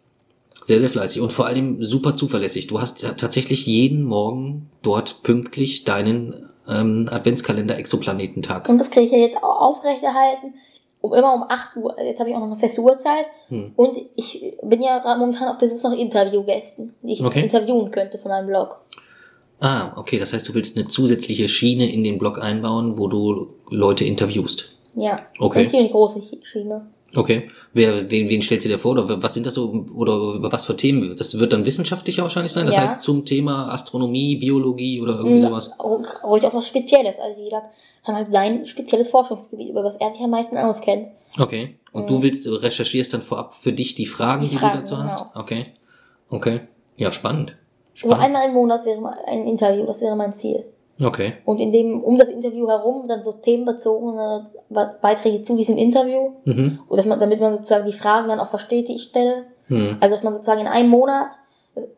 [0.65, 2.65] Sehr, sehr fleißig und vor allem super zuverlässig.
[2.65, 8.67] Du hast ja tatsächlich jeden Morgen dort pünktlich deinen ähm, Adventskalender-Exoplanetentag.
[8.67, 10.55] Und das kriege ich ja jetzt auch aufrechterhalten.
[11.01, 11.95] Um, immer um 8 Uhr.
[12.01, 13.27] Jetzt habe ich auch noch eine feste Uhrzeit.
[13.49, 13.73] Hm.
[13.75, 17.43] Und ich bin ja gerade momentan auf der Suche nach Interviewgästen, die ich Okay.
[17.43, 18.79] interviewen könnte für meinen Blog.
[19.59, 23.53] Ah, okay, das heißt, du willst eine zusätzliche Schiene in den Blog einbauen, wo du
[23.69, 24.71] Leute interviewst.
[24.95, 25.19] Ja.
[25.37, 25.59] Okay.
[25.59, 26.87] Eine ziemlich große Schiene.
[27.13, 27.49] Okay.
[27.73, 28.91] Wer, wen, wen stellst du dir vor?
[28.93, 31.15] Oder was sind das so, oder über was für Themen?
[31.17, 32.65] Das wird dann wissenschaftlicher wahrscheinlich sein.
[32.65, 32.81] Das Ja.
[32.81, 35.71] heißt zum Thema Astronomie, Biologie oder irgendwie sowas.
[35.77, 37.15] Auch, ruhig auch was Spezielles.
[37.21, 37.63] Also jeder
[38.05, 41.07] kann halt sein spezielles Forschungsgebiet, über was er sich am meisten auskennt.
[41.39, 41.75] Okay.
[41.91, 42.07] Und Mhm.
[42.07, 44.97] du willst, du recherchierst dann vorab für dich die Fragen, Die die, Fragen, du dazu
[44.97, 45.17] hast?
[45.19, 45.31] genau.
[45.41, 45.65] Okay.
[46.29, 46.61] Okay.
[46.97, 47.55] Ja, spannend.
[47.93, 48.25] So Spannend.
[48.25, 50.65] einmal im Monat wäre mal ein Interview, das wäre mein Ziel.
[51.01, 51.33] Okay.
[51.45, 56.31] Und in dem, um das Interview herum, dann so themenbezogene Be- Beiträge zu diesem Interview.
[56.45, 56.79] Mhm.
[56.87, 59.43] Und dass man, damit man sozusagen die Fragen dann auch versteht, die ich stelle.
[59.67, 59.97] Hm.
[59.99, 61.29] Also dass man sozusagen in einem Monat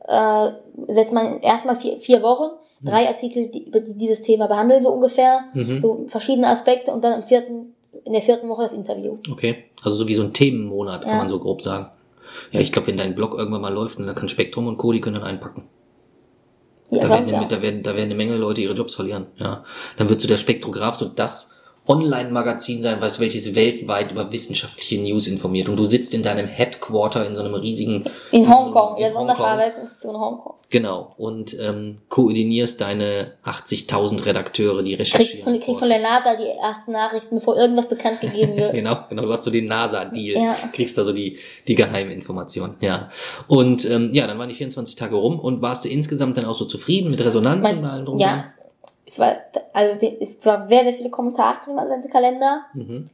[0.07, 0.49] äh,
[0.87, 2.51] setzt man erstmal vier, vier Wochen,
[2.81, 5.81] drei Artikel, die über die dieses Thema behandeln, so ungefähr, Mhm.
[5.81, 7.73] so verschiedene Aspekte und dann im vierten,
[8.05, 9.17] in der vierten Woche das Interview.
[9.31, 9.65] Okay.
[9.83, 11.17] Also so wie so ein Themenmonat, kann Ja.
[11.17, 11.89] man so grob sagen.
[12.51, 15.01] Ja, ich glaube, wenn dein Blog irgendwann mal läuft, dann kann Spektrum und Co., die
[15.01, 15.63] können dann einpacken.
[16.89, 17.47] Ja, Da werden, auch.
[17.47, 19.27] da, werden, da werden eine Menge Leute ihre Jobs verlieren.
[19.37, 19.63] Ja.
[19.97, 21.53] Dann wird so der Spektrograph so das
[21.87, 25.69] Online-Magazin sein, was welches weltweit über wissenschaftliche News informiert.
[25.69, 29.11] Und du sitzt in deinem Headquarter in so einem riesigen in so- Hongkong, in der
[29.11, 29.17] in
[30.19, 30.53] Hongkong.
[30.69, 31.13] Genau.
[31.17, 35.43] Und ähm, koordinierst deine 80.000 Redakteure, die Kriegst recherchieren.
[35.45, 38.73] von, kriegst von der NASA die ersten Nachrichten, bevor irgendwas bekannt gegeben wird.
[38.73, 40.55] Genau, genau, du hast so den NASA-Deal, Ja.
[40.73, 41.37] kriegst da so die,
[41.69, 43.09] die Geheiminformation, ja.
[43.47, 46.55] Und ähm, ja, dann waren die 24 Tage rum und warst du insgesamt dann auch
[46.55, 48.19] so zufrieden mit Resonanz Mein- und allem drum?
[48.19, 48.45] ja,
[49.07, 49.35] es war,
[49.73, 52.65] also die- es war sehr, sehr viele Kommentare zum Adventskalender.
[52.73, 53.09] Mhm.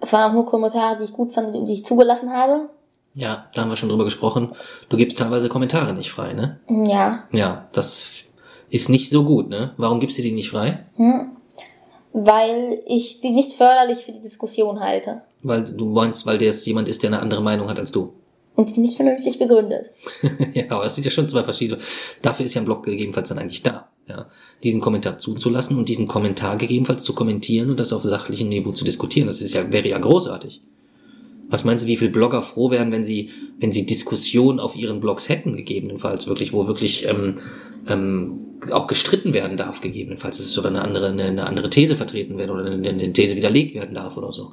[0.00, 2.68] Es waren auch nur Kommentare, die ich gut fand und die ich zugelassen habe.
[3.14, 4.54] Ja, da haben wir schon drüber gesprochen.
[4.88, 6.58] Du gibst teilweise Kommentare nicht frei, ne?
[6.68, 8.24] Ja, Ja, das
[8.70, 9.72] ist nicht so gut, ne?
[9.76, 10.84] Warum gibst du die nicht frei?
[10.96, 11.30] hm.
[12.16, 16.64] weil ich sie nicht förderlich für die Diskussion halte Weil du meinst, weil der es
[16.64, 18.12] jemand ist, der eine andere Meinung hat als du.
[18.54, 19.86] und nicht vernünftig begründet.
[20.54, 21.80] ja, aber das sind ja schon zwei verschiedene.
[22.22, 23.88] Dafür ist ja ein Blog gegebenenfalls dann eigentlich da.
[24.06, 24.28] Ja,
[24.62, 28.84] diesen Kommentar zuzulassen und diesen Kommentar gegebenenfalls zu kommentieren und das auf sachlichem Niveau zu
[28.84, 29.26] diskutieren.
[29.26, 30.60] Das ist ja, wäre ja großartig.
[31.48, 33.30] Was meinst du, wie viele Blogger froh wären, wenn sie,
[33.60, 37.36] wenn sie Diskussionen auf ihren Blogs hätten, gegebenenfalls, wirklich, wo wirklich ähm,
[37.88, 41.96] ähm, auch gestritten werden darf, gegebenenfalls, dass es oder eine andere, eine, eine andere These
[41.96, 44.52] vertreten werden oder eine, eine These widerlegt werden darf oder so.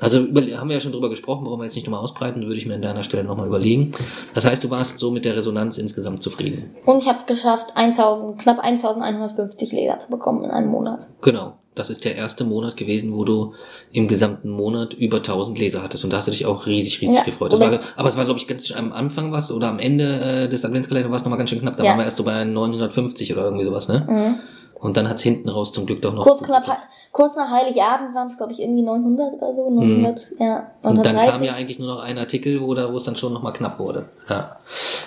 [0.00, 2.56] Also über, haben wir ja schon drüber gesprochen, warum wir jetzt nicht nochmal ausbreiten, würde
[2.56, 3.92] ich mir an deiner Stelle nochmal überlegen.
[4.34, 6.70] Das heißt, du warst so mit der Resonanz insgesamt zufrieden.
[6.84, 11.08] Und ich habe es geschafft, 1000, knapp 1150 Leser zu bekommen in einem Monat.
[11.22, 11.54] Genau.
[11.76, 13.52] Das ist der erste Monat gewesen, wo du
[13.92, 16.04] im gesamten Monat über 1000 Leser hattest.
[16.04, 17.52] Und da hast du dich auch riesig, riesig Ja, gefreut.
[17.60, 20.04] War, aber es war, glaube ich, ganz am Anfang was oder am Ende
[20.44, 21.76] äh, des Adventskalenders war es nochmal ganz schön knapp.
[21.76, 21.90] Da Ja.
[21.90, 24.06] waren wir erst so bei 950 oder irgendwie sowas, ne?
[24.08, 24.40] Mhm.
[24.86, 26.22] Und dann hat's hinten raus zum Glück doch noch.
[26.22, 26.64] Kurz, knapp,
[27.10, 29.68] kurz nach Heiligabend waren es, glaube ich, irgendwie 900 oder so.
[29.68, 30.70] 900, ja.
[30.80, 31.30] Und dann 930.
[31.32, 33.80] kam ja eigentlich nur noch ein Artikel, wo, da, wo es dann schon nochmal knapp
[33.80, 34.08] wurde.
[34.28, 34.54] Ja.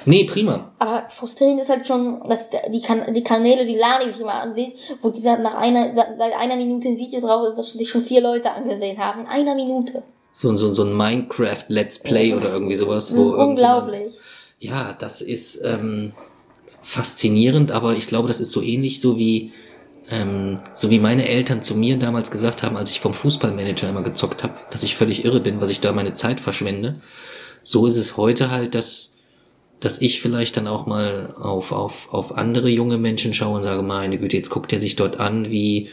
[0.03, 0.71] Nee, prima.
[0.79, 4.75] Aber frustrierend ist halt schon, dass die, kan die Kanäle, die Lani sich immer ansieht,
[5.01, 8.19] wo die nach einer, seit einer Minute ein Video drauf ist, dass sich schon vier
[8.19, 9.21] Leute angesehen haben.
[9.21, 10.03] In einer Minute.
[10.33, 13.15] So, so, so ein Minecraft Let's Play oder irgendwie sowas.
[13.15, 14.11] Wo Unglaublich.
[14.59, 16.11] Ja, das ist ähm,
[16.81, 19.53] faszinierend, aber ich glaube, das ist so ähnlich so wie
[20.11, 24.03] ähm, so wie meine Eltern zu mir damals gesagt haben, als ich vom Fußballmanager immer
[24.03, 27.01] gezockt habe, dass ich völlig irre bin, was ich da meine Zeit verschwende.
[27.63, 29.15] So ist es heute halt, dass
[29.79, 33.81] dass ich vielleicht dann auch mal auf, auf, auf andere junge Menschen schaue und sage,
[33.81, 35.89] meine Güte, jetzt guckt er sich dort an, wie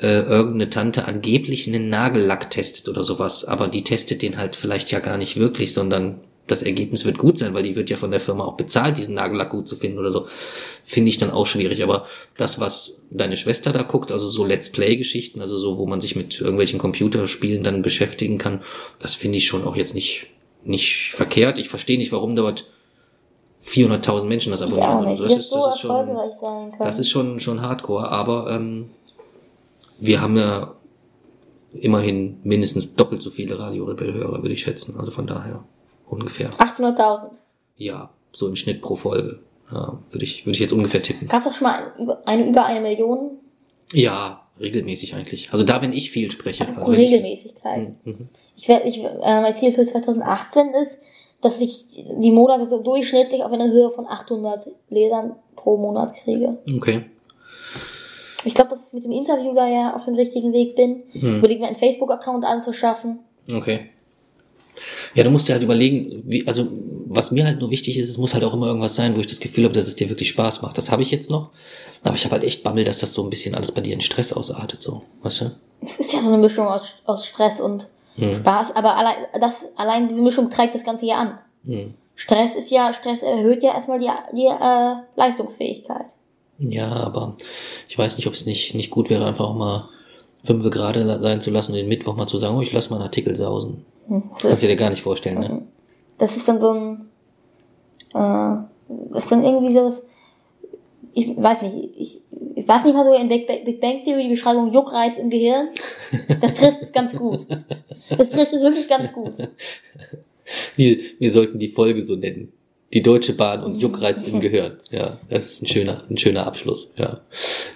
[0.00, 4.90] äh, irgendeine Tante angeblich einen Nagellack testet oder sowas, aber die testet den halt vielleicht
[4.90, 8.10] ja gar nicht wirklich, sondern das Ergebnis wird gut sein, weil die wird ja von
[8.10, 10.26] der Firma auch bezahlt, diesen Nagellack gut zu finden oder so,
[10.84, 11.82] finde ich dann auch schwierig.
[11.82, 16.00] Aber das, was deine Schwester da guckt, also so Let's Play-Geschichten, also so, wo man
[16.00, 18.62] sich mit irgendwelchen Computerspielen dann beschäftigen kann,
[18.98, 20.26] das finde ich schon auch jetzt nicht,
[20.64, 21.58] nicht verkehrt.
[21.58, 22.66] Ich verstehe nicht, warum dort
[23.66, 25.06] 400.000 Menschen das abonnieren.
[25.06, 28.90] Also das das ist, so das ist schon, das ist schon, schon hardcore, aber ähm,
[29.98, 30.74] wir haben ja
[31.72, 34.96] immerhin mindestens doppelt so viele Radio Rebell-Hörer, würde ich schätzen.
[34.98, 35.64] Also von daher
[36.06, 36.50] ungefähr.
[36.50, 37.30] 800.000.
[37.76, 39.40] Ja, so im Schnitt pro Folge.
[39.72, 41.26] Ja, würde ich, würde ich jetzt ungefähr tippen.
[41.28, 41.92] Gab es doch schon mal
[42.26, 43.38] eine über eine Million
[43.92, 45.52] Ja, regelmäßig eigentlich.
[45.52, 46.66] Also da, wenn ich viel spreche.
[46.76, 47.92] Also ich- Regelmäßigkeit.
[48.04, 48.28] Mhm.
[48.56, 50.98] Ich werde, ich, äh, mein Ziel für 2018 ist,
[51.40, 56.58] dass ich die Monate so durchschnittlich auf eine Höhe von 800 Lesern pro Monat kriege.
[56.76, 57.04] Okay.
[58.44, 61.02] Ich glaube, dass ich mit dem Interview da ja auf dem richtigen Weg bin.
[61.14, 61.38] Mhm.
[61.38, 63.20] Überlege mir einen Facebook-Account anzuschaffen.
[63.50, 63.90] Okay.
[65.14, 66.66] Ja, du musst dir halt überlegen, wie, also
[67.06, 69.26] was mir halt nur wichtig ist, es muss halt auch immer irgendwas sein, wo ich
[69.26, 70.76] das Gefühl habe, dass es dir wirklich Spaß macht.
[70.78, 71.50] Das habe ich jetzt noch.
[72.02, 74.00] Aber ich habe halt echt Bammel, dass das so ein bisschen alles bei dir in
[74.00, 75.02] Stress ausartet, so.
[75.22, 75.50] Weißt du?
[75.80, 78.32] Es ist ja so eine Mischung aus, aus Stress und Hm.
[78.32, 81.38] Spaß, aber allein, das, allein diese Mischung treibt das Ganze ja an.
[81.64, 81.94] Hm.
[82.14, 86.06] Stress ist ja, Stress erhöht ja erstmal die, die äh, Leistungsfähigkeit.
[86.58, 87.36] Ja, aber
[87.88, 89.88] ich weiß nicht, ob es nicht, nicht gut wäre, einfach auch mal
[90.44, 92.96] fünf gerade sein zu lassen und den Mittwoch mal zu sagen, oh, ich lass mal
[92.96, 93.84] einen Artikel sausen.
[94.08, 94.22] Hm.
[94.40, 95.62] Kannst du dir gar nicht vorstellen, ne?
[96.18, 97.08] Das ist dann so ein,
[98.14, 98.62] äh,
[99.12, 100.02] das ist dann irgendwie das,
[101.12, 102.20] ich weiß nicht, ich,
[102.56, 105.30] ich weiß nicht mal so in Big, Bang- Big Bang Theory die Beschreibung Juckreiz im
[105.30, 105.68] Gehirn.
[106.40, 107.46] Das trifft es ganz gut.
[108.10, 109.32] Das trifft es wirklich ganz gut.
[110.76, 112.52] Die, wir sollten die Folge so nennen.
[112.92, 114.76] Die Deutsche Bahn und Juckreiz im Gehirn.
[114.90, 116.92] Ja, das ist ein schöner, ein schöner Abschluss.
[116.96, 117.22] Ja.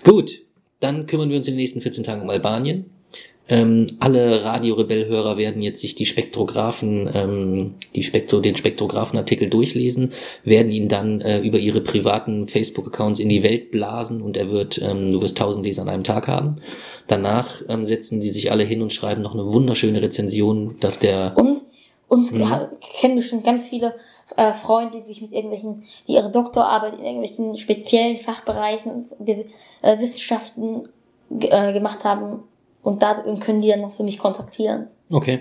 [0.05, 0.43] Gut,
[0.81, 2.87] dann kümmern wir uns in den nächsten 14 Tagen um Albanien.
[3.51, 9.49] Ähm, alle Radio Rebell Hörer werden jetzt sich die Spektrographen, ähm, die Spektro, den Spektrographen-Artikel
[9.49, 10.13] durchlesen,
[10.45, 14.79] werden ihn dann äh, über ihre privaten Facebook-Accounts in die Welt blasen und er wird,
[14.83, 16.57] ähm, du wirst 1000 Leser an einem Tag haben.
[17.07, 21.33] Danach ähm, setzen sie sich alle hin und schreiben noch eine wunderschöne Rezension, dass der
[21.39, 21.63] Und
[22.09, 22.71] uns ja,
[23.01, 23.95] kennen bestimmt ganz viele
[24.37, 29.45] äh, Freunde, die sich mit irgendwelchen, die ihre Doktorarbeit in irgendwelchen speziellen Fachbereichen der
[29.83, 30.89] äh, Wissenschaften
[31.31, 32.45] äh, gemacht haben.
[32.83, 34.89] Und da können die dann noch für mich kontaktieren.
[35.11, 35.41] Okay.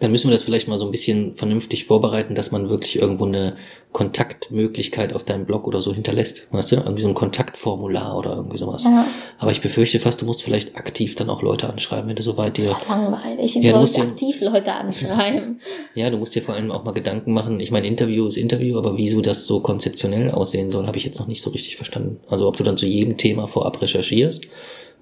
[0.00, 3.26] Dann müssen wir das vielleicht mal so ein bisschen vernünftig vorbereiten, dass man wirklich irgendwo
[3.26, 3.56] eine
[3.92, 6.46] Kontaktmöglichkeit auf deinem Blog oder so hinterlässt.
[6.50, 6.76] Weißt du?
[6.76, 8.84] Irgendwie so ein Kontaktformular oder irgendwie sowas.
[8.84, 9.06] Ja.
[9.38, 12.56] Aber ich befürchte fast, du musst vielleicht aktiv dann auch Leute anschreiben, wenn du soweit
[12.56, 12.76] dir.
[12.88, 13.54] Langweilig.
[13.56, 15.60] Ja, du musst den- aktiv Leute anschreiben.
[15.94, 17.60] Ja, du musst dir vor allem auch mal Gedanken machen.
[17.60, 21.18] Ich meine, Interview ist Interview, aber wieso das so konzeptionell aussehen soll, habe ich jetzt
[21.18, 22.20] noch nicht so richtig verstanden.
[22.28, 24.46] Also ob du dann zu jedem Thema vorab recherchierst,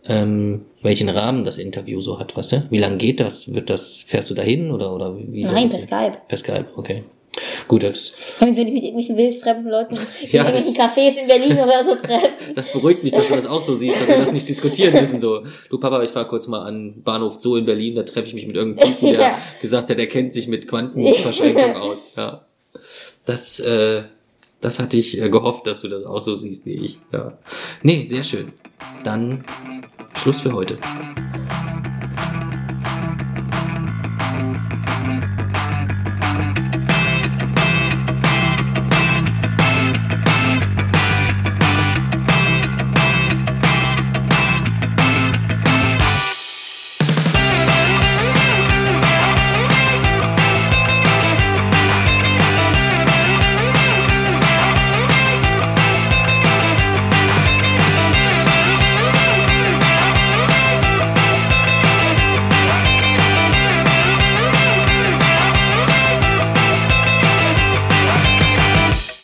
[0.08, 2.66] ähm, welchen Rahmen das Interview so hat, weißt du?
[2.70, 3.52] Wie lange geht das?
[3.52, 5.86] Wird das, fährst du dahin oder, oder wie soll Nein, das per?
[5.86, 6.18] Skype.
[6.28, 7.04] Per Skype, okay.
[7.68, 11.84] Gut, das, Wenn ich mit irgendwelchen wildfremden Leuten in Ja, irgendwelchen Cafés in Berlin oder
[11.84, 12.30] so treffe.
[12.54, 15.20] das beruhigt mich, dass du das auch so siehst, dass wir das nicht diskutieren müssen.
[15.20, 18.34] So, du Papa, ich fahr kurz mal an Bahnhof Zoo in Berlin, da treffe ich
[18.34, 19.38] mich mit irgendeinem Typen, der Ja.
[19.60, 22.14] gesagt hat, der kennt sich mit Quantenverschränkung aus.
[22.16, 22.42] Ja.
[23.26, 24.04] Das, äh,
[24.62, 26.98] das hatte ich äh, gehofft, dass du das auch so siehst wie ich.
[27.12, 27.36] Ja.
[27.82, 28.52] Nee, sehr schön.
[29.04, 29.44] Dann
[30.14, 30.78] Schluss für heute.